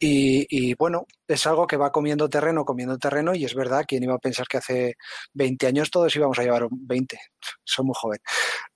[0.00, 4.14] Y, bueno, es algo que va comiendo terreno, comiendo terreno, y es verdad, ¿quién iba
[4.14, 4.94] a pensar que hace
[5.34, 7.18] 20 años todos íbamos a llevar 20?
[7.64, 8.20] Soy muy joven.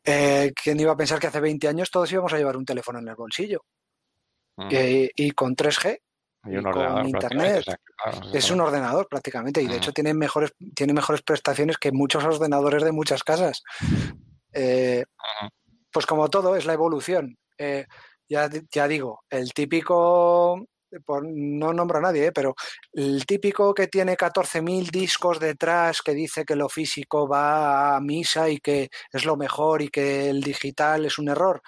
[0.05, 2.99] Eh, ¿Quién iba a pensar que hace 20 años todos íbamos a llevar un teléfono
[2.99, 3.65] en el bolsillo?
[4.69, 5.99] y con 3G,
[6.43, 7.65] con internet.
[8.33, 12.83] es un ordenador prácticamente y de hecho tiene mejores, tiene mejores prestaciones que muchos ordenadores
[12.83, 13.63] de muchas casas.
[14.53, 15.05] Eh,
[15.91, 17.37] pues como todo, es la evolución.
[17.59, 17.87] Eh,
[18.29, 20.67] ya, ya digo, el típico
[21.23, 22.33] no nombro a nadie, ¿eh?
[22.33, 22.55] pero
[22.93, 28.49] el típico que tiene 14.000 discos detrás, que dice que lo físico va a misa
[28.49, 31.63] y que es lo mejor y que el digital es un error,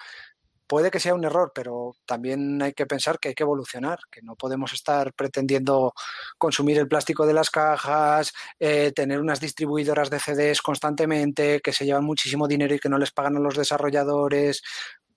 [0.67, 4.21] puede que sea un error, pero también hay que pensar que hay que evolucionar, que
[4.21, 5.93] no podemos estar pretendiendo
[6.37, 11.85] consumir el plástico de las cajas, eh, tener unas distribuidoras de CDs constantemente, que se
[11.85, 14.61] llevan muchísimo dinero y que no les pagan a los desarrolladores.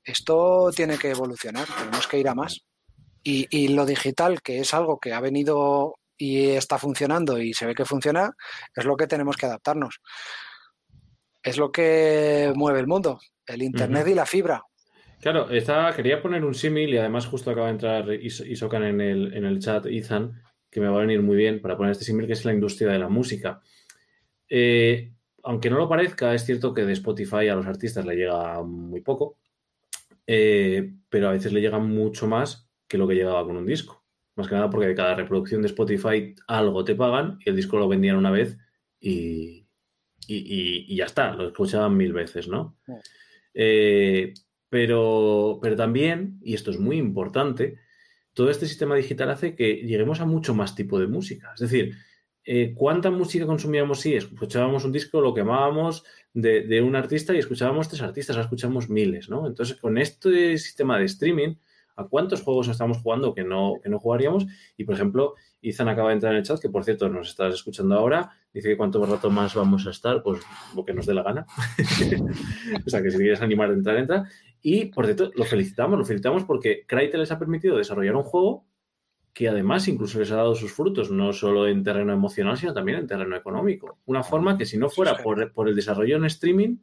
[0.04, 2.60] Esto tiene que evolucionar, tenemos que ir a más.
[3.22, 7.66] Y, y lo digital, que es algo que ha venido y está funcionando y se
[7.66, 8.34] ve que funciona,
[8.74, 10.00] es lo que tenemos que adaptarnos.
[11.42, 14.62] Es lo que mueve el mundo, el Internet y la fibra.
[15.20, 15.48] Claro,
[15.96, 19.58] quería poner un símil y además justo acaba de entrar Isokan en el, en el
[19.58, 22.44] chat, Ethan, que me va a venir muy bien para poner este símil, que es
[22.44, 23.60] la industria de la música.
[24.48, 25.12] Eh,
[25.42, 29.00] aunque no lo parezca, es cierto que de Spotify a los artistas le llega muy
[29.00, 29.38] poco,
[30.26, 34.04] eh, pero a veces le llega mucho más que lo que llegaba con un disco.
[34.34, 37.78] Más que nada porque de cada reproducción de Spotify algo te pagan y el disco
[37.78, 38.56] lo vendían una vez
[39.00, 39.66] y,
[40.26, 42.76] y, ya está, lo escuchaban mil veces, ¿no?
[43.54, 44.34] Eh,
[44.68, 47.78] pero, pero también, y esto es muy importante,
[48.32, 51.52] todo este sistema digital hace que lleguemos a mucho más tipo de música.
[51.54, 51.96] Es decir,
[52.44, 57.38] eh, ¿cuánta música consumíamos si escuchábamos un disco, lo quemábamos de, de, un artista y
[57.38, 59.46] escuchábamos tres artistas, ahora escuchamos miles, ¿no?
[59.46, 61.56] Entonces, con este sistema de streaming,
[61.98, 64.46] ¿a cuántos juegos estamos jugando que no, que no jugaríamos?
[64.76, 67.52] Y, por ejemplo, Izan acaba de entrar en el chat, que por cierto nos estás
[67.54, 70.40] escuchando ahora, dice que cuánto rato más vamos a estar, pues
[70.76, 71.46] lo que nos dé la gana.
[72.86, 74.24] o sea, que si quieres animar a entrar, entra.
[74.62, 78.64] Y por cierto, lo felicitamos, lo felicitamos porque Crytek les ha permitido desarrollar un juego
[79.38, 82.98] que además incluso les ha dado sus frutos, no solo en terreno emocional, sino también
[82.98, 84.00] en terreno económico.
[84.06, 86.78] Una forma que si no fuera por, el desarrollo en streaming,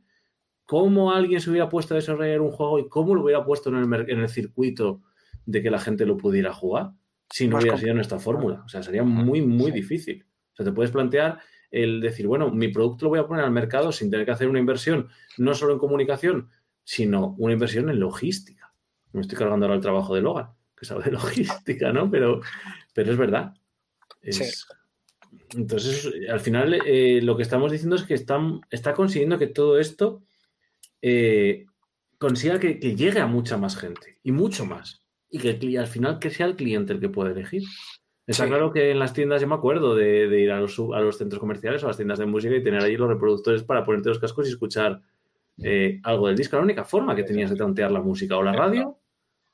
[0.66, 3.76] ¿cómo alguien se hubiera puesto a desarrollar un juego y cómo lo hubiera puesto en
[3.76, 5.02] el, en el circuito
[5.46, 6.92] de que la gente lo pudiera jugar
[7.30, 8.64] si no hubiera sido en esta fórmula?
[8.66, 10.26] O sea, sería muy, muy difícil.
[10.54, 11.40] O sea, te puedes plantear
[11.72, 14.48] el decir, bueno, mi producto lo voy a poner al mercado sin tener que hacer
[14.48, 16.50] una inversión, no solo en comunicación,
[16.84, 18.74] sino una inversión en logística.
[19.12, 22.10] Me estoy cargando ahora el trabajo de Logan, que sabe de logística, ¿no?
[22.10, 22.42] Pero,
[22.94, 23.54] pero es verdad.
[25.54, 29.80] Entonces, al final, eh, lo que estamos diciendo es que están, está consiguiendo que todo
[29.80, 30.24] esto
[31.02, 31.66] eh,
[32.18, 35.04] consiga que, llegue a mucha más gente y mucho más.
[35.30, 37.64] Y que al final que sea el cliente el que pueda elegir.
[38.28, 41.18] Está claro que en las tiendas, yo me acuerdo de, ir a los, a los,
[41.18, 44.10] centros comerciales o a las tiendas de música y tener allí los reproductores para ponerte
[44.10, 45.02] los cascos y escuchar
[45.62, 46.56] eh, algo del disco.
[46.56, 48.98] La única forma que tenías de tantear la música, o la radio,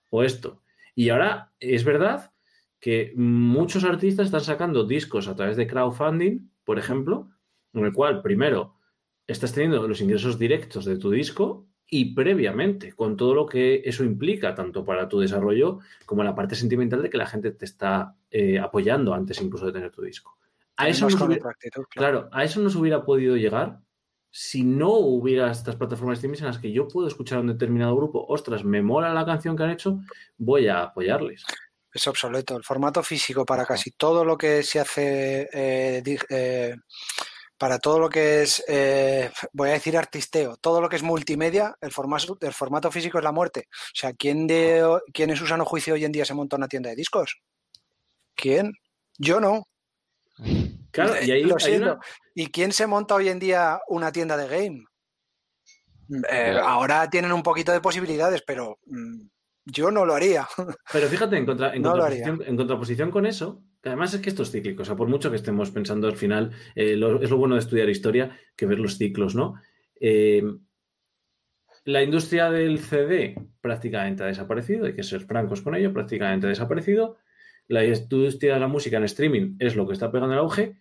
[0.09, 0.61] o esto.
[0.95, 2.31] Y ahora es verdad
[2.79, 7.29] que muchos artistas están sacando discos a través de crowdfunding, por ejemplo,
[7.73, 8.75] en el cual primero
[9.31, 14.03] estás teniendo los ingresos directos de tu disco y previamente, con todo lo que eso
[14.03, 18.15] implica, tanto para tu desarrollo como la parte sentimental de que la gente te está
[18.29, 20.37] eh, apoyando antes incluso de tener tu disco.
[20.77, 21.07] A eso,
[21.89, 22.29] claro.
[22.31, 23.81] a eso no se hubiera podido llegar
[24.31, 27.47] si no hubiera estas plataformas de streaming en las que yo puedo escuchar a un
[27.47, 29.99] determinado grupo, ostras, me mola la canción que han hecho,
[30.37, 31.43] voy a apoyarles.
[31.93, 32.55] Es obsoleto.
[32.55, 36.75] El formato físico para casi todo lo que se hace, eh, eh,
[37.61, 41.75] para todo lo que es, eh, voy a decir artisteo, todo lo que es multimedia,
[41.79, 43.67] el formato, el formato físico es la muerte.
[43.69, 44.83] O sea, ¿quién, de,
[45.13, 47.39] ¿quién en su sano juicio hoy en día se monta una tienda de discos?
[48.33, 48.73] ¿Quién?
[49.19, 49.67] Yo no.
[50.89, 51.99] Claro, y ahí, Lo.
[52.33, 54.83] ¿Y quién se monta hoy en día una tienda de game?
[56.31, 59.21] Eh, ahora tienen un poquito de posibilidades, pero mm,
[59.65, 60.47] yo no lo haría.
[60.91, 65.07] Pero fíjate, en, contraposición, con eso, además es que esto es cíclico, o sea, por
[65.07, 68.79] mucho que estemos pensando al final, eh, es lo bueno de estudiar historia que ver
[68.79, 69.55] los ciclos, ¿no?
[69.99, 70.43] Eh,
[71.85, 76.49] la industria del CD prácticamente ha desaparecido, hay que ser francos con ello, prácticamente ha
[76.49, 77.17] desaparecido.
[77.67, 80.75] La industria de la música en streaming es lo que está pegando el auge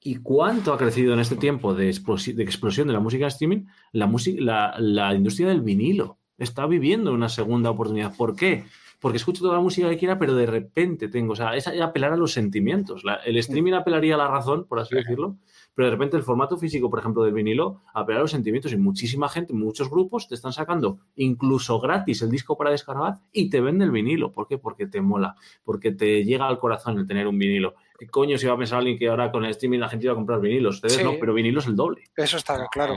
[0.00, 5.14] y cuánto ha crecido en este tiempo de, explosión de la música streaming la, la,
[5.14, 6.18] industria del vinilo.
[6.38, 8.16] Está viviendo una segunda oportunidad.
[8.16, 8.64] ¿Por qué?
[9.00, 12.12] Porque escucho toda la música que quiera, pero de repente tengo, o sea, es apelar
[12.12, 13.02] a los sentimientos.
[13.24, 15.36] el streaming apelaría a la razón, por así decirlo,
[15.76, 18.78] pero de repente el formato físico, por ejemplo, del vinilo, apela a los sentimientos y
[18.78, 23.60] muchísima gente, muchos grupos te están sacando incluso gratis el disco para descargar y te
[23.60, 24.32] vende el vinilo.
[24.32, 24.56] ¿Por qué?
[24.56, 27.74] Porque te mola, porque te llega al corazón el tener un vinilo.
[27.98, 30.12] ¿Qué coño se va a pensar alguien que ahora con el streaming la gente iba
[30.12, 30.76] a comprar vinilos?
[30.76, 32.04] Ustedes no, pero vinilos el doble.
[32.16, 32.96] Eso está claro.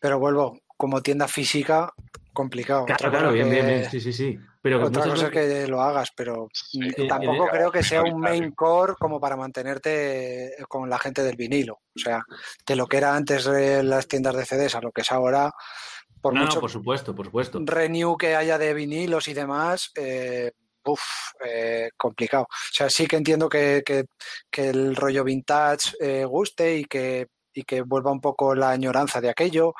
[0.00, 1.92] Pero vuelvo, como tienda física,
[2.32, 2.86] complicado.
[2.86, 4.38] Claro, claro, bien, bien, bien, sí, sí, sí.
[4.64, 6.48] Pero Otra cosa es que lo hagas, pero
[7.06, 11.74] tampoco creo que sea un main core como para mantenerte con la gente del vinilo.
[11.94, 12.24] O sea,
[12.66, 15.52] de lo que era antes las tiendas de CDs a lo que es ahora,
[16.22, 17.60] por mucho por supuesto, por supuesto.
[17.62, 20.52] Renew que haya de vinilos y demás, eh,
[20.86, 21.02] uff,
[21.44, 22.44] eh, complicado.
[22.44, 23.84] O sea, sí que entiendo que,
[24.50, 29.28] el rollo vintage eh, guste y que, y que vuelva un poco la añoranza de
[29.28, 29.74] aquello,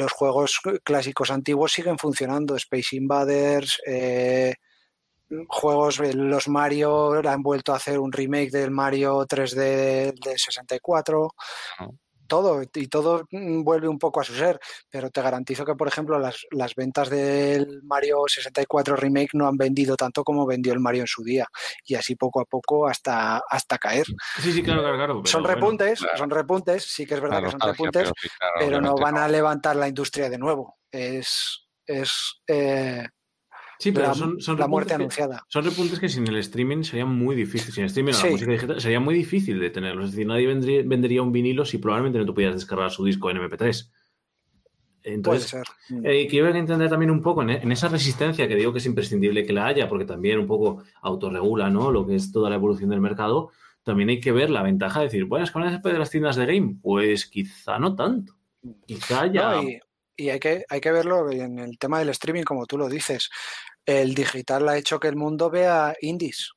[0.00, 2.56] los juegos clásicos antiguos siguen funcionando.
[2.56, 4.54] Space Invaders, eh,
[5.48, 11.30] juegos, eh, los Mario han vuelto a hacer un remake del Mario 3D de 64
[12.30, 14.58] todo y todo mm, vuelve un poco a su ser,
[14.88, 19.56] pero te garantizo que, por ejemplo, las, las, ventas del Mario 64 Remake no han
[19.56, 21.46] vendido tanto como vendió el Mario en su día
[21.84, 24.06] y así poco a poco hasta, hasta caer.
[24.40, 25.22] Sí, sí, claro, claro.
[25.24, 28.12] son repuntes, son repuntes, sí que es verdad que son repuntes,
[28.58, 30.78] pero, no van a levantar la industria de nuevo.
[30.92, 33.04] Es, es eh,
[33.80, 35.42] Sí, pero son, la muerte anunciada.
[35.48, 37.72] Son repuntes que sin el streaming sería muy difícil.
[37.72, 40.04] Sin el streaming la música digital sería muy difícil de tenerlos.
[40.04, 43.38] Es decir, nadie vendería un vinilo si probablemente no tú pudieras descargar su disco en
[43.38, 43.90] MP3.
[45.02, 46.04] Entonces, Puede ser.
[46.04, 49.54] Eh, quiero entender también un poco en, esa resistencia que digo que es imprescindible que
[49.54, 51.90] la haya, porque también un poco autorregula ¿no?
[51.90, 53.50] lo que es toda la evolución del mercado.
[53.82, 56.10] También hay que ver la ventaja de decir, bueno, es que van a de las
[56.10, 56.76] tiendas de game.
[56.82, 58.34] Pues quizá no tanto.
[58.84, 59.62] Quizá ya.
[60.18, 63.30] y, hay, que, hay que verlo en el tema del streaming, como tú lo dices
[63.90, 66.52] el digital ha hecho que el mundo vea indies.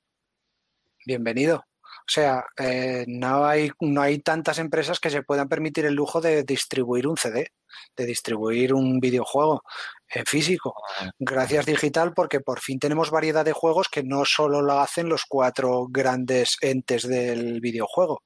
[1.06, 1.66] Bienvenido.
[2.06, 6.22] O sea, eh, no, hay, no hay tantas empresas que se puedan permitir el lujo
[6.22, 7.48] de distribuir un CD,
[7.96, 9.64] de distribuir un videojuego
[10.10, 10.76] en físico.
[11.18, 15.24] Gracias digital porque por fin tenemos variedad de juegos que no solo lo hacen los
[15.28, 18.22] cuatro grandes entes del videojuego,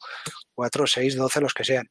[0.53, 1.87] cuatro, seis, doce, los que sean.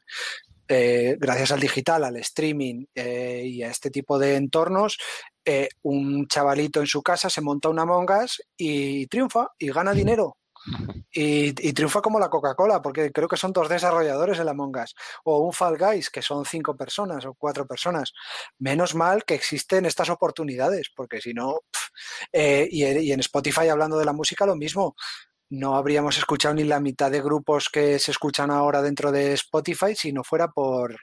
[0.68, 4.98] Eh, gracias al digital, al streaming eh, y a este tipo de entornos,
[5.47, 10.36] eh, un chavalito en su casa se monta una mongas y triunfa y gana dinero.
[11.12, 14.94] Y, triunfa como la Coca-Cola, porque creo que son dos desarrolladores en la Mongas.
[15.24, 18.12] O un Fall Guys, que son cinco personas o cuatro personas.
[18.59, 21.60] Menos mal que existen estas oportunidades, porque si no.
[22.32, 24.97] y, y en Spotify, hablando de la música, lo mismo
[25.51, 29.94] no habríamos escuchado ni la mitad de grupos que se escuchan ahora dentro de Spotify
[29.94, 30.98] si no fuera por,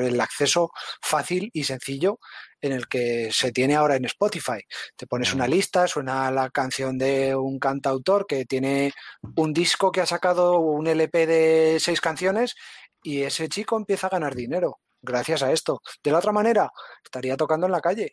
[0.00, 0.70] el acceso
[1.00, 2.18] fácil y sencillo
[2.60, 4.60] en el que se tiene ahora en Spotify.
[4.96, 8.92] Te pones una lista, suena la canción de un cantautor que tiene
[9.36, 12.54] un disco que ha sacado un LP de seis canciones
[13.02, 15.80] y ese chico empieza a ganar dinero gracias a esto.
[16.02, 16.70] De la otra manera,
[17.02, 18.12] estaría tocando en la calle.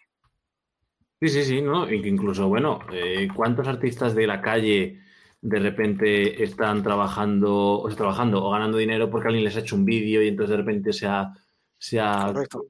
[1.20, 1.92] Sí, sí, sí, ¿no?
[1.92, 5.02] Incluso, bueno, eh, ¿cuántos artistas de la calle
[5.42, 9.86] de repente están trabajando o, trabajando o ganando dinero porque alguien les ha hecho un
[9.86, 11.34] vídeo y entonces de repente se ha...
[11.80, 12.66] Correcto.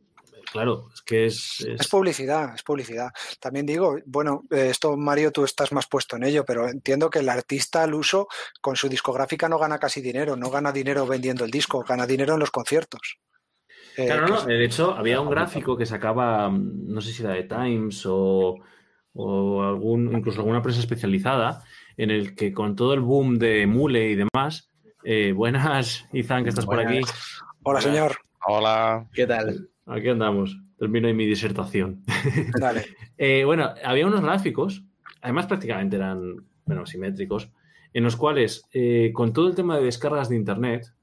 [0.52, 3.10] Claro, es que es, es, publicidad, es publicidad.
[3.40, 7.20] También digo, bueno, eh, esto Mario, tú estás más puesto en ello, pero entiendo que
[7.20, 8.28] el artista al uso
[8.62, 12.36] con su discográfica no gana casi dinero, no gana dinero vendiendo el disco, gana dinero
[12.36, 13.18] en los conciertos.
[13.98, 17.34] Eh, claro, no, de hecho, había un gráfico que sacaba, mm, no sé si era
[17.34, 18.56] de Times o,
[19.16, 21.64] algún, incluso alguna prensa especializada,
[21.98, 24.70] en el que con todo el boom de Mule y demás,
[25.04, 27.02] eh, buenas, Izan, que estás por aquí.
[27.64, 28.18] Hola, señor.
[28.46, 29.08] Hola.
[29.14, 29.70] ¿Qué tal?
[29.86, 30.58] Aquí andamos.
[30.78, 32.04] Termino ahí mi disertación.
[32.60, 32.86] Dale.
[33.20, 34.86] Eh, bueno, había unos gráficos,
[35.24, 37.50] además prácticamente eran, bueno, simétricos,
[37.92, 38.70] en los cuales,
[39.12, 40.94] con todo el tema de descargas de Internet,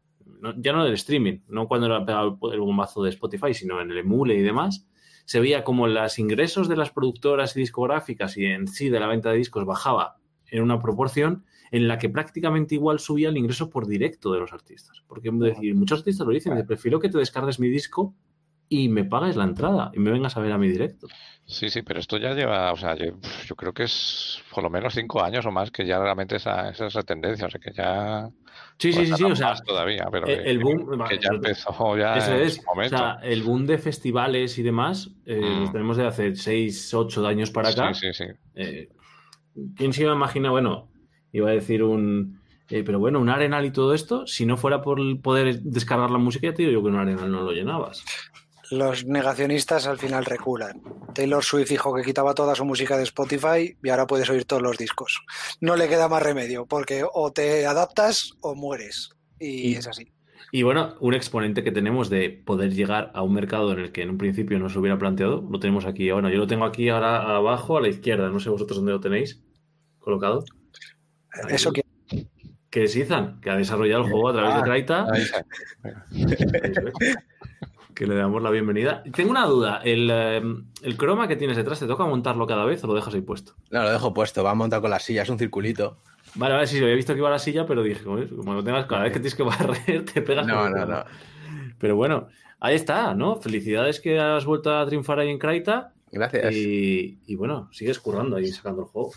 [0.58, 3.98] ya no del streaming, no cuando era pegado el bombazo de Spotify, sino en el
[3.98, 4.86] emule y demás,
[5.24, 9.06] se veía como los ingresos de las productoras y discográficas y en sí de la
[9.06, 10.18] venta de discos bajaba
[10.50, 14.52] en una proporción en la que prácticamente igual subía el ingreso por directo de los
[14.52, 15.02] artistas.
[15.06, 18.14] Porque decir, muchos artistas lo dicen, prefiero que te descargues mi disco
[18.68, 21.06] y me pagues la entrada y me vengas a ver a mi directo.
[21.46, 24.94] Sí, sí, pero esto ya lleva, o sea, yo, creo que es por lo menos
[24.94, 27.72] cinco años o más que ya realmente esa, esa es la tendencia, o sea, que
[27.72, 28.30] ya...
[28.78, 32.34] Sí, sí, sí, sí, o sea, todavía, pero el, boom, que ya empezó ya eso
[32.34, 35.72] es, o sea, el boom de festivales y demás, eh, mm.
[35.72, 37.92] tenemos de hace seis, ocho años para acá.
[37.92, 38.32] Sí, sí, sí.
[38.54, 38.88] Eh,
[39.76, 40.88] ¿Quién se iba a imaginar, bueno,
[41.34, 42.40] iba a decir un...
[42.70, 46.16] Eh, pero bueno, un Arenal y todo esto, si no fuera por poder descargar la
[46.16, 48.02] música, ya te digo yo que un Arenal no lo llenabas
[48.70, 50.82] los negacionistas al final reculan.
[51.14, 54.62] Taylor Swift dijo que quitaba toda su música de Spotify y ahora puedes oír todos
[54.62, 55.24] los discos.
[55.60, 59.10] No le queda más remedio, porque o te adaptas o mueres.
[59.38, 60.12] Y, es así.
[60.52, 64.02] Y bueno, un exponente que tenemos de poder llegar a un mercado en el que
[64.02, 66.10] en un principio no se hubiera planteado, lo tenemos aquí.
[66.10, 68.28] Bueno, yo lo tengo aquí ahora abajo a la izquierda.
[68.30, 69.42] No sé vosotros dónde lo tenéis
[69.98, 70.44] colocado.
[71.48, 71.84] Eso que
[72.74, 75.06] que es Ethan, que ha desarrollado el juego a través de Traita.
[77.94, 79.04] que le damos la bienvenida.
[79.14, 79.80] Tengo una duda.
[79.84, 83.14] ¿El, em, ¿El, croma que tienes detrás te toca montarlo cada vez o lo dejas
[83.14, 83.54] ahí puesto?
[83.70, 84.42] No, lo dejo puesto.
[84.42, 85.22] Va a montar con la silla.
[85.22, 85.98] Es un circulito.
[86.34, 88.86] Vale, vale, sí, había visto que iba a la silla, pero dije, como lo tengas,
[88.86, 90.44] cada vez que tienes que barrer, te pegas.
[90.44, 91.04] No, no, no.
[91.78, 92.26] Pero bueno,
[92.58, 93.36] ahí está, ¿no?
[93.36, 95.92] Felicidades que has vuelto a triunfar ahí en Kraita.
[96.10, 96.52] Gracias.
[96.52, 99.12] Y, bueno, sigues currando ahí sacando el juego.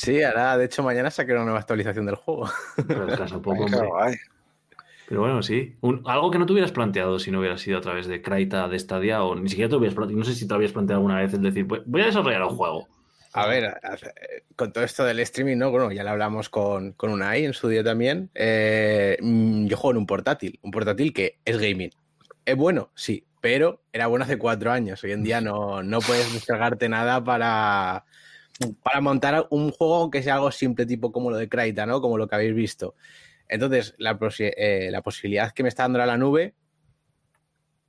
[0.00, 2.48] Sí, ahora, de hecho, mañana saqué una nueva actualización del juego.
[2.88, 3.06] Pero,
[3.42, 3.66] poco,
[5.06, 5.76] pero bueno, sí.
[6.06, 8.78] algo que no te hubieras planteado si no hubiera sido a través de Kraita, de
[8.78, 10.18] Stadia, o ni siquiera te hubieras planteado.
[10.18, 12.56] No sé si te habías planteado alguna vez el decir, pues, voy a desarrollar un
[12.56, 12.88] juego.
[13.34, 13.78] A ver,
[14.56, 15.70] con todo esto del streaming, ¿no?
[15.70, 18.30] Bueno, ya lo hablamos con, con Unai en su día también.
[18.34, 21.90] Eh, mm, yo juego en un portátil, un portátil que es gaming.
[22.46, 25.04] Es bueno, sí, pero era bueno hace cuatro años.
[25.04, 28.06] Hoy en día no, no puedes descargarte nada para,
[28.82, 32.00] para montar un juego que sea algo simple, tipo como lo de Kraita, ¿no?
[32.00, 32.94] Como lo que habéis visto.
[33.48, 36.54] Entonces, eh, la, posibilidad que me está dando la nube,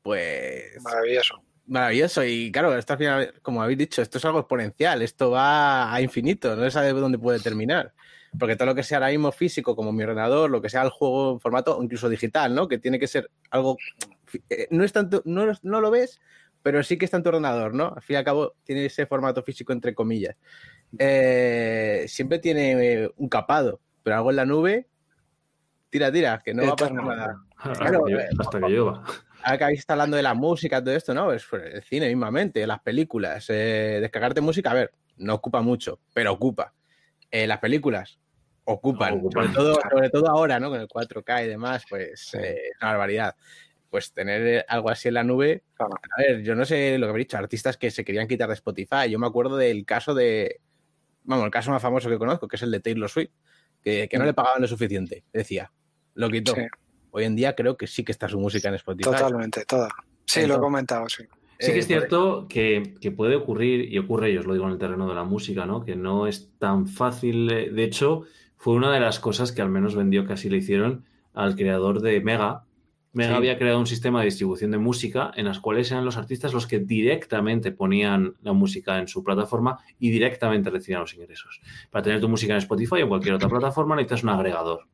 [0.01, 0.81] pues.
[0.81, 1.43] Maravilloso.
[1.67, 2.23] Maravilloso.
[2.23, 6.01] Y claro, esto al final, como habéis dicho, esto es algo exponencial, esto va a
[6.01, 7.93] infinito, no se sabe dónde puede terminar.
[8.39, 10.89] Porque todo lo que sea ahora mismo físico, como mi ordenador, lo que sea el
[10.89, 12.67] juego en formato incluso digital, ¿no?
[12.67, 13.77] Que tiene que ser algo.
[14.49, 16.19] Eh, no es tanto, no, no lo ves,
[16.63, 17.93] pero sí que está en tu ordenador, ¿no?
[17.95, 20.35] Al fin y al cabo, tiene ese formato físico entre comillas.
[20.97, 24.87] Eh, siempre tiene un capado, pero algo en la nube
[25.91, 27.37] tira, tira, que no va a pasar nada.
[27.77, 28.05] Claro,
[28.39, 29.03] hasta que llueva.
[29.57, 31.31] Que habéis hablando de la música, todo esto, ¿no?
[31.33, 33.45] Es el cine mismamente, las películas.
[33.49, 36.73] Eh, descargarte música, a ver, no ocupa mucho, pero ocupa.
[37.29, 38.19] Eh, las películas
[38.63, 40.69] ocupan, sobre, todo, sobre todo ahora, ¿no?
[40.69, 43.35] Con el 4K y demás, pues eh, es una barbaridad.
[43.91, 45.63] Pues tener algo así en la nube.
[45.77, 45.87] A
[46.17, 49.07] ver, yo no sé lo que habéis dicho, artistas que se querían quitar de Spotify.
[49.09, 50.59] Yo me acuerdo del caso de.
[51.23, 53.31] Vamos, el caso más famoso que conozco, que es el de Taylor Swift,
[53.83, 54.27] que, que no mm.
[54.27, 55.23] le pagaban lo suficiente.
[55.31, 55.71] Decía,
[56.15, 56.55] lo quitó.
[57.11, 59.11] Hoy en día creo que sí que está su música en Spotify.
[59.11, 59.89] Totalmente, toda.
[60.25, 61.25] Sí, lo he comentado, sí.
[61.59, 64.71] Sí que es eh, cierto que, puede ocurrir, y ocurre, y os lo digo en
[64.71, 65.85] el terreno de la música, ¿no?
[65.85, 67.47] Que no es tan fácil.
[67.47, 68.23] De hecho,
[68.57, 72.01] fue una de las cosas que al menos vendió que así le hicieron al creador
[72.01, 72.63] de Mega.
[73.13, 76.53] Mega había creado un sistema de distribución de música en las cuales eran los artistas
[76.53, 81.61] los que directamente ponían la música en su plataforma y directamente recibían los ingresos.
[81.89, 84.87] Para tener tu música en Spotify o cualquier otra plataforma necesitas un agregador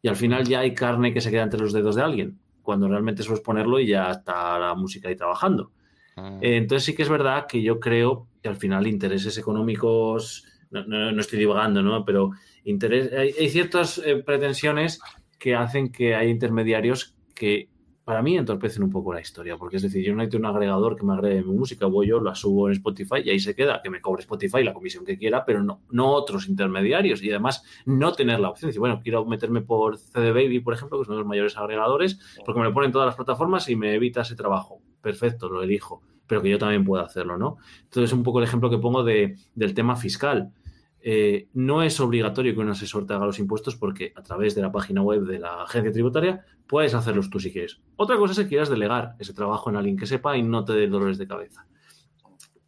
[0.00, 2.88] y al final ya hay carne que se queda entre los dedos de alguien, cuando
[2.88, 5.72] realmente solo es ponerlo y ya está la música ahí trabajando.
[6.16, 6.38] Ah.
[6.40, 11.20] Eh, entonces sí que es verdad que yo creo que al final intereses económicos, no,
[11.20, 12.04] estoy divagando, ¿no?
[12.04, 12.32] Pero
[12.64, 15.00] interés, hay, ciertas eh, pretensiones
[15.38, 17.70] que hacen que hay intermediarios que
[18.08, 20.96] para mí entorpecen un poco la historia, porque es decir, yo no necesito un agregador
[20.96, 23.82] que me agregue mi música, voy yo, la subo en Spotify y ahí se queda,
[23.82, 27.62] que me cobre Spotify la comisión que quiera, pero no, no otros intermediarios y además
[27.84, 28.70] no tener la opción.
[28.70, 32.60] Decir, bueno, quiero meterme por CD Baby, por ejemplo, que son los mayores agregadores, porque
[32.60, 34.80] me lo ponen todas las plataformas y me evita ese trabajo.
[35.02, 37.58] Perfecto, lo elijo, pero que yo también pueda hacerlo, ¿no?
[37.82, 40.54] Entonces, un poco el ejemplo que pongo de, del tema fiscal.
[41.00, 44.62] Eh, no es obligatorio que un asesor te haga los impuestos porque a través de
[44.62, 47.80] la página web de la agencia tributaria puedes hacerlos tú si quieres.
[47.96, 50.72] Otra cosa es que quieras delegar ese trabajo en alguien que sepa y no te
[50.72, 51.66] dé dolores de cabeza.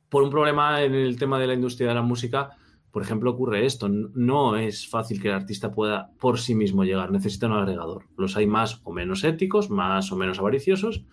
[0.08, 2.56] Por un problema en el tema de la industria de la música,
[2.90, 3.88] por ejemplo, ocurre esto.
[3.88, 8.06] No es fácil que el artista pueda por sí mismo llegar, necesita un agregador.
[8.16, 11.04] Los hay más o menos éticos, más o menos avariciosos,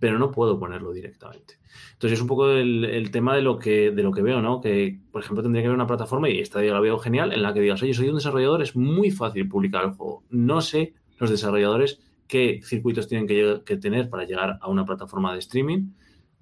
[0.00, 1.58] pero no puedo ponerlo directamente.
[1.92, 4.60] Entonces es un poco el, tema de lo, que, de lo que veo, ¿no?
[4.60, 7.42] Que, por ejemplo, tendría que haber una plataforma, y esta día la veo genial, en
[7.42, 10.24] la que digas, oye, soy un desarrollador, es muy fácil publicar el juego.
[10.30, 15.34] No sé los desarrolladores qué circuitos tienen que, que tener para llegar a una plataforma
[15.34, 15.92] de streaming,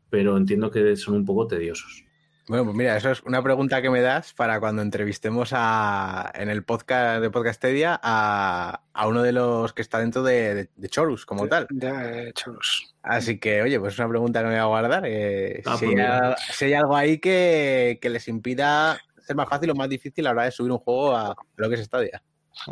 [0.09, 2.08] pero entiendo que son un poco tediosos.
[2.49, 6.49] Bueno, pues mira, eso es una pregunta que me das para cuando entrevistemos a, en
[6.49, 11.27] el podcast de Podcastedia a, a uno de los que está dentro de, de, Chorus,
[11.27, 11.67] como tal.
[11.69, 12.95] De, Chorus.
[13.03, 15.03] Así que, oye, pues es una pregunta que me voy a guardar.
[15.07, 19.75] Eh, ah, si, pues hay, algo ahí que, que, les impida ser más fácil o
[19.75, 22.23] más difícil a la hora de subir un juego a, lo que es Stadia.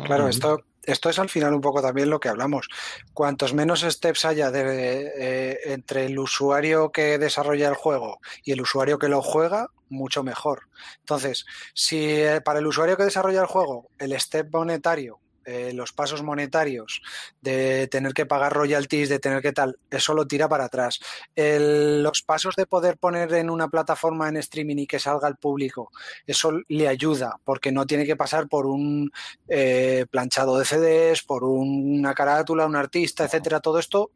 [0.05, 2.69] Claro, esto, esto es al final un poco también lo que hablamos.
[3.13, 8.97] Cuantos menos steps haya eh, entre el usuario que desarrolla el juego y el usuario
[8.97, 10.63] que lo juega, mucho mejor.
[10.99, 15.93] Entonces, si eh, para el usuario que desarrolla el juego el step monetario eh, los
[15.93, 17.01] pasos monetarios,
[17.41, 20.99] de tener que pagar royalties, de tener que tal, eso lo tira para atrás.
[21.35, 25.89] los pasos de poder poner en una plataforma en streaming y que salga al público,
[26.25, 29.09] eso le ayuda, porque no tiene que pasar por un
[29.47, 33.61] eh, planchado de CDs, por una carátula, un artista, etcétera.
[33.61, 34.11] Todo esto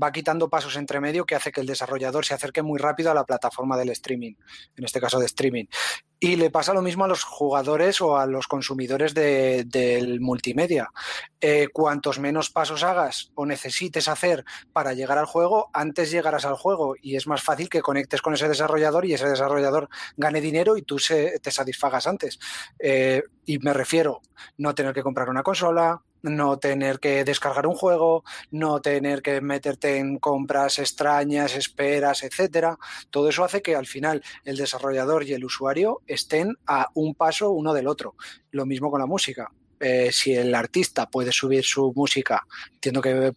[0.00, 3.14] va quitando pasos entre medio que hace que el desarrollador se acerque muy rápido a
[3.14, 4.34] la plataforma del streaming,
[4.76, 5.66] en este caso de streaming.
[6.20, 10.90] Y le pasa lo mismo a los jugadores o a los consumidores del multimedia.
[11.40, 16.54] Eh, cuantos menos pasos hagas o necesites hacer para llegar al juego, antes llegarás al
[16.54, 20.76] juego y es más fácil que conectes con ese desarrollador y ese desarrollador gane dinero
[20.76, 22.38] y tú se, te satisfagas antes.
[22.78, 24.20] Eh, y me refiero
[24.58, 29.40] no tener que comprar una consola, no tener que descargar un juego, no tener que
[29.40, 32.78] meterte en compras extrañas, esperas, etcétera.
[33.10, 37.50] Todo eso hace que al final el desarrollador y el usuario estén a un paso
[37.50, 38.14] uno del otro.
[38.50, 39.52] Lo mismo con la música.
[39.84, 43.34] Eh, si el artista puede subir su música, entiendo que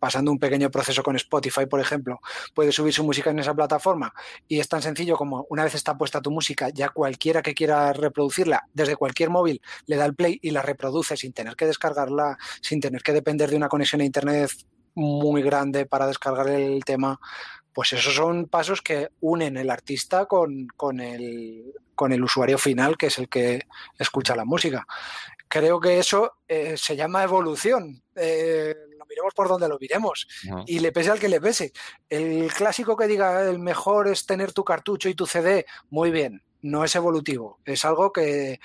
[0.00, 2.18] pasando un pequeño proceso con Spotify, por ejemplo,
[2.54, 4.12] puede subir su música en esa plataforma
[4.48, 7.92] y es tan sencillo como una vez está puesta tu música, ya cualquiera que quiera
[7.92, 12.36] reproducirla desde cualquier móvil le da el play y la reproduce sin tener que descargarla,
[12.60, 14.50] sin tener que depender de una conexión a Internet
[14.96, 17.20] muy grande para descargar el tema,
[17.72, 22.96] pues esos son pasos que unen el artista con, con, el, con el usuario final,
[22.98, 23.68] que es el que
[24.00, 24.84] escucha la música
[25.50, 28.00] creo que eso eh, se llama evolución.
[28.14, 30.28] Eh, lo miremos por donde lo miremos.
[30.64, 31.72] Y le pese al que le pese.
[32.08, 36.42] El clásico que diga el mejor es tener tu cartucho y tu CD, muy bien.
[36.62, 38.60] No es evolutivo, es algo que,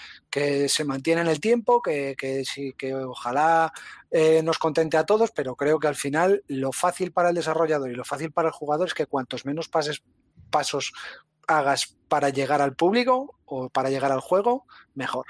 [0.67, 3.71] se mantiene en el tiempo, que, sí, que ojalá
[4.11, 7.89] eh, nos contente a todos, pero creo que al final lo fácil para el desarrollador
[7.89, 10.03] y lo fácil para el jugador es que cuantos menos pases,
[10.51, 10.91] pasos
[11.47, 15.25] hagas para llegar al público o para llegar al juego, mejor.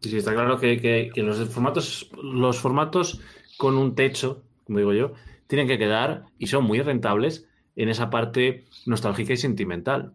[0.00, 3.20] Sí, está claro que, los formatos, los formatos
[3.56, 5.12] con un techo, como digo yo,
[5.46, 10.14] tienen que quedar y son muy rentables en esa parte nostálgica y sentimental.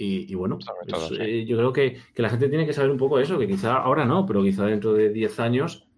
[0.00, 0.58] Y, bueno,
[1.18, 4.04] eh, yo creo que, la gente tiene que saber un poco eso, que quizá ahora
[4.04, 5.88] no, pero quizá dentro de 10 años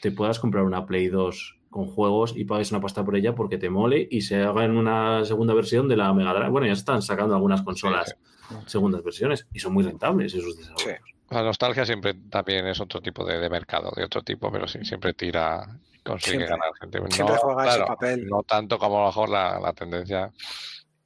[0.00, 3.58] te puedas comprar una Play 2 con juegos y pagues una pasta por ella porque
[3.58, 6.48] te mole y se haga en una segunda versión de la Mega Drive.
[6.48, 8.16] Bueno, ya están sacando algunas consolas
[8.64, 11.19] segundas versiones y son muy rentables esos desarrollos.
[11.30, 15.14] La nostalgia siempre también es otro tipo de, mercado, de otro tipo, pero sí, siempre
[15.14, 15.64] tira,
[16.04, 16.98] consigue ganar gente.
[17.08, 18.26] Siempre no, juega ese papel.
[18.26, 20.32] No tanto como a lo mejor la, tendencia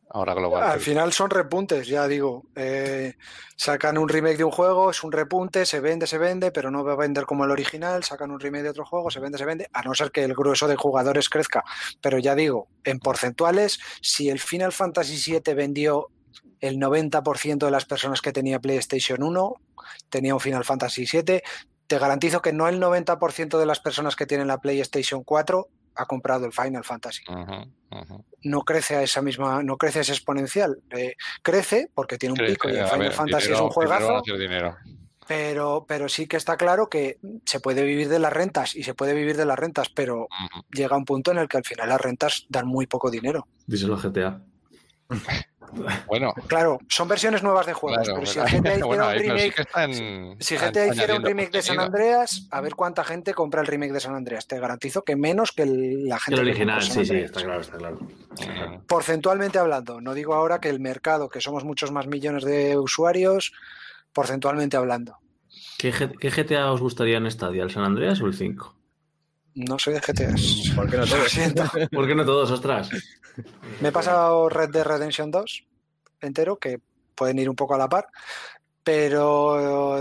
[0.08, 0.62] ahora global.
[0.62, 2.44] Al final son repuntes, ya digo.
[2.56, 3.14] Eh,
[3.54, 6.82] sacan un remake de un juego, es un repunte, se vende, se vende, pero no
[6.82, 8.02] va a vender como el original.
[8.02, 10.32] Sacan un remake de otro juego, se vende, se vende, a no ser que el
[10.32, 11.64] grueso de jugadores crezca.
[12.00, 16.08] Pero ya digo, en porcentuales, si el Final Fantasy VII vendió
[16.64, 19.54] el 90% de las personas que tenía PlayStation 1
[20.08, 21.42] tenía un Final Fantasy VII.
[21.86, 26.06] Te garantizo que no el 90% de las personas que tienen la PlayStation 4 ha
[26.06, 27.22] comprado el Final Fantasy.
[28.42, 30.78] No crece a esa misma, no crece ese exponencial.
[30.90, 34.22] Eh, crece porque tiene un pico y el Final Fantasy es un juegazo.
[35.26, 38.94] Pero, pero sí que está claro que se puede vivir de las rentas y se
[38.94, 40.28] puede vivir de las rentas, pero
[40.70, 43.46] llega un punto en el que al final las rentas dan muy poco dinero.
[43.66, 44.42] Díselo GTA.
[46.06, 46.32] Bueno.
[46.46, 49.66] Claro, son versiones nuevas de juegos, pero si GTA hiciera un remake,
[50.40, 53.92] si GTA hiciera un remake de San Andreas, a ver cuánta gente compra el remake
[53.92, 54.46] de San Andreas.
[54.46, 56.40] Te garantizo que menos que la gente.
[56.40, 57.98] El original, sí, sí, está claro, está claro.
[58.86, 63.52] Porcentualmente hablando, no digo ahora que el mercado, que somos muchos más millones de usuarios,
[64.12, 65.18] porcentualmente hablando.
[65.78, 68.74] ¿Qué, GTA os gustaría en Stadia, el San Andreas o el 5?
[69.56, 70.34] No soy de GTA.
[70.74, 71.38] ¿Por qué no todos?
[71.92, 72.90] ¿Por qué no todos, ostras?
[73.80, 75.66] Me he pasado Red Dead Redemption 2
[76.20, 76.80] entero, que
[77.14, 78.08] pueden ir un poco a la par,
[78.82, 79.98] pero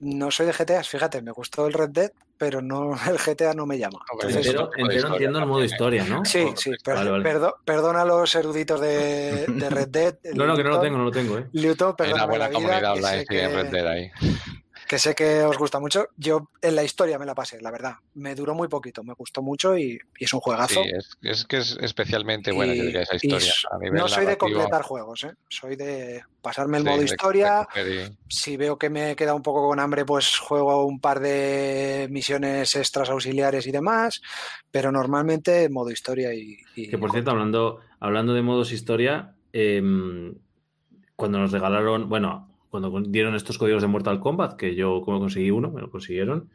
[0.00, 3.66] no soy de GTA, fíjate, me gustó el Red Dead, pero no el GTA no
[3.66, 4.00] me llama.
[4.28, 6.24] entero, entiendo el modo historia, ¿no?
[6.24, 10.18] Sí, sí, perdona a los eruditos de, Red Dead.
[10.34, 11.38] no, no, que no lo tengo, no lo tengo.
[11.38, 11.46] ¿eh?
[11.98, 14.10] Hay una buena comunidad online en Red Dead ahí
[14.86, 16.08] que sé que os gusta mucho.
[16.16, 17.94] Yo en la historia me la pasé, la verdad.
[18.14, 20.82] Me duró muy poquito, me gustó mucho y, es un juegazo.
[20.82, 20.90] Sí,
[21.22, 23.52] es, que es especialmente buena esa historia.
[23.92, 25.34] no soy de completar juegos, ¿eh?
[25.48, 27.66] soy de pasarme el modo historia.
[28.28, 32.74] Si veo que me queda un poco con hambre, pues juego un par de misiones
[32.76, 34.20] extras auxiliares y demás.
[34.70, 36.58] Pero normalmente modo historia y.
[36.74, 40.34] que por cierto, hablando, hablando de modos historia, em,
[41.16, 45.52] cuando nos regalaron, bueno, cuando dieron estos códigos de Mortal Kombat, que yo como conseguí
[45.52, 46.50] uno, me lo consiguieron,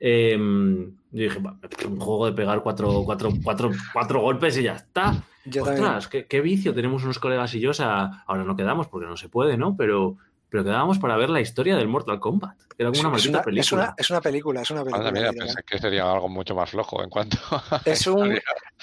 [0.00, 1.38] em, yo dije,
[1.86, 5.22] un juego de pegar cuatro, cuatro, cuatro, cuatro golpes y ya está.
[5.60, 6.74] Ostras, qué, vicio.
[6.74, 9.76] Tenemos unos colegas y yo, o sea, ahora no quedamos porque no se puede, ¿no?
[9.76, 10.16] Pero,
[10.48, 12.58] pero quedábamos para ver la historia del Mortal Kombat.
[12.76, 13.94] Era como una maldita película.
[13.96, 15.32] Es una, película, es una película.
[15.32, 17.38] pensé que sería algo mucho más flojo en cuanto
[17.84, 18.32] Es un.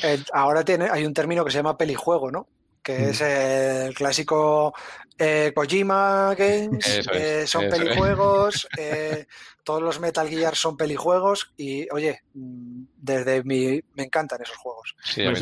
[0.01, 2.47] Eh, ahora tiene, hay un término que se llama pelijuego, ¿no?
[2.89, 4.73] Que es el clásico
[5.21, 9.27] Eh, Kojima Games eh, son pelijuegos, eh,
[9.69, 13.79] todos los Metal Gear son pelijuegos y, oye, mm, desde mi...
[13.93, 14.95] me encantan esos juegos.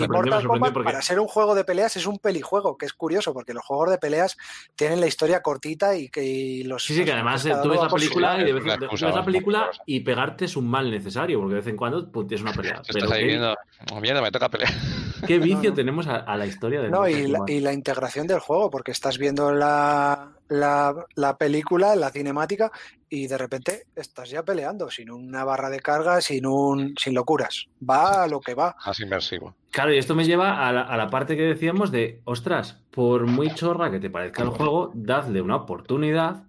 [0.09, 3.53] Mortal Kombat, para ser un juego de peleas, es un pelijuego, que es curioso, porque
[3.53, 4.35] los juegos de peleas
[4.75, 6.83] tienen la historia cortita y que los...
[6.83, 10.57] Sí, sí, que además tú ves la película, y, ves la película y pegarte es
[10.57, 12.81] un mal necesario, porque de vez en cuando pues, tienes una pelea.
[12.91, 13.55] Pero ahí viendo,
[14.01, 14.73] mierda, me toca pelear.
[15.25, 16.89] Qué vicio tenemos a, la historia de...
[16.89, 22.09] No, y la, y la integración del juego, porque estás viendo la, la, película, la
[22.09, 22.71] cinemática,
[23.09, 27.67] y de repente estás ya peleando, sin una barra de carga, sin un sin locuras.
[27.87, 28.75] Va a lo que va.
[28.85, 29.55] Más inmersivo.
[29.71, 33.91] Claro, y esto me lleva a la, parte que decíamos de, ostras, por muy chorra
[33.91, 36.43] que te parezca el juego, dadle una oportunidad,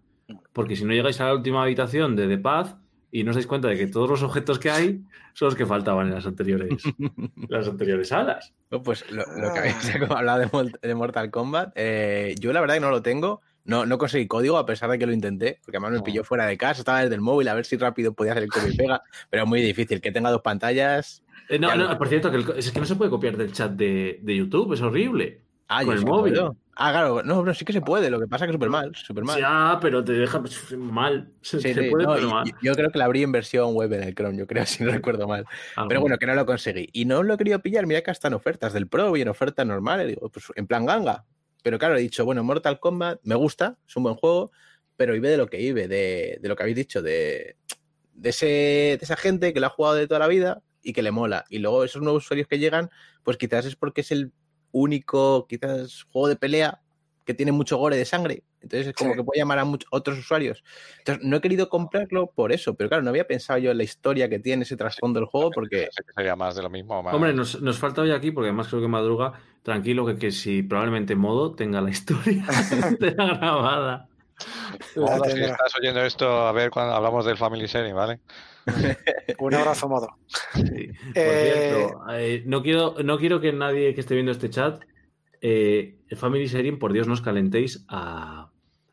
[0.53, 2.77] porque si no llegáis a la última habitación de The Path
[3.11, 5.03] y no os dais cuenta de que todos los objetos que hay
[5.35, 6.83] son los que faltaban en las anteriores,
[7.49, 8.53] las anteriores salas.
[8.83, 13.03] pues lo, que habéis hablado de, Mortal Kombat, eh, yo la verdad que no lo
[13.03, 13.41] tengo.
[13.69, 16.47] No, no conseguí código a pesar de que lo intenté, porque además me pilló fuera
[16.47, 18.77] de casa, estaba desde el móvil a ver si rápido podía hacer el copy y
[18.79, 20.01] pega, pero es muy difícil.
[20.01, 21.23] Que tenga dos pantallas.
[21.51, 24.23] Eh, no, no, por cierto, que es que no se puede copiar del chat de,
[24.25, 25.43] YouTube, es horrible.
[25.69, 26.41] Ah, con el móvil.
[26.77, 28.95] Ah, claro, no, no, sí que se puede, lo que pasa es que súper mal,
[28.95, 29.39] súper mal.
[29.39, 30.43] Ya, pero te deja
[30.79, 31.29] mal.
[31.43, 32.51] Se, puede, pero mal.
[32.63, 34.93] Yo creo que la abrí en versión web en el Chrome, yo creo, si no
[34.93, 35.45] recuerdo mal.
[35.77, 36.89] Ah, pero bueno, que no lo conseguí.
[36.95, 39.29] Y no lo he querido pillar, mira que hasta en ofertas del Pro y en
[39.29, 41.27] ofertas normales, digo, pues en plan ganga,
[41.63, 44.53] pero claro, he dicho, bueno, Mortal Kombat me gusta, es un buen juego,
[44.97, 47.57] pero vive de lo que vive, de, lo que habéis dicho, de,
[48.15, 51.03] de, ese, de esa gente que lo ha jugado de toda la vida y que
[51.03, 51.45] le mola.
[51.49, 52.91] Y luego esos nuevos usuarios que llegan,
[53.23, 54.33] pues quizás es porque es el
[54.73, 56.83] único, quizás, juego de pelea
[57.25, 58.43] que tiene mucho gore de sangre.
[58.61, 60.65] Entonces es como que puede llamar a muchos otros usuarios.
[60.99, 63.85] Entonces no he querido comprarlo por eso, pero claro, no había pensado yo en la
[63.85, 65.89] historia que tiene ese trasfondo del juego porque...
[66.15, 66.99] Sería más de lo mismo.
[67.01, 69.33] Hombre, nos, nos, falta hoy aquí, porque además creo que madruga,
[69.63, 72.45] tranquilo, que, que si probablemente modo tenga la historia
[72.99, 74.09] de la grabada.
[74.95, 78.21] si estás oyendo esto, a ver cuando hablamos del Family Sharing, ¿vale?
[79.39, 80.09] Un abrazo, modo.
[80.53, 80.65] Por
[81.15, 84.83] eh, cierto, eh, no, quiero, no quiero que nadie que esté viendo este chat
[85.41, 88.51] eh, Family Sharing, por Dios, no os calentéis a,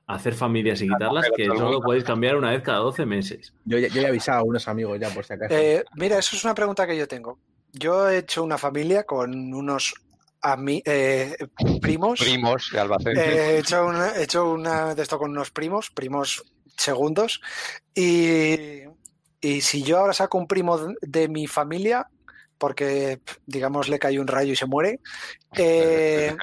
[0.07, 3.53] hacer familias y quitarlas, que solo podéis cambiar una vez cada 12 meses.
[3.65, 5.55] Yo, ya he avisado a unos amigos ya, por si acaso.
[5.55, 7.39] Eh, mira, eso es una pregunta que yo tengo.
[7.71, 9.95] Yo he hecho una familia con unos
[10.41, 11.35] a mí, eh,
[11.81, 12.19] primos.
[12.19, 13.19] Primos de Albacete.
[13.19, 16.45] he, hecho una, he hecho una de esto con unos primos, primos
[16.77, 17.41] segundos.
[17.95, 18.81] Y,
[19.41, 22.07] y si yo ahora saco un primo de mi familia,
[22.57, 24.99] porque, digamos, le cae un rayo y se muere.
[25.57, 26.35] Eh,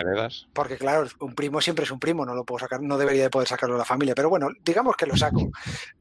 [0.52, 3.30] porque, claro, un primo siempre es un primo, no lo puedo sacar, no debería de
[3.30, 5.50] poder sacarlo de la familia, pero bueno, digamos que lo saco.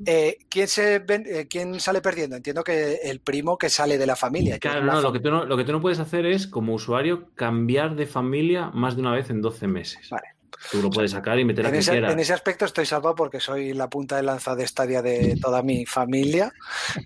[0.06, 2.36] Eh, ¿quién, se eh, ¿Quién sale perdiendo?
[2.36, 4.60] Entiendo que el primo que sale de la familia.
[4.60, 7.30] Claro, no, lo que, tú no, lo que tú no puedes hacer es, como usuario,
[7.36, 10.10] cambiar de familia más de una vez en 12 meses.
[10.10, 10.41] Vale.
[10.72, 13.40] Tú lo puedes sacar y meter a en ese, En ese aspecto estoy salvado porque
[13.40, 16.54] soy la punta de lanza de estadia de toda mi familia.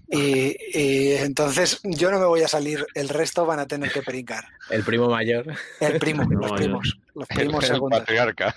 [0.10, 0.56] Y,
[1.14, 4.46] entonces yo no me voy a salir, el resto van a tener que brincar.
[4.70, 5.46] El primo mayor.
[5.80, 7.00] El primo, los primos.
[7.14, 8.54] Los primos el patriarca.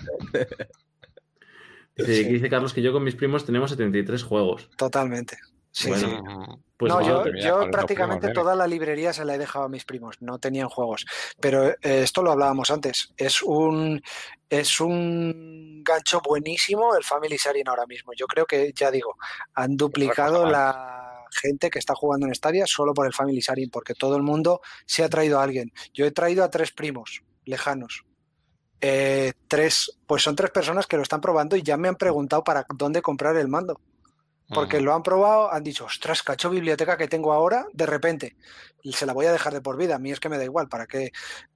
[1.95, 4.69] dice Carlos que yo con mis primos tenemos 73 juegos.
[4.77, 5.37] Totalmente.
[5.71, 6.07] Sí, sí.
[6.77, 10.15] Pues no, yo, yo prácticamente toda la librería se la he dejado a mis primos,
[10.21, 11.05] no tenían juegos.
[11.39, 13.13] Pero eh, esto lo hablábamos antes.
[13.17, 14.01] Es un,
[14.49, 18.13] es un gancho buenísimo el Family Sharing ahora mismo.
[18.13, 19.15] Yo creo que, ya digo,
[19.53, 23.93] han duplicado la gente que está jugando en Stadia solo por el Family Sharing, porque
[23.93, 25.71] todo el mundo se ha traído a alguien.
[25.93, 28.03] Yo he traído a tres primos lejanos.
[28.81, 32.43] Eh, tres, pues son tres personas que lo están probando y ya me han preguntado
[32.43, 33.79] para dónde comprar el mando
[34.53, 38.35] porque lo han probado, han dicho, ostras, cacho biblioteca que tengo ahora, de repente,
[38.91, 40.67] se la voy a dejar de por vida, a mí es que me da igual,
[40.67, 41.11] ¿para qué?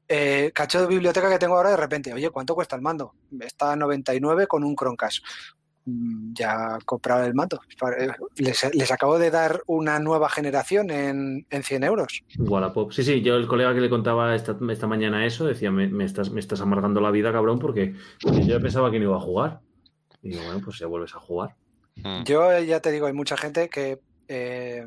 [0.08, 3.14] Eh, cacho de biblioteca que tengo ahora, de repente, oye, ¿cuánto cuesta el mando?
[3.40, 5.24] Está a 99 con un Chromecast.
[5.86, 7.60] Mm, ya comprado el mando.
[8.00, 12.24] Eh, les, acabo de dar una nueva generación en, en 100 euros.
[12.38, 12.92] Wallapop.
[12.92, 16.32] Sí, sí, yo el colega que le contaba esta, esta mañana eso decía, me, estás,
[16.32, 19.60] me estás amargando la vida, cabrón, porque, porque yo pensaba que no iba a jugar.
[20.22, 21.56] Y digo, bueno, pues ya vuelves a jugar.
[21.96, 22.24] Mm.
[22.24, 24.00] Yo eh, ya te digo, hay mucha gente que,
[24.30, 24.86] eh,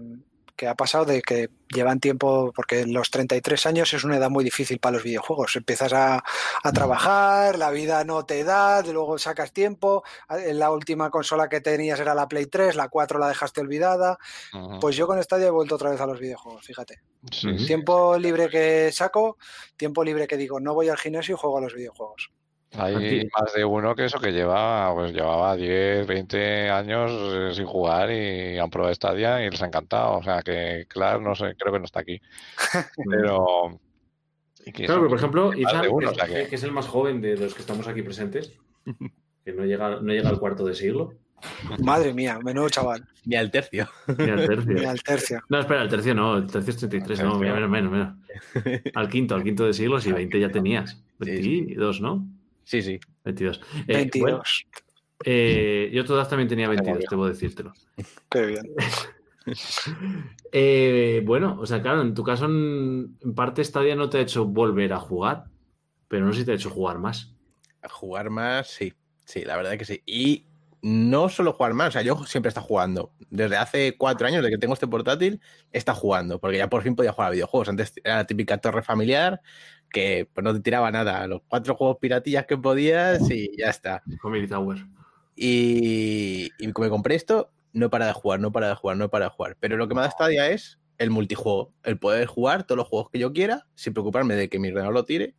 [0.57, 4.43] que ha pasado de que llevan tiempo, porque los 33 años es una edad muy
[4.43, 5.57] difícil para los videojuegos.
[5.57, 6.23] Empiezas a,
[6.73, 10.03] trabajar, la vida no te da, luego sacas tiempo.
[10.53, 14.19] La última consola que tenías era la Play 3, la 4 la dejaste olvidada.
[14.81, 17.01] Pues yo con esta ya he vuelto otra vez a los videojuegos, fíjate.
[17.67, 19.37] Tiempo libre que saco,
[19.77, 22.31] tiempo libre que digo, no voy al gimnasio y juego a los videojuegos.
[22.79, 27.65] Hay más de uno que eso que lleva, pues llevaba 10, 20 años eh, sin
[27.65, 30.19] jugar y han probado Stadia y les ha encantado.
[30.19, 32.21] O sea que, claro, no sé, creo que no está aquí.
[33.11, 33.81] Pero.
[34.73, 35.87] claro, pero por ejemplo, Ethan,
[36.27, 36.55] que...
[36.55, 38.53] es el más joven de los que estamos aquí presentes,
[39.45, 41.15] que no llega, no llega al cuarto de siglo.
[41.83, 43.07] Madre mía, menudo chaval.
[43.27, 43.89] Ni al tercio.
[44.19, 44.73] Ni al tercio.
[44.73, 45.41] Ni al tercio.
[45.51, 48.15] No, espera, el tercio no, el tercio es 33, no, menos, menos, menos.
[48.95, 51.01] Al quinto, al quinto de siglo, si 20 ya tenías.
[51.19, 52.27] 22, ¿no?
[52.67, 52.99] Sí, sí.
[53.25, 53.61] 22.
[53.87, 54.67] 22.
[55.25, 57.73] Eh, yo todas también tenía 22, debo decírtelo.
[58.29, 58.75] Qué bien.
[60.53, 64.23] eh, bueno, o sea, claro, en tu caso, en, en parte, Stadia no te ha
[64.23, 65.45] hecho volver a jugar,
[66.09, 67.33] pero no sé si te ha hecho jugar más.
[67.83, 68.93] A jugar más, sí.
[69.25, 70.03] Sí, la verdad que sí.
[70.05, 70.47] Y
[70.83, 73.13] no solo jugar más, o sea, yo siempre he jugando.
[73.31, 75.41] Desde hace cuatro años, de que tengo este portátil,
[75.73, 77.69] está jugando, porque ya por fin podía jugar a videojuegos.
[77.69, 79.41] Antes era la típica torre familiar
[79.91, 81.27] que pues, no te tiraba nada.
[81.27, 84.03] Los cuatro juegos piratillas que podías y ya está.
[84.23, 84.79] Family Tower.
[85.35, 89.27] Y, y me compré esto, no para de jugar, no para de jugar, no para
[89.27, 89.57] de jugar.
[89.61, 93.11] Pero lo que me da Stadia es el multijuego, el poder jugar todos los juegos
[93.11, 95.35] que yo quiera, sin preocuparme de que mi ordenador lo tire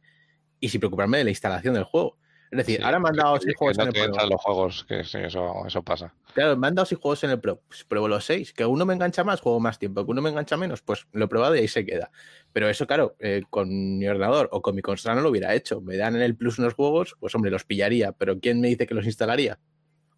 [0.59, 2.17] y sin preocuparme de la instalación del juego.
[2.49, 4.03] Es decir, Sí, ahora me han dado seis que juegos no en el Pro.
[4.05, 6.13] entran los juegos, que sí, eso, eso pasa.
[6.33, 7.61] Claro, me han dado seis juegos en el Pro.
[7.67, 8.53] Pues pruebo los seis.
[8.53, 10.05] Que uno me engancha más, juego más tiempo.
[10.05, 12.09] Que uno me engancha menos, pues lo he probado y ahí se queda.
[12.53, 15.81] Pero eso, claro, eh, con mi ordenador o con mi consola no lo hubiera hecho.
[15.81, 18.13] Me dan en el Plus unos juegos, pues hombre, los pillaría.
[18.13, 19.59] Pero ¿quién me dice que los instalaría?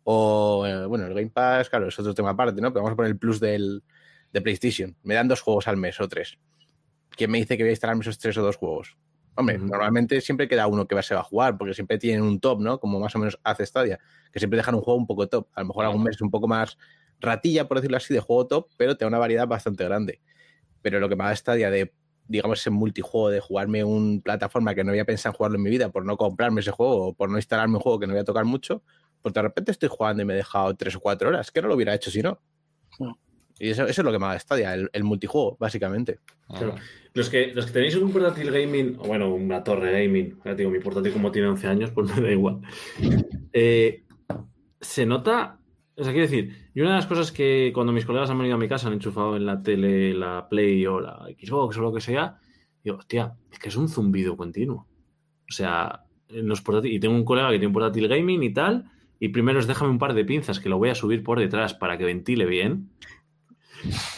[0.04, 2.72] O, eh, bueno, el Game Pass, claro, es otro tema aparte, ¿no?
[2.72, 3.84] Pero vamos a poner el Plus del,
[4.32, 4.96] de PlayStation.
[5.04, 6.38] Me dan dos juegos al mes o tres.
[7.10, 8.98] ¿Quién me dice que voy a instalarme esos tres o dos juegos?
[9.36, 12.60] Hombre, normalmente siempre queda uno que se va a jugar, porque siempre tienen un top,
[12.60, 12.80] ¿no?
[12.80, 14.00] Como más o menos hace Stadia,
[14.32, 15.48] que siempre dejan un juego un poco top.
[15.54, 16.78] A lo mejor algún mes es un poco más
[17.22, 20.22] ratilla, por decirlo así, de juego top, pero te da una variedad bastante grande.
[20.82, 21.94] Pero lo que me da Stadia de,
[22.28, 25.70] digamos, ese multijuego, de jugarme un plataforma que no había pensado en jugarlo en mi
[25.70, 28.22] vida por no comprarme ese juego o por no instalarme un juego que no voy
[28.22, 28.84] a tocar mucho,
[29.22, 31.68] pues de repente estoy jugando y me he dejado tres o cuatro horas, que no
[31.70, 32.42] lo hubiera hecho si no.
[33.60, 36.20] Y eso, eso es lo que me da Stadia, el, el multijuego, básicamente.
[36.48, 36.76] Claro.
[37.14, 40.70] Los que, los que tenéis un portátil gaming, o bueno, una torre gaming, ya digo,
[40.70, 42.62] mi portátil como tiene 11 años, pues me da igual.
[43.52, 44.04] Eh,
[44.80, 45.60] se nota,
[45.96, 48.56] o sea, quiero decir, y una de las cosas que cuando mis colegas han venido
[48.56, 51.94] a mi casa han enchufado en la tele la Play o la Xbox o lo
[51.94, 52.40] que sea,
[52.84, 54.88] digo, hostia, es que es un zumbido continuo.
[55.50, 58.54] O sea, en los portátiles, y tengo un colega que tiene un portátil gaming y
[58.54, 58.86] tal,
[59.20, 61.74] y primero es déjame un par de pinzas que lo voy a subir por detrás
[61.74, 62.92] para que ventile bien.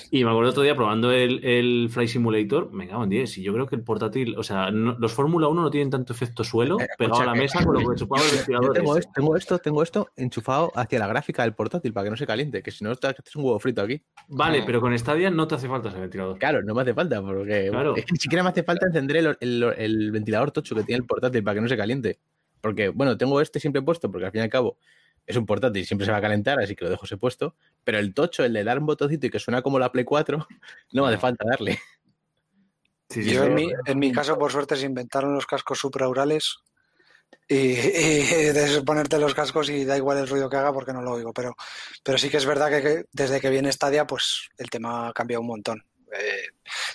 [0.09, 3.37] Y me acuerdo otro día probando el, el Fly Simulator, me cago en 10.
[3.37, 6.11] Y yo creo que el portátil, o sea, no- los Fórmula 1 no tienen tanto
[6.13, 8.73] efecto suelo Eh, pegado a la escucha, mesa con lo que chupaba el ventilador.
[8.73, 12.17] tengo, esto, tengo esto, tengo esto enchufado hacia la gráfica del portátil para que no
[12.17, 14.01] se caliente, que si no, estás es un huevo frito aquí.
[14.27, 14.63] Vale, Ah.
[14.65, 16.37] pero con Stadia no te hace falta ese ventilador.
[16.37, 17.95] Claro, no me hace falta, porque Claro.
[17.95, 20.99] es que ni siquiera me hace falta encender el, el- el ventilador tocho que tiene
[21.01, 22.19] el portátil para que no se caliente.
[22.59, 24.77] Porque, bueno, tengo este siempre puesto, porque al fin y al cabo
[25.25, 27.55] es un portátil, siempre se va a calentar, así que lo dejo ese puesto.
[27.83, 30.47] Pero el tocho, el de dar un botoncito y que suena como la Play 4,
[30.93, 31.79] no hace falta darle.
[33.09, 36.57] Sí, sí, Yo en mi, en mi caso, por suerte, se inventaron los cascos supraurales
[37.47, 38.23] y, y
[38.53, 41.33] de ponerte los cascos y da igual el ruido que haga porque no lo oigo.
[41.33, 41.55] Pero,
[42.03, 45.13] pero sí que es verdad que, que desde que viene Stadia, pues el tema ha
[45.13, 45.83] cambiado un montón.
[46.11, 46.47] Eh,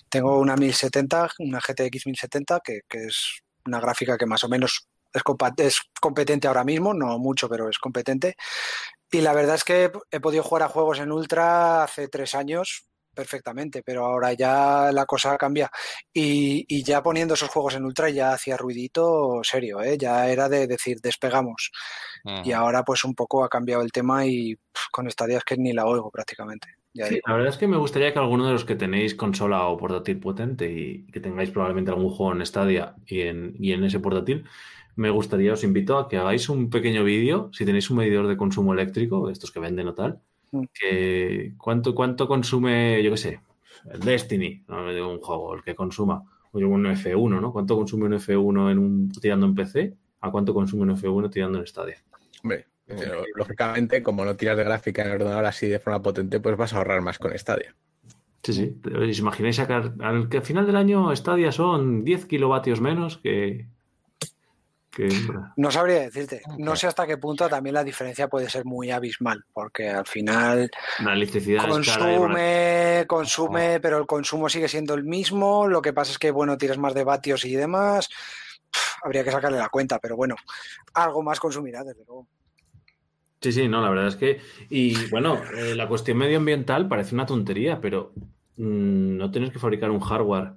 [0.08, 4.88] tengo una 1070, una GTX 1070, que, que es una gráfica que más o menos
[5.16, 5.22] es,
[5.58, 8.36] es competente ahora mismo, no mucho, pero es competente.
[9.10, 12.86] Y la verdad es que he podido jugar a juegos en Ultra hace tres años
[13.16, 15.70] perfectamente, pero ahora ya la cosa cambia.
[16.12, 19.96] Y, y ya poniendo esos juegos en Ultra ya hacía ruidito serio, ¿eh?
[19.98, 21.72] ya era de decir despegamos.
[22.44, 25.56] Y ahora pues un poco ha cambiado el tema y pff, con Stadia es que
[25.56, 26.68] ni la oigo prácticamente.
[26.92, 29.64] Ya Sí, la verdad es que me gustaría que alguno de los que tenéis consola
[29.66, 33.84] o portátil potente y que tengáis probablemente algún juego en Stadia y en, y en
[33.84, 34.44] ese portátil,
[34.96, 38.36] me gustaría, os invito a que hagáis un pequeño vídeo, si tenéis un medidor de
[38.36, 40.20] consumo eléctrico, de estos que venden o tal,
[40.52, 40.64] Mm.
[40.72, 43.40] que cuánto, cuánto consume, yo qué sé,
[43.90, 47.52] el Destiny, no un juego, el que consuma, o un F1, ¿no?
[47.52, 49.94] ¿Cuánto consume un F1 en un, tirando en PC?
[50.20, 52.02] ¿A cuánto consume un F1 tirando en Stadia?
[52.42, 56.40] Hombre, pero, lógicamente, como no tiras de gráfica en el ordenador así de forma potente,
[56.40, 57.74] pues vas a ahorrar más con Stadia.
[58.42, 58.80] Sí, sí.
[58.94, 63.66] ¿Os imagináis sacar al que al final del año Stadia son 10 kilovatios menos que.
[64.96, 65.08] Que
[65.56, 66.40] No sabría decirte.
[66.58, 70.70] No sé hasta qué punto también la diferencia puede ser muy abismal, porque al final
[71.04, 71.74] la electricidad barata.
[71.74, 75.68] consume, consume, pero el consumo sigue siendo el mismo.
[75.68, 78.08] Lo que pasa es que, bueno, tiras más de vatios y demás.
[78.70, 80.34] Pff, habría que sacarle la cuenta, pero bueno,
[80.94, 82.26] algo más consumirá, desde luego.
[83.42, 84.40] Sí, sí, no, la verdad es que.
[84.70, 88.12] Y bueno, eh, la cuestión medioambiental parece una tontería, pero
[88.56, 90.54] mm, no tener que fabricar un hardware.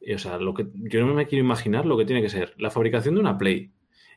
[0.00, 2.54] eh, O sea, lo que yo no me quiero imaginar lo que tiene que ser
[2.56, 3.70] la fabricación de una Play,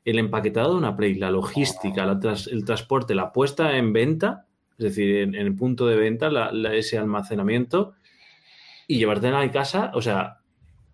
[0.06, 4.46] el empaquetado de una Play, la logística, la tras- el transporte, la puesta en venta,
[4.78, 7.94] es decir, en, en el punto de venta, la- la- ese almacenamiento
[8.88, 10.38] y llevártela a casa, o sea,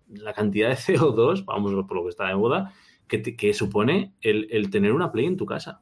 [0.09, 0.75] la cantidad de
[1.15, 2.73] CO2, vamos por lo que está de moda,
[3.07, 5.81] que, te- que supone el, el tener una Play en tu casa.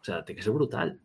[0.00, 1.00] O sea, tiene que ser brutal.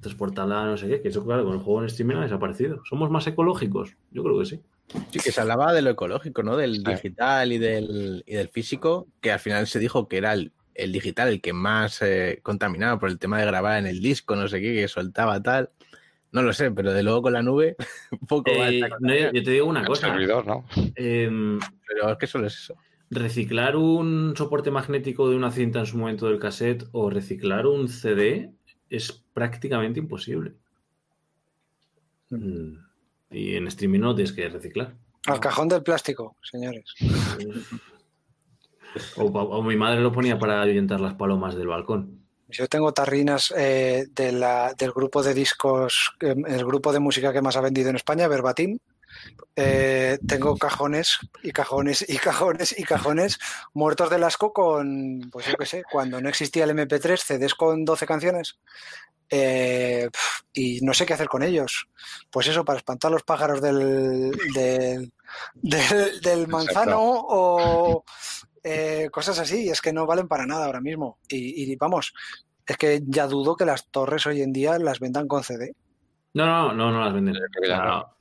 [0.00, 2.82] Transportarla, no sé qué, que eso, claro, con el juego en streaming ha desaparecido.
[2.84, 3.96] ¿Somos más ecológicos?
[4.10, 4.60] Yo creo que sí.
[5.10, 6.56] Sí, que se hablaba de lo ecológico, ¿no?
[6.56, 10.52] Del digital y del, y del físico, que al final se dijo que era el,
[10.74, 14.48] digital el que más eh, contaminaba por el tema de grabar en el disco, no
[14.48, 15.70] sé qué, que soltaba tal.
[16.32, 17.76] No lo sé, pero de luego con la nube,
[18.28, 18.80] poco eh,
[19.32, 20.08] yo te digo una cosa.
[20.08, 20.64] Servidor, ¿no?
[20.94, 22.76] Em, pero es que solo es eso.
[23.10, 27.88] Reciclar un soporte magnético de una cinta en su momento del cassette o reciclar un
[27.88, 28.52] CD
[28.88, 30.54] es prácticamente imposible.
[32.30, 32.76] Mm.
[33.30, 34.94] Y en streaming no tienes que reciclar.
[35.26, 36.94] Al cajón del plástico, señores.
[39.16, 42.22] O, mi madre lo ponía para ahuyentar las palomas del balcón.
[42.48, 47.56] Yo tengo tarrinas eh, del grupo de discos, em, el grupo de música que más
[47.56, 48.78] ha vendido en España, Verbatim.
[49.56, 53.38] Eh, tengo cajones y cajones y cajones y cajones
[53.74, 57.84] muertos del asco con, pues yo qué sé, cuando no existía el MP3, CDs con
[57.84, 58.58] 12 canciones.
[59.34, 60.10] Eh,
[60.52, 61.88] y no sé qué hacer con ellos.
[62.30, 64.30] Pues eso, para espantar los pájaros del,
[65.62, 68.04] del, manzano o
[68.62, 69.68] eh, cosas así.
[69.68, 71.18] Es que no valen para nada ahora mismo.
[71.28, 72.12] Y, vamos,
[72.66, 75.74] es que ya dudo que las torres hoy en día las vendan con CD.
[76.34, 77.34] No, no, no, no las venden.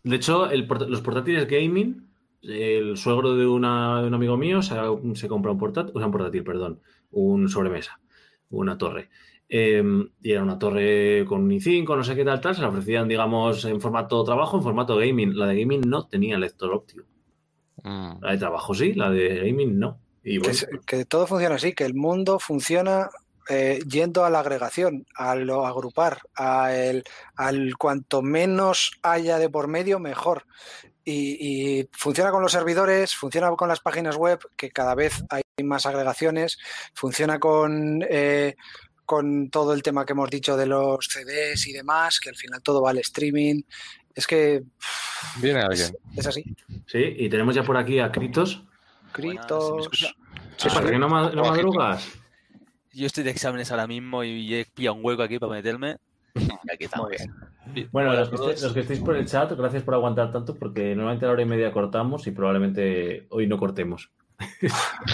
[0.04, 2.10] De hecho, los portátiles gaming,
[2.42, 4.76] el suegro de, una, de un amigo mío se,
[5.14, 6.82] se compra un portátil, o sea, un portátil, perdón,
[7.12, 8.00] un sobremesa,
[8.50, 9.10] una torre.
[9.54, 12.70] Em, y era una torre con un i5, no sé qué tal, tal, se la
[12.70, 15.38] ofrecían, digamos, en formato trabajo, en formato gaming.
[15.38, 17.04] La de gaming no tenía lector óptico.
[17.84, 18.22] Mm.
[18.22, 20.00] La de trabajo sí, la de gaming no.
[20.24, 20.40] Y
[20.86, 23.10] que, todo funciona así, que el mundo funciona
[23.50, 27.04] eh, yendo a la agregación, a lo agrupar, a el,
[27.36, 30.46] al cuanto menos haya de por medio, mejor.
[31.04, 35.88] Y, funciona con los servidores, funciona con las páginas web, que cada vez hay más
[35.88, 36.60] agregaciones,
[36.94, 38.56] funciona con eh,
[39.12, 42.62] con todo el tema que hemos dicho de los CDs y demás, que al final
[42.64, 43.62] todo va al streaming.
[44.16, 44.64] Es que.
[45.42, 45.98] Viene alguien.
[46.16, 46.44] Es, así.
[46.88, 48.64] Sí, y tenemos ya por aquí a Critos.
[49.12, 52.10] ¿Para qué no, madrugas?
[52.94, 55.98] Yo estoy de exámenes ahora mismo y he pillado un hueco aquí para meterme.
[56.74, 57.10] Aquí estamos.
[57.10, 57.90] Bien.
[57.92, 61.26] Bueno, los que, los que, estéis por el chat, gracias por aguantar tanto, porque normalmente
[61.26, 64.12] a la hora y media cortamos y probablemente hoy no cortemos.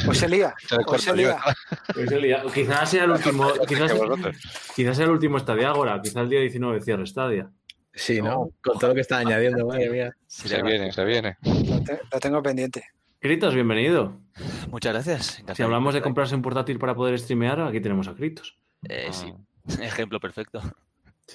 [0.06, 0.56] Pues se lía.
[0.86, 1.38] Pues se lía.
[1.94, 2.44] Pues se lía.
[2.54, 3.52] Quizás sea el último.
[3.68, 3.94] Quizás,
[4.76, 6.02] quizás sea el último Stadia ahora.
[6.02, 7.50] Quizás el día 19 cierre Stadia.
[7.94, 8.52] Sí, ¿no?
[8.62, 10.16] Con todo lo que está añadiendo, madre mía.
[10.28, 11.38] Se viene, se viene.
[12.12, 12.86] Lo tengo pendiente.
[13.20, 14.22] Critos, bienvenido.
[14.70, 15.44] Muchas gracias.
[15.56, 18.60] Si hablamos de comprarse un portátil para poder streamear, aquí tenemos a Critos.
[18.88, 19.34] Eh, sí,
[19.82, 20.62] ejemplo perfecto.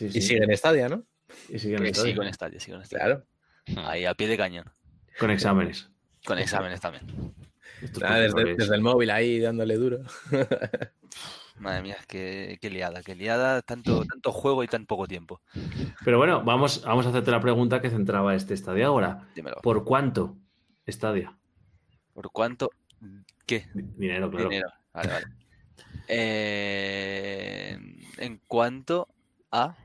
[0.00, 1.04] Y sigue en Stadia, ¿no?
[1.48, 2.12] Y sigue en Stadia.
[2.12, 3.04] Sigo en Stadia, sigo en Stadia.
[3.04, 3.26] Claro.
[3.88, 4.70] Ahí a pie de cañón.
[5.18, 5.90] Con exámenes.
[6.24, 7.34] Con exámenes también.
[8.04, 10.02] Ah, desde, el móvil ahí dándole duro.
[11.58, 15.40] Madre mía, qué, qué, liada, qué liada, tanto, tanto juego y tan poco tiempo.
[16.04, 19.28] Pero bueno, vamos, vamos a hacerte la pregunta que centraba este estadio ahora.
[19.34, 19.56] Dímelo.
[19.62, 20.36] ¿Por cuánto
[20.86, 21.41] estadio?
[22.12, 22.70] ¿Por cuánto?
[23.46, 23.66] ¿Qué?
[23.74, 24.48] Dinero, claro.
[24.48, 25.26] Dinero, vale, vale.
[26.08, 27.78] Eh,
[28.18, 29.08] en cuanto
[29.50, 29.76] a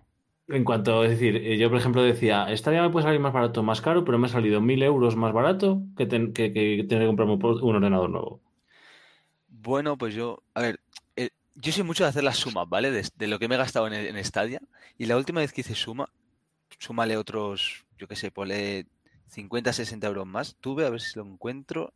[0.50, 3.34] en cuanto, es decir, eh, yo por ejemplo decía, esta día me puede salir más
[3.34, 7.34] barato, más caro, pero me ha salido mil euros más barato que, tener que, comprarme
[7.34, 8.42] un ordenador nuevo.
[9.50, 10.80] Bueno, pues yo, a ver,
[11.18, 12.92] eh, yo soy mucho de hacer las sumas, ¿vale?
[12.92, 14.62] De, lo que me he gastado en, en, Stadia.
[14.98, 16.08] Y la última vez que hice suma,
[16.80, 18.86] súmale otros, yo qué sé, ponle
[19.28, 20.56] 50, 60 euros más.
[20.62, 21.94] Tuve, a ver si lo encuentro.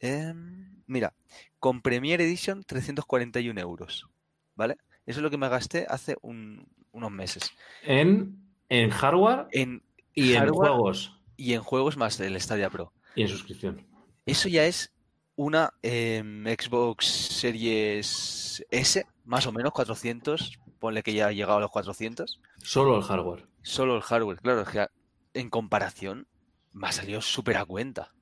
[0.00, 1.14] Em, mira,
[1.58, 4.06] con Premier Edition 341 euros,
[4.54, 4.76] ¿vale?
[5.06, 7.50] Eso es lo que me gasté hace unos meses.
[7.82, 8.36] ¿En,
[8.68, 9.46] en hardware?
[9.52, 9.82] En
[10.14, 11.18] y en juegos.
[11.36, 12.92] Y en juegos más del Stadia Pro.
[13.14, 13.86] Y en suscripción.
[14.26, 14.92] Eso ya es
[15.36, 20.58] una em, Xbox Series S, más o menos 400.
[20.78, 22.40] Ponle que ya ha llegado a los 400.
[22.58, 23.46] Solo el hardware.
[23.62, 24.62] Solo el hardware, claro.
[24.62, 24.86] Es que
[25.34, 26.26] en comparación
[26.72, 28.12] me ha salido súper a cuenta.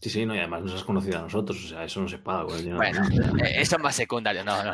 [0.00, 2.18] Sí, sí, no, y además nos has conocido a nosotros, o sea, eso no se
[2.18, 2.44] paga.
[2.76, 3.02] bueno,
[3.44, 4.72] eh, eso es más secundario, no, no.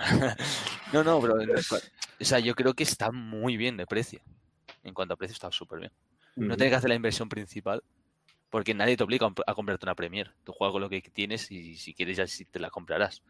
[0.93, 1.37] No, no, pero.
[2.21, 4.21] O sea, yo creo que está muy bien de precio.
[4.83, 5.93] En cuanto a precio, está súper bien.
[6.37, 7.83] No tienes que hacer la inversión principal,
[8.51, 10.33] porque nadie te obliga a comprarte una Premier.
[10.45, 13.23] Tú juegas con lo que tienes y si quieres ya sí te la comprarás.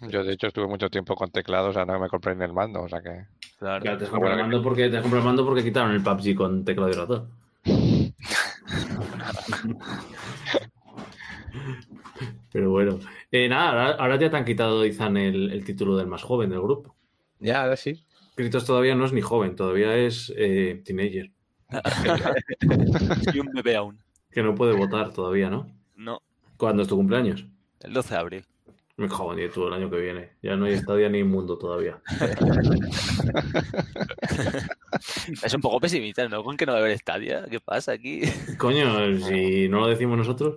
[0.00, 2.52] Yo, de hecho, estuve mucho tiempo con teclados, o sea, no me compré ni el
[2.52, 3.26] mando, o sea que.
[3.58, 6.02] Claro, te has comprado el mando porque, te has comprado el mando porque quitaron el
[6.02, 7.30] PUBG con teclado y ratón.
[12.52, 12.98] Pero bueno.
[13.30, 16.96] Eh, nada, ahora, ya te han quitado, Izan, el, título del más joven del grupo.
[17.40, 18.04] Ya, ahora sí.
[18.34, 21.30] Critos todavía no es ni joven, todavía es eh, teenager.
[23.34, 23.98] y un bebé aún.
[24.30, 25.70] Que no puede votar todavía, ¿no?
[25.96, 26.22] No.
[26.56, 27.46] ¿Cuándo es tu cumpleaños?
[27.80, 28.44] El 12 de abril.
[28.98, 30.30] Me cago en todo el año que viene.
[30.42, 32.00] Ya no hay estadio ni inmundo todavía.
[35.44, 36.42] es un poco pesimista, ¿no?
[36.42, 37.44] Con que no va a haber estadio.
[37.48, 38.22] ¿Qué pasa aquí?
[38.58, 40.56] Coño, si no lo decimos nosotros,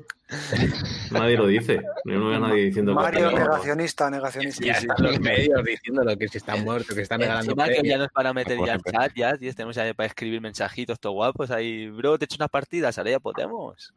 [1.11, 1.83] nadie lo dice.
[2.03, 4.65] Yo no veo a nadie diciendo Mario, negacionista, negacionista.
[4.65, 7.55] Ya están los medios diciéndolo que si están muertos, que están regalando.
[7.55, 10.41] que ya no es para meter ya el chat, ya, tío, tenemos ya para escribir
[10.41, 11.51] mensajitos, todo guapos.
[11.51, 13.93] Ahí, bro, te he hecho unas partidas, ahora ya podemos.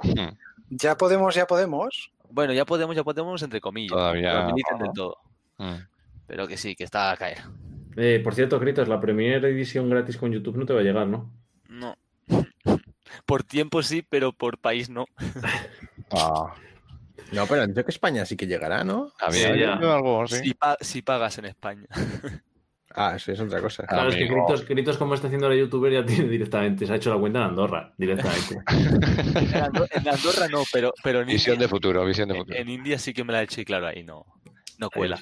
[0.69, 2.13] Ya podemos, ya podemos.
[2.31, 3.91] Bueno, ya podemos, ya podemos, entre comillas.
[3.93, 4.47] Todavía.
[4.47, 5.19] del todo.
[5.59, 5.75] Mm.
[6.27, 7.39] Pero que sí, que está a caer.
[7.97, 11.07] Eh, por cierto, Critos, la primera edición gratis con YouTube no te va a llegar,
[11.07, 11.31] ¿no?
[11.69, 11.97] No.
[13.27, 15.07] Por tiempo sí, pero por país no.
[16.11, 16.55] Ah.
[17.33, 19.11] No, pero entiendo que España sí que llegará, ¿no?
[19.19, 20.55] Había algo, sí.
[20.81, 21.87] Si, pagas en España.
[22.97, 23.85] Ah, eso es otra cosa.
[23.87, 27.13] Claro, es que Critos, como está haciendo la youtuber, ya tiene directamente, se ha hecho
[27.13, 28.57] la cuenta en Andorra, directamente.
[29.97, 32.57] en, Andorra, no, pero, pero en Visión de futuro, visión de futuro.
[32.57, 34.25] En, India sí que me la he hecho y claro, ahí no,
[34.79, 35.21] no cuela.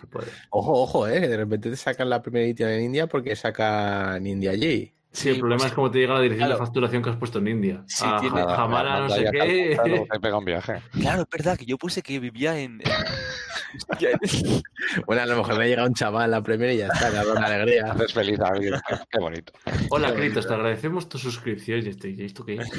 [0.50, 4.26] Ojo, ojo, eh, que de repente te sacan la primera edición en India porque sacan
[4.26, 4.92] India allí.
[5.12, 7.48] Sí, el problema es cómo te llega la dirección de facturación que has puesto en
[7.48, 7.84] India.
[7.86, 8.42] Sí, ah, tiene...
[8.42, 9.76] Jamara, no sé qué.
[10.22, 10.80] pega un viaje.
[10.92, 12.80] Claro, es verdad que yo puse que vivía en.
[15.06, 17.30] bueno, a lo mejor me llega un chaval a la primera y ya está, da
[17.30, 17.92] una alegría.
[17.92, 18.74] Haces feliz a alguien.
[19.10, 19.52] Qué bonito.
[19.90, 21.82] Hola, Critos, te agradecemos tu suscripción.
[21.84, 22.70] ¿Y esto qué es?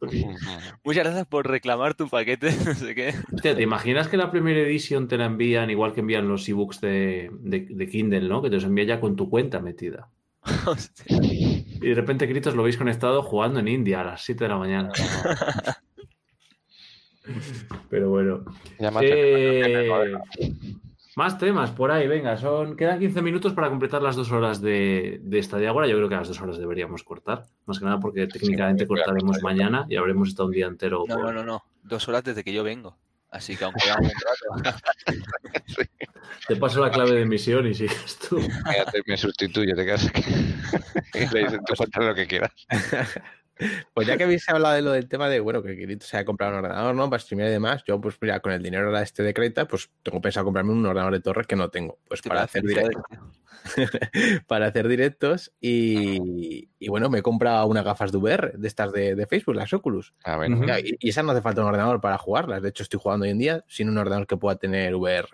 [0.84, 2.50] Muchas gracias por reclamar tu paquete.
[2.64, 3.14] No sé qué.
[3.32, 6.80] Hostia, ¿te imaginas que la primera edición te la envían igual que envían los ebooks
[6.80, 8.42] de, de, de Kindle, ¿no?
[8.42, 10.10] Que te los envía ya con tu cuenta metida.
[11.78, 14.56] Y de repente, Critos, lo veis conectado jugando en India a las 7 de la
[14.56, 14.90] mañana.
[17.90, 18.44] Pero bueno.
[18.78, 20.14] Eh,
[21.16, 22.36] más temas por ahí, venga.
[22.36, 26.14] Son, quedan 15 minutos para completar las dos horas de, de esta Yo creo que
[26.14, 27.44] a las dos horas deberíamos cortar.
[27.66, 31.04] Más que nada porque técnicamente cortaremos mañana y habremos estado un día entero.
[31.08, 31.64] No, no, no, no.
[31.82, 32.96] Dos horas desde que yo vengo.
[33.36, 34.10] Así que aunque un
[34.64, 34.80] rato.
[36.48, 38.40] Te paso la clave de emisión y sigues tú.
[39.06, 40.22] me sustituye, te quedas aquí.
[41.14, 41.26] y
[42.06, 42.50] lo que quieras.
[43.94, 46.26] Pues ya que habéis hablado de lo del tema de, bueno, que Kirito se haya
[46.26, 47.08] comprado un ordenador, ¿no?
[47.08, 49.90] Para streamear y demás, yo pues mira, con el dinero de este de Creta, pues
[50.02, 53.02] tengo pensado comprarme un ordenador de torres que no tengo, pues para hacer directos.
[54.46, 59.26] para hacer directos y, bueno, me he comprado unas gafas de VR, de estas de,
[59.26, 60.14] Facebook, las Oculus.
[60.24, 60.62] Ah, bueno.
[60.78, 63.30] y, y esas no hace falta un ordenador para jugarlas, de hecho estoy jugando hoy
[63.30, 65.28] en día sin un ordenador que pueda tener VR.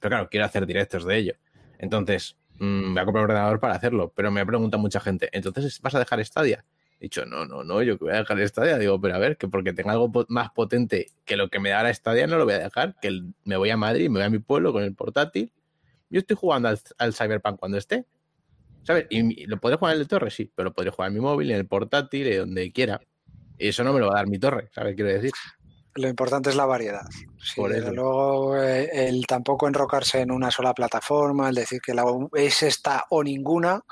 [0.00, 1.34] Pero claro, quiero hacer directos de ello.
[1.78, 5.80] Entonces, mm, voy a comprar un ordenador para hacerlo, pero me pregunta mucha gente, ¿entonces
[5.80, 6.64] vas a dejar Stadia?
[7.00, 8.76] He dicho, no, no, no, yo que voy a dejar Stadia.
[8.76, 11.82] Digo, pero a ver, que porque tenga algo más potente que lo que me da
[11.84, 12.96] la Stadia, no lo voy a dejar.
[13.00, 15.52] Que me voy a Madrid, me voy a mi pueblo con el portátil.
[16.10, 18.04] Yo estoy jugando al, Cyberpunk cuando esté.
[18.82, 19.06] ¿Sabes?
[19.10, 21.50] Y, lo podré jugar en el torre, sí, pero lo podré jugar en mi móvil,
[21.50, 23.00] en el portátil, en donde quiera.
[23.58, 24.94] Y eso no me lo va a dar mi torre, ¿sabes?
[24.96, 25.32] Quiero decir.
[25.94, 27.06] Lo importante es la variedad.
[27.56, 32.04] luego, eh, el tampoco enrocarse en una sola plataforma, el decir que la
[32.34, 33.82] es esta o ninguna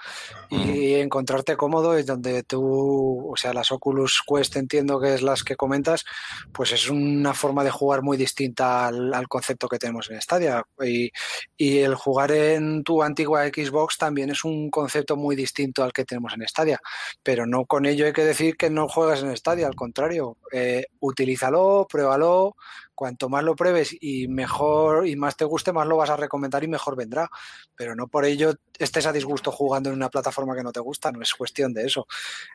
[0.51, 5.43] y encontrarte cómodo es donde tú, o sea, las Oculus Quest entiendo que es las
[5.43, 6.05] que comentas,
[6.53, 10.65] pues es una forma de jugar muy distinta al, concepto que tenemos en Stadia.
[10.83, 11.11] Y,
[11.57, 16.05] y, el jugar en tu antigua Xbox también es un concepto muy distinto al que
[16.05, 16.81] tenemos en Stadia.
[17.23, 20.87] Pero no con ello hay que decir que no juegas en Stadia, al contrario, eh,
[21.01, 22.57] utilízalo, pruébalo
[22.95, 26.65] cuanto más lo pruebes y mejor y más te guste, más lo vas a recomendar
[26.65, 27.29] y mejor vendrá.
[27.77, 31.13] Pero no por ello estés a disgusto jugando en una plataforma que no te gusta,
[31.13, 32.07] no es cuestión de eso.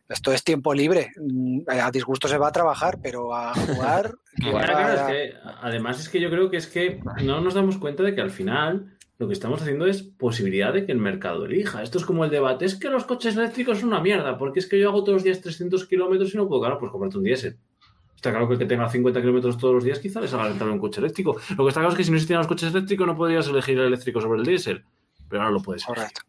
[0.10, 1.12] Esto es tiempo libre.
[1.16, 4.16] Mm, a disgusto se va a trabajar, pero a jugar.
[5.62, 8.32] además, es que yo creo que es que no nos damos cuenta de que al
[8.32, 11.84] final lo que estamos haciendo es posibilidad de que el mercado elija.
[11.84, 14.68] Esto es como el debate, es que los coches eléctricos son una mierda, porque es
[14.68, 17.24] que yo hago todos los días 300 kilómetros y no puedo, claro, pues comprarte un
[17.24, 17.60] diésel.
[18.22, 20.74] Está claro que el que tenga 50 kilómetros todos los días quizá les haga rentable
[20.74, 21.38] un coche eléctrico.
[21.58, 23.80] Lo que está claro es que si no existieran los coches eléctricos no podrías elegir
[23.80, 24.84] el eléctrico sobre el diésel.
[25.28, 25.84] Pero ahora lo puedes.
[25.84, 26.22] Correcto.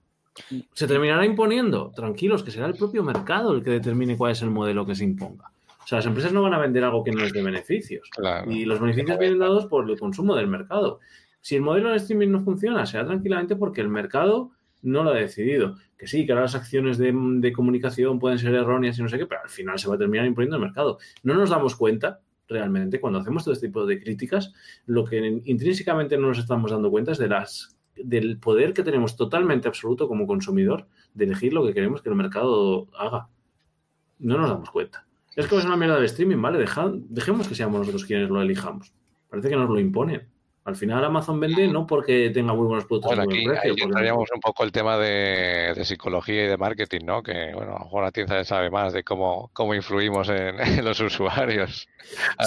[0.73, 1.93] Se terminará imponiendo.
[1.95, 5.05] Tranquilos, que será el propio mercado el que determine cuál es el modelo que se
[5.05, 5.53] imponga.
[5.85, 8.09] O sea, las empresas no van a vender algo que no es de beneficios.
[8.47, 10.99] Y los beneficios vienen dados por el consumo del mercado.
[11.43, 14.51] Si el modelo de streaming no funciona, será tranquilamente porque el mercado
[14.81, 15.77] no lo ha decidido.
[16.03, 19.27] Que sí, que ahora las acciones de, comunicación pueden ser erróneas y no sé qué,
[19.27, 20.99] pero al final se va a terminar imponiendo el mercado.
[21.23, 24.53] No nos damos cuenta realmente cuando hacemos todo este tipo de críticas,
[24.87, 29.15] lo que intrínsecamente no nos estamos dando cuenta es de las del poder que tenemos
[29.15, 33.29] totalmente absoluto como consumidor de elegir lo que queremos que el mercado haga.
[34.19, 35.07] No nos damos cuenta.
[35.37, 36.59] Es como es una mierda de streaming, ¿vale?
[37.11, 38.93] dejemos que seamos nosotros quienes lo elijamos.
[39.29, 40.32] Parece que nos lo imponen.
[40.65, 43.17] Al final Amazon vende no porque tenga muy buenos productos.
[43.17, 43.45] Bueno, aquí,
[43.83, 47.23] entraríamos un poco el tema de, psicología y de marketing, ¿no?
[47.23, 51.01] Que, bueno, a lo mejor la tienda sabe más de cómo, cómo influimos en, los
[51.01, 51.89] usuarios.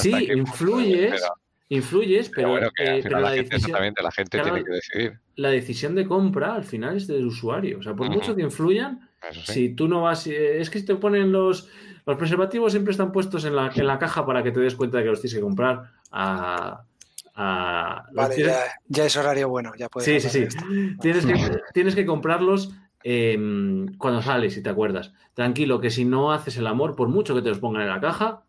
[0.02, 1.22] sí, influyes,
[1.68, 5.20] Influyes, pero, la, decisión, la gente tiene que decidir.
[5.36, 7.80] La decisión de compra al final es del usuario.
[7.80, 9.10] O sea, por mucho que influyan,
[9.46, 10.28] si tú no vas.
[10.28, 11.70] Eh, es que si te ponen los.
[12.06, 15.00] Los preservativos siempre están puestos en la, en la caja para que te des cuenta
[15.00, 16.84] de que los tienes que comprar a.
[17.36, 18.54] vale,
[18.88, 20.24] ya, es horario bueno, ya puedes.
[20.24, 20.58] Sí, sí, sí.
[21.02, 21.34] Tienes que,
[21.74, 25.14] tienes que comprarlos em, cuando sales, si te acuerdas.
[25.34, 28.00] Tranquilo, que si no haces el amor, por mucho que te los pongan en la
[28.00, 28.44] caja,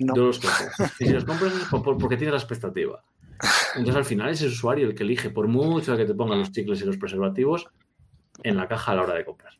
[0.00, 0.16] no.
[0.16, 0.92] los compras.
[0.98, 3.04] Y si los compras es porque tienes la expectativa.
[3.74, 6.52] Entonces al final es el usuario el que elige, por mucho que te pongan los
[6.52, 7.68] chicles y los preservativos,
[8.42, 9.52] en la caja a la hora de comprar.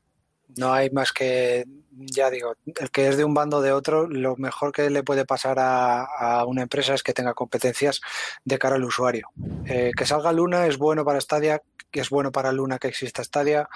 [0.56, 1.64] No hay más que,
[1.96, 5.24] ya digo, el que es de un bando de otro, lo mejor que le puede
[5.24, 8.00] pasar a, una empresa es que tenga competencias
[8.44, 9.28] de cara al usuario.
[9.66, 13.22] Eh, que salga Luna es bueno para Stadia, que es bueno para Luna que exista
[13.22, 13.68] Stadia.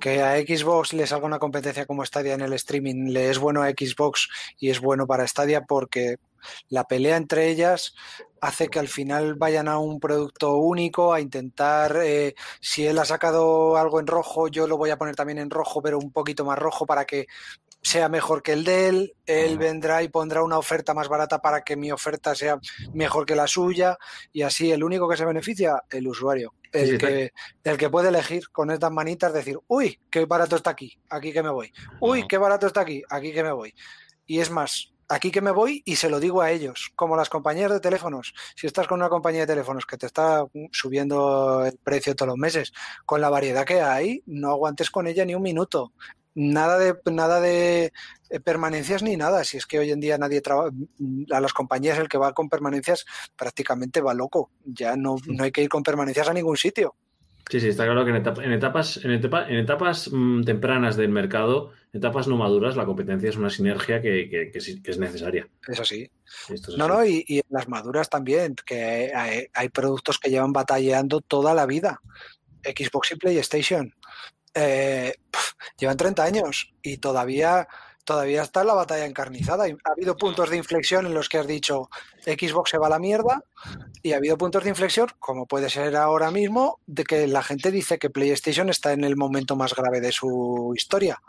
[0.00, 3.62] Que a Xbox le salga una competencia como Stadia en el streaming le es bueno
[3.62, 4.28] a Xbox
[4.58, 6.16] y es bueno para Stadia porque
[6.68, 7.94] la pelea entre ellas
[8.40, 13.04] hace que al final vayan a un producto único, a intentar, eh, si él ha
[13.04, 16.44] sacado algo en rojo, yo lo voy a poner también en rojo, pero un poquito
[16.44, 17.26] más rojo para que
[17.82, 21.62] sea mejor que el de él, él vendrá y pondrá una oferta más barata para
[21.62, 22.58] que mi oferta sea
[22.92, 23.96] mejor que la suya
[24.32, 27.32] y así el único que se beneficia, el usuario, el, que,
[27.64, 31.42] el que puede elegir con estas manitas decir, uy, qué barato está aquí, aquí que
[31.42, 33.74] me voy, uy, qué barato está aquí, aquí que me voy.
[34.26, 37.28] Y es más, aquí que me voy y se lo digo a ellos, como las
[37.28, 38.32] compañías de teléfonos.
[38.54, 42.38] Si estás con una compañía de teléfonos que te está subiendo el precio todos los
[42.38, 42.72] meses,
[43.04, 45.92] con la variedad que hay, no aguantes con ella ni un minuto.
[46.34, 47.92] Nada de nada de
[48.44, 49.42] permanencias ni nada.
[49.42, 50.70] Si es que hoy en día nadie trabaja,
[51.32, 53.04] a las compañías el que va con permanencias
[53.36, 54.52] prácticamente va loco.
[54.64, 56.94] Ya no, no hay que ir con permanencias a ningún sitio.
[57.50, 62.36] Sí, sí, está claro que en, etapas, en, etapas mm, tempranas del mercado, etapas no
[62.36, 65.48] maduras, la competencia es una sinergia que, es necesaria.
[65.66, 66.08] Eso sí.
[66.76, 69.10] no, no, y, en las maduras también, que
[69.52, 72.00] hay, productos que llevan batallando toda la vida.
[72.62, 73.92] Xbox y PlayStation.
[74.54, 75.12] Eh,
[75.76, 77.66] llevan 30 años y todavía
[78.10, 79.66] todavía está la batalla encarnizada.
[79.66, 81.88] Ha habido puntos de inflexión en los que has dicho
[82.24, 83.44] Xbox se va a la mierda
[84.02, 87.70] y ha habido puntos de inflexión, como puede ser ahora mismo, de que la gente
[87.70, 91.20] dice que PlayStation está en el momento más grave de su historia.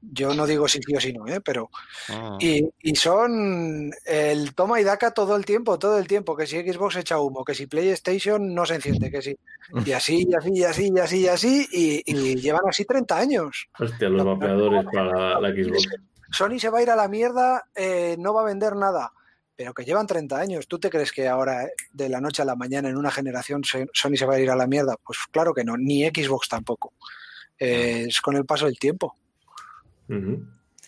[0.00, 1.40] Yo no digo si sí o si no, ¿eh?
[1.40, 1.70] pero.
[2.08, 2.36] Ah.
[2.40, 6.36] Y, son el toma y daca todo el tiempo, todo el tiempo.
[6.36, 9.36] Que si Xbox echa humo, que si PlayStation no se enciende, que si.
[9.86, 11.68] Y así, y así, y así, y así, y así.
[11.70, 13.68] Y, llevan así 30 años.
[13.78, 15.86] Hostia, los vapeadores para la Xbox.
[16.32, 19.12] Sony se va a ir a la mierda, eh, no va a vender nada.
[19.54, 20.66] Pero que llevan 30 años.
[20.66, 23.62] ¿Tú te crees que ahora, eh, de la noche a la mañana, en una generación,
[23.64, 24.96] Sony se va a ir a la mierda?
[25.04, 26.94] Pues claro que no, ni Xbox tampoco.
[27.58, 29.16] Eh, es con el paso del tiempo.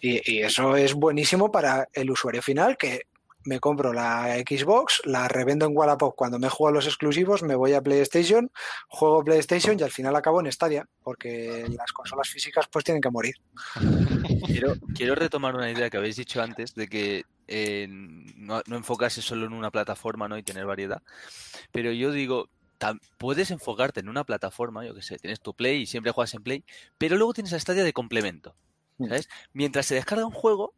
[0.00, 3.02] y, eso es buenísimo para el usuario final que
[3.44, 7.54] me compro la Xbox, la revendo en Wallapop cuando me juego a los exclusivos, me
[7.54, 8.50] voy a PlayStation,
[8.88, 13.10] juego PlayStation y al final acabo en Stadia, porque las consolas físicas pues tienen que
[13.10, 13.34] morir.
[14.46, 19.46] Quiero, quiero retomar una idea que habéis dicho antes de que eh, no, enfocarse solo
[19.46, 20.38] en una plataforma ¿no?
[20.38, 21.02] y tener variedad,
[21.72, 22.48] pero yo digo,
[23.18, 26.42] puedes enfocarte en una plataforma, yo que sé, tienes tu Play y siempre juegas en
[26.42, 26.64] Play,
[26.98, 28.54] pero luego tienes la Stadia de complemento.
[28.98, 29.08] Mm.
[29.08, 29.28] ¿Sabes?
[29.52, 30.74] Mientras se descarga un juego,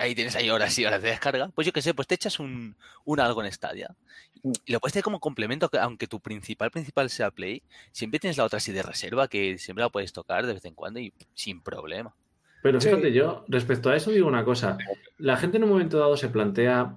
[0.00, 2.40] ahí tienes ahí horas y horas de descarga, pues yo qué sé, pues te echas
[2.40, 2.76] un,
[3.18, 3.94] algo en Stadia.
[4.42, 4.52] Mm.
[4.66, 7.62] Y lo puedes tener como complemento, aunque tu principal principal sea Play,
[7.92, 10.74] siempre tienes la otra así de reserva que siempre la puedes tocar de vez en
[10.74, 12.14] cuando y sin problema.
[12.62, 14.76] Pero fíjate, yo respecto a eso digo una cosa.
[15.18, 16.96] La gente en un momento dado se plantea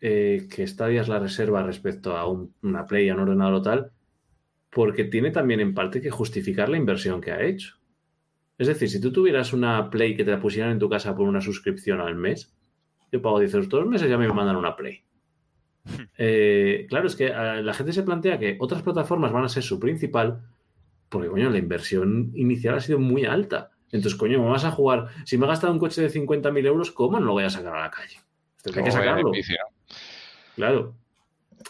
[0.00, 3.92] eh, que Stadia es la reserva respecto a una Play, a un ordenador o tal,
[4.70, 7.76] porque tiene también en parte que justificar la inversión que ha hecho.
[8.58, 11.26] Es decir, si tú tuvieras una Play que te la pusieran en tu casa por
[11.26, 12.54] una suscripción al mes,
[13.10, 15.02] yo pago 10 euros todos los meses y ya me mandan una Play.
[16.16, 19.62] Eh, claro, es que eh, la gente se plantea que otras plataformas van a ser
[19.62, 20.42] su principal,
[21.08, 23.70] porque, coño, la inversión inicial ha sido muy alta.
[23.92, 25.08] Entonces, coño, me vas a jugar.
[25.24, 27.76] Si me he gastado un coche de 50.000 euros, ¿cómo no lo voy a sacar
[27.76, 28.18] a la calle?
[28.74, 29.30] Hay que sacarlo.
[30.56, 30.94] Claro.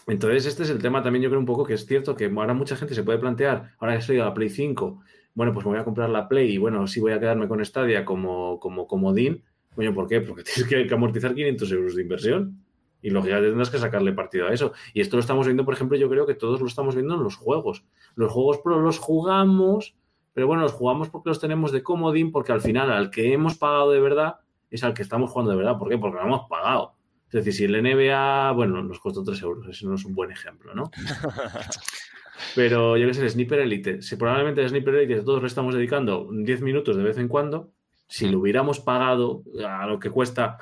[0.07, 2.53] Entonces, este es el tema también, yo creo un poco que es cierto que ahora
[2.53, 5.01] mucha gente se puede plantear, ahora que estoy a la Play 5,
[5.35, 7.63] bueno, pues me voy a comprar la Play y bueno, sí voy a quedarme con
[7.63, 9.43] Stadia como, como comodín.
[9.75, 10.21] Coño, ¿por qué?
[10.21, 12.65] Porque tienes que amortizar 500 euros de inversión
[13.01, 14.73] y lógicamente tendrás que sacarle partido a eso.
[14.93, 17.23] Y esto lo estamos viendo, por ejemplo, yo creo que todos lo estamos viendo en
[17.23, 17.83] los juegos.
[18.15, 19.95] Los juegos Pro los jugamos,
[20.33, 23.57] pero bueno, los jugamos porque los tenemos de comodín, porque al final al que hemos
[23.57, 24.37] pagado de verdad
[24.71, 25.77] es al que estamos jugando de verdad.
[25.77, 25.97] ¿Por qué?
[25.97, 26.95] Porque lo hemos pagado.
[27.27, 30.31] Es decir, si el NBA, bueno, nos costó 3 euros, ese no es un buen
[30.31, 30.89] ejemplo, ¿no?
[32.55, 35.73] Pero yo que sé, el Sniper Elite, si probablemente el Sniper Elite todos lo estamos
[35.73, 37.71] dedicando 10 minutos de vez en cuando,
[38.07, 40.57] si lo hubiéramos pagado a lo que cuesta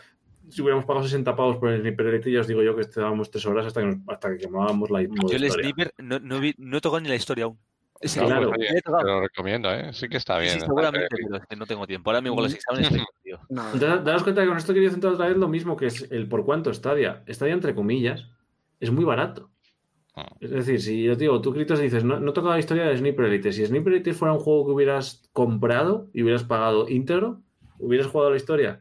[0.49, 3.31] si hubiéramos pagado 60 pavos por el Sniper Elite, ya os digo yo que estábamos
[3.31, 6.79] tres horas hasta que, hasta que quemábamos la Yo el Sniper no, no, vi, no
[6.79, 7.57] tocó ni la historia aún.
[8.01, 8.49] Sí, claro.
[8.49, 9.93] Pues, oye, te lo recomiendo, ¿eh?
[9.93, 10.53] Sí que está bien.
[10.53, 12.09] Sí, seguramente, pero es que no tengo tiempo.
[12.09, 13.39] Ahora mismo con los exámenes estoy tío.
[13.49, 13.63] No.
[13.75, 16.43] Daros cuenta que con esto quería centrar otra vez lo mismo, que es el por
[16.43, 17.23] cuánto Stadia.
[17.29, 18.29] Stadia, entre comillas,
[18.79, 19.51] es muy barato.
[20.39, 23.25] Es decir, si yo digo, tú Critos dices, no, no toca la historia de Sniper
[23.25, 23.51] Elite.
[23.51, 27.41] Si Sniper Elite fuera un juego que hubieras comprado y hubieras pagado íntegro,
[27.79, 28.79] ¿hubieras jugado la historia?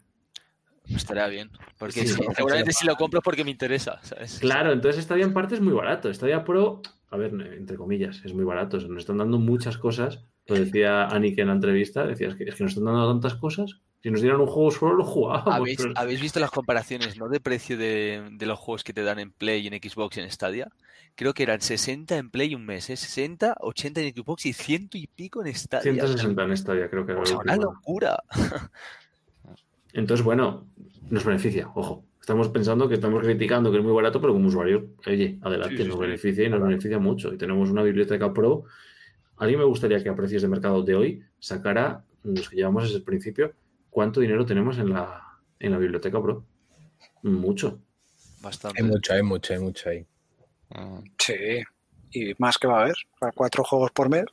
[0.89, 1.51] Estaría bien.
[1.79, 2.07] Porque
[2.37, 4.01] seguramente si lo compro es porque me interesa.
[4.41, 6.13] Claro, entonces Stadia en parte es muy barato.
[6.13, 8.79] Stadia Pro, a ver, entre comillas, es muy barato.
[8.81, 10.25] nos están dando muchas cosas.
[10.47, 13.37] Lo decía Anik en la entrevista, decía, es que, es que nos están dando tantas
[13.37, 13.81] cosas.
[14.03, 15.55] Si nos dieran un juego solo lo jugábamos.
[15.55, 17.29] ¿Habéis, ¿Habéis visto las comparaciones ¿no?
[17.29, 20.31] de precio de, de, los juegos que te dan en Play, en Xbox y en
[20.31, 20.69] Stadia?
[21.15, 22.97] Creo que eran 60 en Play un mes, ¿eh?
[22.97, 25.93] 60, 80 en Xbox y ciento y pico en Stadia.
[25.93, 27.21] 160 en Stadia, creo que era.
[27.23, 28.23] O una locura.
[29.93, 30.67] Entonces, bueno,
[31.11, 32.05] nos beneficia, ojo.
[32.21, 35.99] Estamos pensando que estamos criticando que es muy barato, pero como usuario, oye, adelante, nos
[35.99, 37.35] beneficia y nos beneficia mucho.
[37.35, 38.65] Y tenemos una biblioteca pro.
[39.37, 42.85] A mí me gustaría que a precios de mercado de hoy sacara, los que llevamos
[42.85, 43.55] desde el principio,
[43.91, 46.45] cuánto dinero tenemos en la, en la biblioteca pro.
[47.25, 47.81] Mucho.
[48.41, 48.81] Bastante.
[48.81, 50.07] Hay mucho, hay mucho, hay mucho ahí.
[51.19, 51.63] Sí,
[52.11, 54.25] y más que va a haber, para cuatro juegos por mes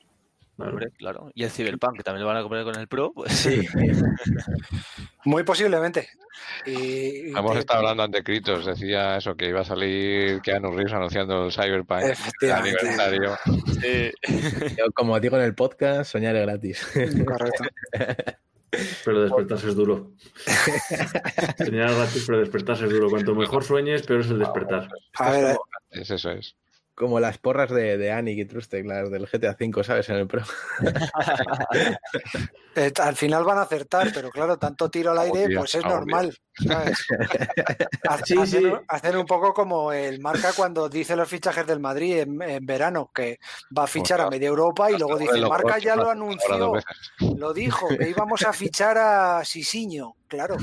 [0.97, 1.31] claro.
[1.33, 3.67] Y el Cyberpunk, que también lo van a comprar con el Pro, pues sí.
[5.25, 6.09] Muy posiblemente.
[6.65, 11.45] Y, Hemos estado hablando ante Critos, decía eso, que iba a salir Keanu Reeves anunciando
[11.45, 12.03] el Cyberpunk
[12.41, 13.37] aniversario.
[13.81, 14.11] Sí.
[14.77, 16.87] Yo, como digo en el podcast, soñar es gratis.
[17.25, 17.63] Correcto.
[19.05, 20.11] Pero despertarse es duro.
[21.57, 23.09] Soñar gratis, pero despertarse es duro.
[23.09, 24.89] Cuanto mejor sueñes, peor es el despertar.
[25.15, 25.57] A ver,
[25.91, 26.55] es eso es
[26.99, 30.09] como las porras de, de Anik y Trustek, las del GTA V, ¿sabes?
[30.09, 30.43] En el Pro.
[32.75, 36.37] Eh, al final van a acertar, pero claro, tanto tiro al aire, pues es normal.
[38.87, 43.39] Hacer, un poco como el marca cuando dice los fichajes del Madrid en, verano, que
[43.77, 46.73] va a fichar a media Europa y luego dice, marca ya lo anunció,
[47.35, 50.15] lo dijo, que íbamos a fichar a Sisiño.
[50.29, 50.57] Claro,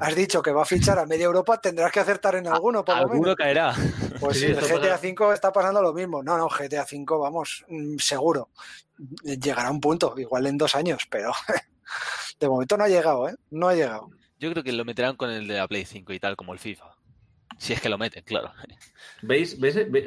[0.00, 2.94] has dicho que va a fichar a media Europa, tendrás que acertar en alguno, por
[2.94, 3.74] Alguno caerá.
[4.20, 6.22] Pues sí, el GTA V está pasando lo mismo.
[6.22, 8.50] No, no, GTA V, vamos, mm, seguro.
[9.22, 11.32] Llegará a un punto, igual en dos años, pero
[12.38, 13.34] de momento no ha llegado, ¿eh?
[13.50, 14.10] No ha llegado.
[14.38, 16.58] Yo creo que lo meterán con el de la Play 5 y tal, como el
[16.58, 16.94] FIFA.
[17.56, 18.52] Si es que lo meten, claro.
[19.22, 19.56] ¿Veis?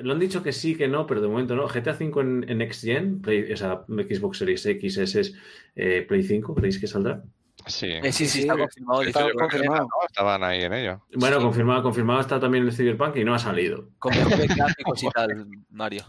[0.03, 1.67] Lo han dicho que sí, que no, pero de momento no.
[1.67, 5.33] GTA 5 en, en Next Gen, o sea, Xbox Series X, S es
[5.75, 7.23] eh, Play 5, ¿creéis que saldrá?
[7.67, 7.87] Sí.
[7.91, 8.55] Eh, sí, sí, está
[9.33, 9.87] confirmado.
[10.07, 11.01] Estaban ahí en ello.
[11.15, 13.89] Bueno, confirmado, confirmado está también el Cyberpunk y no ha salido.
[13.97, 14.13] Con
[14.57, 16.05] gráficos y tal, Mario.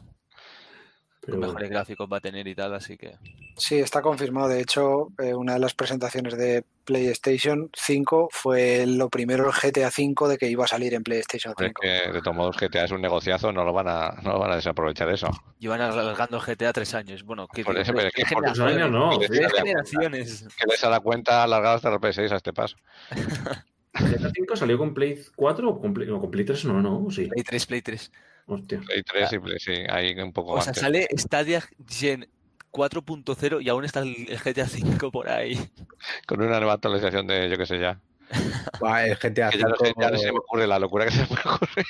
[1.28, 3.16] Con mejores gráficos va a tener y tal, así que.
[3.56, 4.48] Sí, está confirmado.
[4.48, 9.90] De hecho, eh, una de las presentaciones de PlayStation 5 fue lo primero el GTA
[9.90, 11.80] 5 de que iba a salir en PlayStation 5.
[11.82, 14.56] de todos modos GTA es un negociazo, no lo van a, no lo van a
[14.56, 15.28] desaprovechar eso.
[15.58, 17.24] Llevan alargando GTA tres años.
[17.24, 19.18] Bueno, ¿qué por eso, pero que por años no.
[19.18, 20.46] Tres generaciones.
[20.56, 22.76] Que les da cuenta alargada hasta el PS6 a este paso.
[23.98, 27.10] GTA 5 salió con Play 4 o con Play, no, con Play 3 no, no,
[27.10, 27.26] sí.
[27.26, 28.12] Play 3, Play 3.
[28.46, 28.80] Hostia.
[28.80, 32.28] Play 3 y Play, sí, ahí un poco O sea, sale Stadia Gen
[32.72, 34.14] 4.0 y aún está el
[34.44, 35.58] GTA 5 por ahí.
[36.26, 38.00] Con una nueva actualización de yo qué sé ya.
[39.04, 39.68] el GTA 5.
[40.00, 41.84] Ya, no se me ocurre la locura que se me ocurre.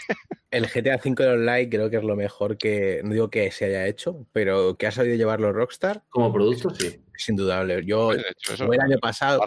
[0.51, 3.67] El GTA 5 de online creo que es lo mejor que, no digo que se
[3.67, 6.05] haya hecho, pero que ha sabido llevarlo Rockstar.
[6.09, 7.03] Como producto, sí.
[7.15, 7.85] Es indudable.
[7.85, 8.25] Yo, el
[8.81, 9.41] año pasado,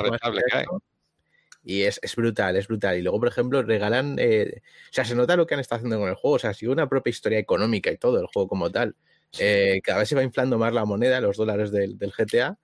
[1.63, 2.97] y es, es, brutal, es brutal.
[2.97, 4.15] Y luego, por ejemplo, regalan.
[4.19, 6.35] Eh, o sea, se nota lo que han estado haciendo con el juego.
[6.35, 8.95] O sea, sigue una propia historia económica y todo, el juego como tal.
[9.39, 12.57] Eh, cada vez se va inflando más la moneda, los dólares del, del GTA.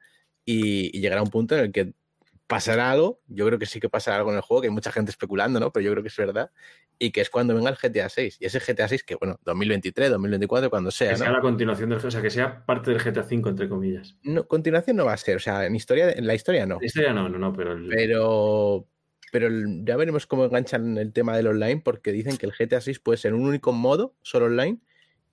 [0.46, 1.94] Y, llegará un punto en el que
[2.48, 3.22] pasará algo.
[3.28, 5.60] Yo creo que sí que pasará algo en el juego, que hay mucha gente especulando,
[5.60, 5.72] ¿no?
[5.72, 6.52] Pero yo creo que es verdad.
[6.98, 8.38] Y que es cuando venga el GTA 6.
[8.40, 11.12] Y ese GTA 6, que bueno, 2023, 2024, cuando sea.
[11.12, 14.16] Que sea la continuación del o sea, que sea parte del GTA 5, entre comillas.
[14.24, 15.38] No, continuación no va a ser.
[15.38, 16.76] O sea, en historia, en la historia no.
[16.76, 17.78] En la historia no, no, no, pero.
[17.90, 18.88] Pero
[19.32, 19.50] pero
[19.84, 23.18] ya veremos cómo enganchan el tema del online, porque dicen que el GTA 6 puede
[23.18, 24.80] ser un único modo, solo online,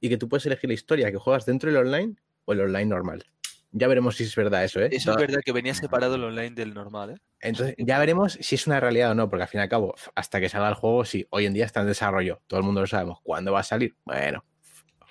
[0.01, 2.87] y que tú puedes elegir la historia que juegas dentro del online o el online
[2.87, 3.25] normal.
[3.75, 4.91] Ya veremos si es verdad eso, ¿eh?
[4.93, 7.17] Eso es verdad que venía separado el online del normal, ¿eh?
[7.41, 9.95] Entonces, ya veremos si es una realidad o no, porque al fin y al cabo,
[10.15, 12.83] hasta que salga el juego, sí, hoy en día está en desarrollo, todo el mundo
[12.83, 13.21] lo sabemos.
[13.23, 13.97] ¿Cuándo va a salir?
[14.05, 14.45] Bueno,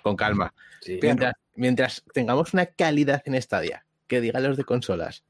[0.03, 0.53] con calma.
[1.01, 5.23] mientras, mientras, tengamos una calidad en Stadia, que digan los de consolas,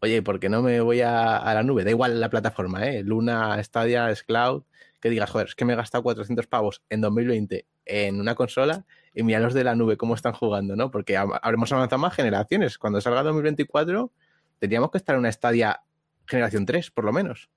[0.00, 1.84] oye, ¿por qué no me voy a, la nube?
[1.84, 3.04] Da igual la plataforma, ¿eh?
[3.04, 4.64] Luna, Stadia, Cloud,
[5.00, 8.84] que digas, joder, es que me he gastado 400 pavos en 2020 en una consola
[9.16, 10.90] y mira los de la nube cómo están jugando, ¿no?
[10.90, 12.76] Porque habremos avanzado más generaciones.
[12.76, 14.12] Cuando salga 2024,
[14.58, 15.80] tendríamos que estar en una Stadia
[16.26, 17.48] generación 3, por lo menos.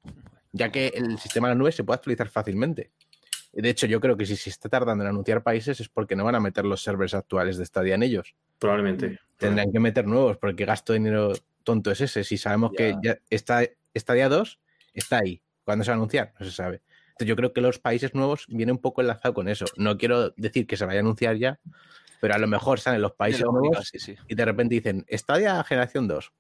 [0.54, 2.92] ya que el sistema de la nube se puede actualizar fácilmente.
[3.52, 6.24] De hecho, yo creo que si se está tardando en anunciar países es porque no
[6.24, 8.36] van a meter los servers actuales de Stadia en ellos.
[8.58, 9.20] Probablemente.
[9.38, 11.34] Tendrían que meter nuevos, porque gasto dinero
[11.66, 12.24] tonto es ese.
[12.24, 13.64] Si sabemos que ya está
[13.94, 14.60] Stadia 2
[14.94, 15.42] está ahí.
[15.66, 16.34] ¿Cuándo se va a anunciar?
[16.40, 16.82] No se sabe.
[17.20, 19.66] Yo creo que los países nuevos vienen un poco enlazado con eso.
[19.78, 21.60] No quiero decir que se vaya a anunciar ya,
[22.22, 23.92] pero a lo mejor salen los países nuevos
[24.28, 26.32] y de repente dicen Stadia generación 2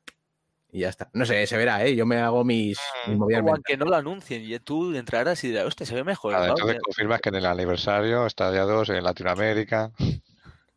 [0.71, 1.09] y ya está.
[1.13, 1.95] No sé, se verá, ¿eh?
[1.95, 2.77] Yo me hago mis,
[3.07, 6.33] mis mm, aunque no lo anuncien, y tú entrarás y dirás, hostia, se ve mejor.
[6.33, 9.91] entonces confirmas que en el aniversario ya dos en Latinoamérica.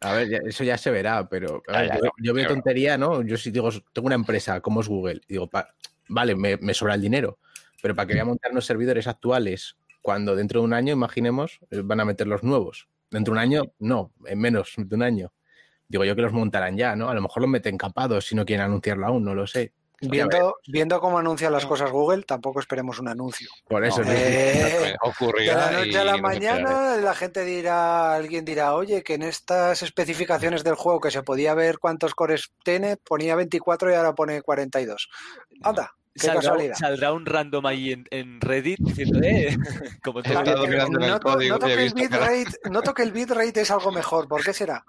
[0.01, 1.62] A ver, eso ya se verá, pero
[2.19, 3.23] yo, veo tontería, ¿no?
[3.23, 5.49] Yo si digo, tengo una empresa como es Google, digo,
[6.09, 7.39] vale, me, sobra el dinero,
[7.81, 11.61] pero para que voy a montar unos servidores actuales cuando dentro de un año, imaginemos,
[11.70, 12.89] eh, van a meter los nuevos.
[13.11, 15.33] Dentro de un año, no, en menos de un año.
[15.89, 17.09] Digo yo que los montarán ya, ¿no?
[17.09, 19.73] A lo mejor los meten capados si no quieren anunciarlo aún, no lo sé.
[20.01, 23.49] Viendo, viendo cómo anuncian las cosas Google, tampoco esperemos un anuncio.
[23.69, 24.03] Por eso.
[24.03, 24.97] Eh,
[25.39, 29.83] de la noche a la mañana la gente dirá, alguien dirá, oye, que en estas
[29.83, 34.43] especificaciones del juego que se podía ver cuántos cores tiene, ponía 24 y ahora pone
[34.43, 35.09] 42.
[35.62, 35.95] Anda.
[36.15, 39.57] Saldrá, un random ahí en, Reddit diciendo, eh,
[40.05, 44.29] como te noto, que el bitrate, noto que el bitrate es algo mejor.
[44.29, 44.85] ¿Por qué será?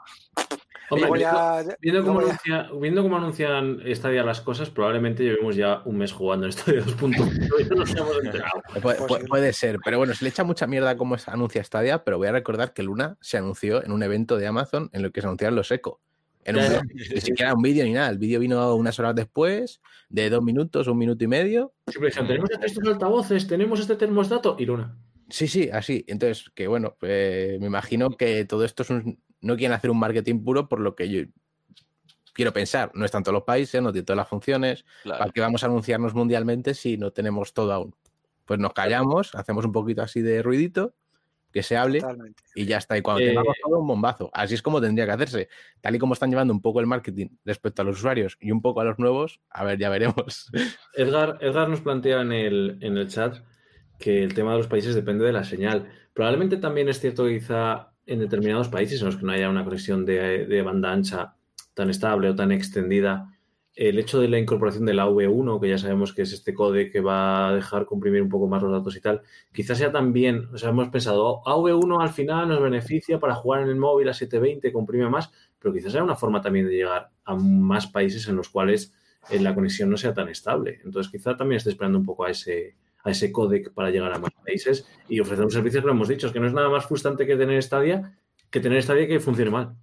[1.79, 8.81] viendo, cómo anuncian Stadia las cosas, probablemente llevemos ya un mes jugando en Stadia 2.0
[8.81, 12.17] puede, puede, ser, pero bueno, se le echa mucha mierda cómo se anuncia Stadia, pero
[12.17, 15.21] voy a recordar que Luna se anunció en un evento de Amazon en el que
[15.21, 16.01] se anunciaron los eco.
[16.45, 16.63] En un,
[16.93, 18.09] ni siquiera un vídeo ni nada.
[18.09, 21.73] El vídeo vino unas horas después, de dos minutos, un minuto y medio.
[21.85, 24.97] tenemos estos altavoces, tenemos este termostato y Luna.
[25.29, 26.03] Sí, sí, así.
[26.07, 29.99] Entonces, que bueno, pues, me imagino que todo esto es un, no quieren hacer un
[29.99, 31.23] marketing puro por lo que yo
[32.33, 32.91] quiero pensar.
[32.93, 34.85] No están todos los países, no tienen todas las funciones.
[35.03, 37.95] ¿Para qué vamos a anunciarnos mundialmente si no tenemos todo aún?
[38.45, 40.93] Pues nos callamos, hacemos un poquito así de ruidito,
[41.53, 42.01] que se hable
[42.55, 42.97] y ya está.
[42.97, 44.31] Y cuando eh, todo, un bombazo.
[44.33, 45.49] Así es como tendría que hacerse.
[45.79, 48.61] Tal y como están llevando un poco el marketing respecto a los usuarios y un
[48.61, 50.51] poco a los nuevos, a ver, ya veremos.
[50.95, 53.37] Edgar, Edgar nos plantea en el, en el chat
[53.99, 55.89] que el tema de los países depende de la señal.
[56.13, 60.05] Probablemente también es cierto quizá en determinados países en los que no haya una conexión
[60.05, 61.35] de, banda ancha
[61.73, 63.32] tan estable o tan extendida,
[63.75, 66.91] el hecho de la incorporación de la V1, que ya sabemos que es este code
[66.91, 69.21] que va a dejar comprimir un poco más los datos y tal,
[69.51, 73.69] quizás sea también, o sea, hemos pensado, AV1 al final nos beneficia para jugar en
[73.69, 77.35] el móvil a 720, comprime más, pero quizás sea una forma también de llegar a
[77.35, 78.93] más países en los cuales
[79.29, 80.81] eh, la conexión no sea tan estable.
[80.83, 84.19] Entonces, quizá también esté esperando un poco a ese, a ese codec para llegar a
[84.19, 86.85] más países y ofrecer un servicio que lo hemos dicho, que no es nada más
[86.85, 88.17] frustrante que tener Stadia,
[88.51, 89.75] que tener Stadia que funcione mal.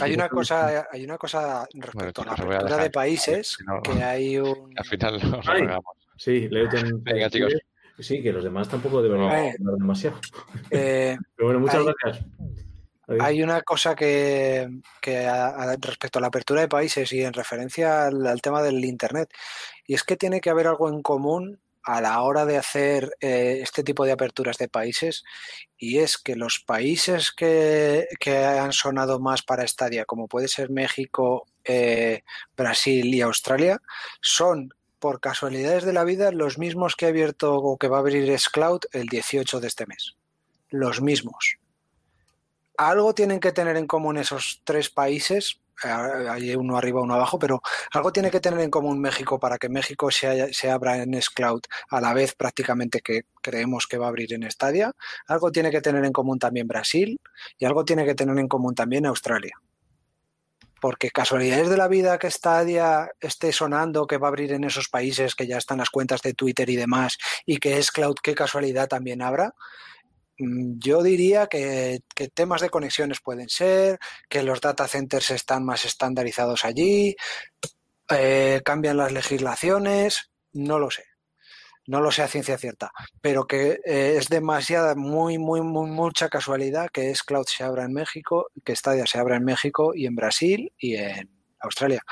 [0.00, 4.72] Hay una cosa, hay una cosa respecto a la apertura de países que hay un.
[4.76, 5.82] Al final lo
[6.16, 7.54] Sí, Venga, chicos.
[7.98, 10.18] Sí, que los demás tampoco deben hablar demasiado.
[10.70, 12.26] Eh, Pero bueno, muchas gracias.
[13.18, 14.68] Hay una cosa que,
[15.80, 19.32] respecto a la apertura de países y en referencia al, tema del Internet,
[19.86, 23.60] y es que tiene que haber algo en común a la hora de hacer eh,
[23.62, 25.24] este tipo de aperturas de países
[25.78, 31.46] y es que los países que, han sonado más para Stadia, como puede ser México,
[31.64, 32.22] eh,
[32.56, 33.80] Brasil y Australia,
[34.20, 38.00] son por casualidades de la vida los mismos que ha abierto o que va a
[38.00, 40.16] abrir Scloud el 18 de este mes.
[40.68, 41.56] Los mismos.
[42.76, 47.62] Algo tienen que tener en común esos tres países hay uno arriba, uno abajo, pero
[47.92, 51.62] algo tiene que tener en común México para que México se, se abra en Scloud
[51.90, 54.92] a la vez prácticamente que creemos que va a abrir en Stadia.
[55.26, 57.20] Algo tiene que tener en común también Brasil
[57.58, 59.54] y algo tiene que tener en común también Australia.
[60.80, 64.88] Porque casualidades de la vida que Stadia esté sonando, que va a abrir en esos
[64.88, 68.88] países que ya están las cuentas de Twitter y demás, y que Scloud, qué casualidad
[68.88, 69.54] también abra,
[70.40, 72.00] yo diría que,
[72.34, 73.98] temas de conexiones pueden ser,
[74.28, 77.14] que los data centers están más estandarizados allí,
[78.10, 81.04] eh, cambian las legislaciones, no lo sé.
[81.86, 86.28] No lo sé a ciencia cierta, pero que eh, es demasiada, muy, muy, muy, mucha
[86.28, 90.06] casualidad que es Cloud se abra en México, que Stadia se abra en México y
[90.06, 92.02] en Brasil y en Australia.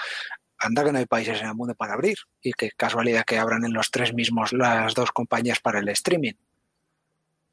[0.58, 3.64] Anda que no hay países en el mundo para abrir y qué casualidad que abran
[3.64, 6.34] en los tres mismos las dos compañías para el streaming.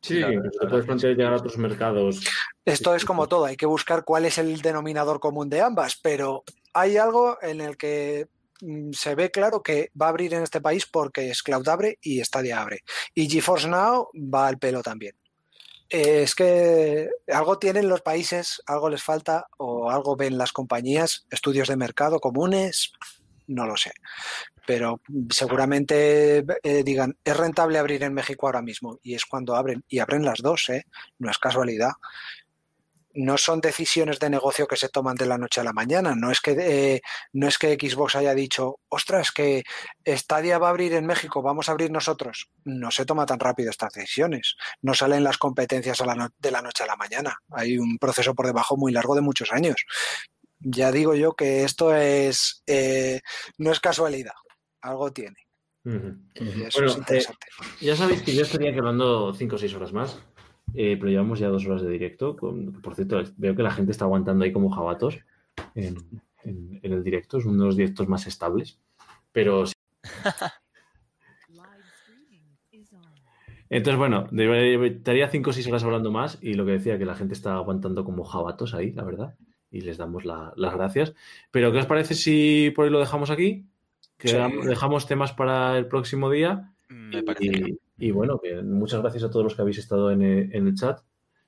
[0.06, 2.22] Sí, te puedes plantear llegar a otros mercados.
[2.64, 6.44] Esto es como todo, hay que buscar cuál es el denominador común de ambas, pero
[6.74, 8.28] hay algo en el que
[8.62, 11.98] mm, se ve claro que va a abrir en este país porque es Cloud abre
[12.04, 12.84] y Stadia abre.
[13.16, 15.16] Y GeForce Now va al pelo también.
[15.90, 21.68] Es que algo tienen los países, algo les falta o algo ven las compañías, estudios
[21.68, 22.94] de mercado comunes,
[23.48, 23.92] no lo sé.
[24.66, 29.84] Pero seguramente eh, digan, es rentable abrir en México ahora mismo y es cuando abren,
[29.88, 30.86] y abren las dos, ¿eh?
[31.20, 31.92] no es casualidad.
[33.18, 36.16] No son decisiones de negocio que se toman de la noche a la mañana.
[36.18, 37.02] No es que eh,
[37.32, 39.64] no es que Xbox haya dicho, ostras, que
[40.06, 42.50] Stadia va a abrir en México, vamos a abrir nosotros.
[42.66, 44.58] No se toma tan rápido estas decisiones.
[44.82, 47.38] No salen las competencias de la noche a la mañana.
[47.52, 49.86] Hay un proceso por debajo muy largo de muchos años
[50.66, 53.22] ya digo yo que esto es eh,
[53.58, 54.34] no es casualidad,
[54.86, 55.36] algo tiene.
[55.84, 56.18] bueno,
[57.10, 57.24] eh,
[57.82, 60.20] ya sabéis que yo estaría quedando 5 o 6 horas más,
[60.74, 62.36] eh, pero llevamos ya dos horas de directo.
[62.36, 65.20] por cierto, veo que la gente está aguantando ahí como jabatos
[65.74, 65.98] en,
[66.84, 68.80] el directo, es uno de los directos más estables,
[69.32, 69.64] pero...
[73.68, 74.30] Entonces, bueno,
[74.86, 77.56] estaría 5 o 6 horas hablando más y lo que decía, que la gente está
[77.56, 79.36] aguantando como jabatos ahí, la verdad
[79.76, 81.14] y les damos las gracias.
[81.52, 83.66] Pero, ¿qué os parece si por ahí lo dejamos aquí?
[84.32, 86.74] Dejamos temas para el próximo día.
[86.90, 87.78] Me parece.
[87.98, 91.00] Y, bueno, que muchas gracias a todos los que habéis estado en el, chat.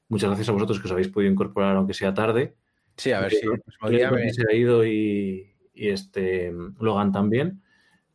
[0.10, 2.56] Muchas gracias a vosotros que os habéis podido incorporar, aunque sea tarde.
[2.96, 7.62] Sí, a ver si pues, se ha ido y, este Logan también.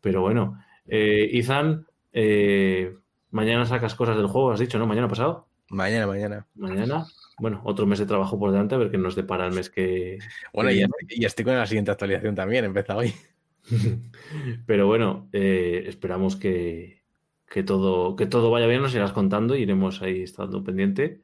[0.01, 2.97] Pero bueno, eh, Izan, eh,
[3.31, 4.87] mañana sacas cosas del juego, has dicho, ¿no?
[4.87, 5.47] Mañana pasado.
[5.69, 6.47] Mañana, mañana.
[6.55, 7.07] Mañana
[7.43, 10.19] bueno, otro mes de trabajo por delante, a ver qué nos depara el mes que.
[10.53, 10.85] Bueno, y,
[11.25, 13.13] estoy con la siguiente actualización también, empieza hoy.
[14.67, 17.03] Pero bueno, eh, esperamos que,
[17.67, 21.23] todo, que todo vaya bien, nos irás contando, iremos ahí estando pendiente.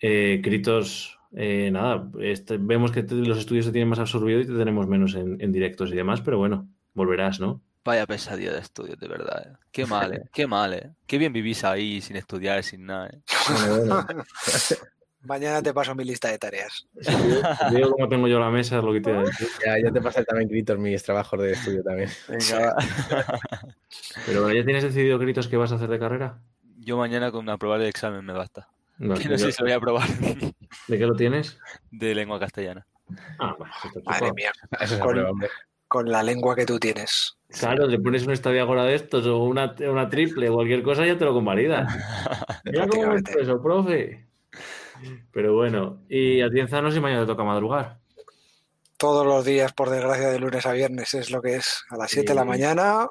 [0.00, 4.54] Eh, Critos, eh, nada, este, vemos que los estudios se tienen más absorbido y te
[4.54, 7.62] tenemos menos en, directos y demás, pero bueno, volverás, ¿no?
[7.84, 9.58] Vaya pesadilla de estudios, de verdad.
[9.72, 10.22] Qué mal, ¿eh?
[10.32, 10.92] Qué mal, ¿eh?
[11.06, 13.10] Qué bien vivís ahí sin estudiar, sin nada.
[13.48, 14.24] Bueno, bueno.
[15.24, 16.86] Mañana te paso mi lista de tareas.
[17.70, 19.48] Digo cómo tengo yo la mesa, es lo que te decir.
[19.64, 22.10] Ya, ya te pasé también, Gritos, mis trabajos de estudio también.
[22.28, 22.74] Venga,
[24.26, 26.40] Pero ¿ya tienes decidido, Gritos, qué vas a hacer de carrera?
[26.78, 28.68] Yo mañana con una prueba de examen me basta.
[28.98, 30.08] No, no sé si voy a probar.
[30.88, 31.58] ¿De qué lo tienes?
[31.90, 32.84] De lengua castellana.
[33.38, 33.74] Ah, bueno,
[34.04, 34.52] Madre mía.
[35.00, 35.40] con,
[35.86, 37.36] con, la lengua que tú tienes.
[37.48, 41.06] Claro, le pones un estadio ahora de estos o una, una triple o cualquier cosa
[41.06, 41.86] ya te lo convalida.
[42.64, 44.26] Mira cómo es eso, profe.
[45.32, 47.98] Pero bueno, y a ti en Zano si mañana te toca madrugar.
[48.96, 51.84] Todos los días, por desgracia, de lunes a viernes es lo que es.
[51.90, 53.08] A las 7 de la mañana,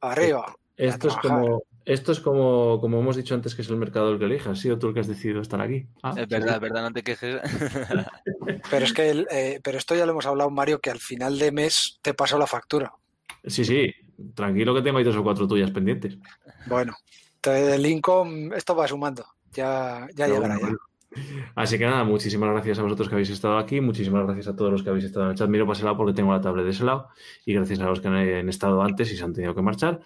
[0.00, 0.54] arriba.
[0.76, 4.18] Esto es como, esto es como, como hemos dicho antes, que es el mercado el
[4.18, 4.50] que elige.
[4.50, 5.86] Has sido tú el que has decidido estar aquí.
[6.02, 7.40] Ah, es verdad, es verdad, no te quejes.
[8.70, 11.50] pero es que, eh, pero esto ya lo hemos hablado, Mario, que al final de
[11.50, 12.92] mes te paso la factura.
[13.46, 13.94] Sí, sí,
[14.34, 16.18] tranquilo que tengo ahí dos o cuatro tuyas pendientes.
[16.66, 16.94] Bueno,
[17.44, 19.24] el income, esto va sumando.
[19.52, 20.58] Ya, ya llegará.
[20.60, 20.68] ya.
[21.54, 24.72] Así que nada, muchísimas gracias a vosotros que habéis estado aquí, muchísimas gracias a todos
[24.72, 25.48] los que habéis estado en el chat.
[25.48, 27.08] Miro para ese lado porque tengo la tablet de ese lado
[27.44, 30.00] y gracias a los que han estado antes y se han tenido que marchar.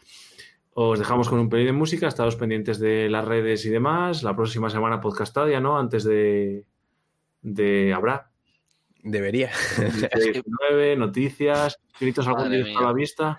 [0.72, 4.22] Os dejamos con un pelín de música, estados pendientes de las redes y demás.
[4.22, 6.64] La próxima semana podcastada, ya no, antes de,
[7.42, 8.30] de habrá.
[9.02, 9.50] Debería.
[10.96, 13.38] noticias, escritos algún día a la vista.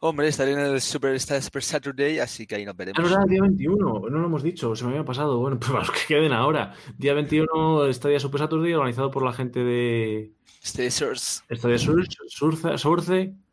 [0.00, 3.02] Hombre, estaré en el Super, Super Saturday, así que ahí nos veremos.
[3.02, 5.38] Verdad, día 21, no lo hemos dicho, se me había pasado.
[5.40, 6.72] Bueno, pues los que queden ahora.
[6.96, 10.32] Día 21, estaría Super Saturday, organizado por la gente de.
[10.62, 11.42] Stadia Source.
[11.50, 12.78] Stadia Source, Source,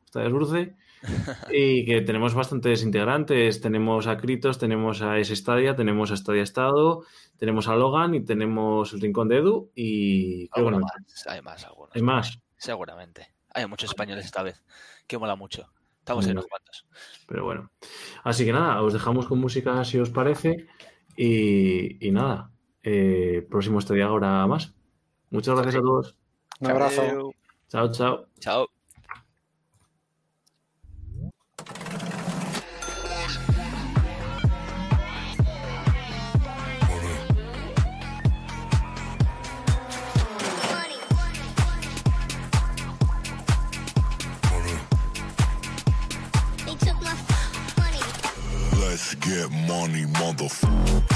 [0.06, 0.76] Stadia Source.
[1.52, 3.60] y que tenemos bastantes integrantes.
[3.60, 7.06] Tenemos a Kritos, tenemos a S Stadia, tenemos a Stadia Estado,
[7.38, 9.72] tenemos a Logan y tenemos el Rincón de Edu.
[9.74, 10.48] Y.
[10.52, 10.84] Hay más,
[11.28, 12.40] hay más, Hay más.
[12.56, 13.34] Seguramente.
[13.52, 14.62] Hay muchos españoles esta vez,
[15.08, 15.75] que mola mucho.
[16.06, 16.86] Estamos en los cuantos.
[17.28, 17.72] Pero bueno.
[18.24, 20.68] Así que nada, os dejamos con música si os parece.
[21.18, 22.52] Y, nada,
[22.84, 24.76] eh, próximo este día ahora más.
[25.32, 26.16] Muchas gracias a todos.
[26.60, 27.34] Un abrazo.
[27.70, 28.28] Chao, chao.
[28.40, 28.75] Chao.
[49.88, 51.15] Money, motherfucker.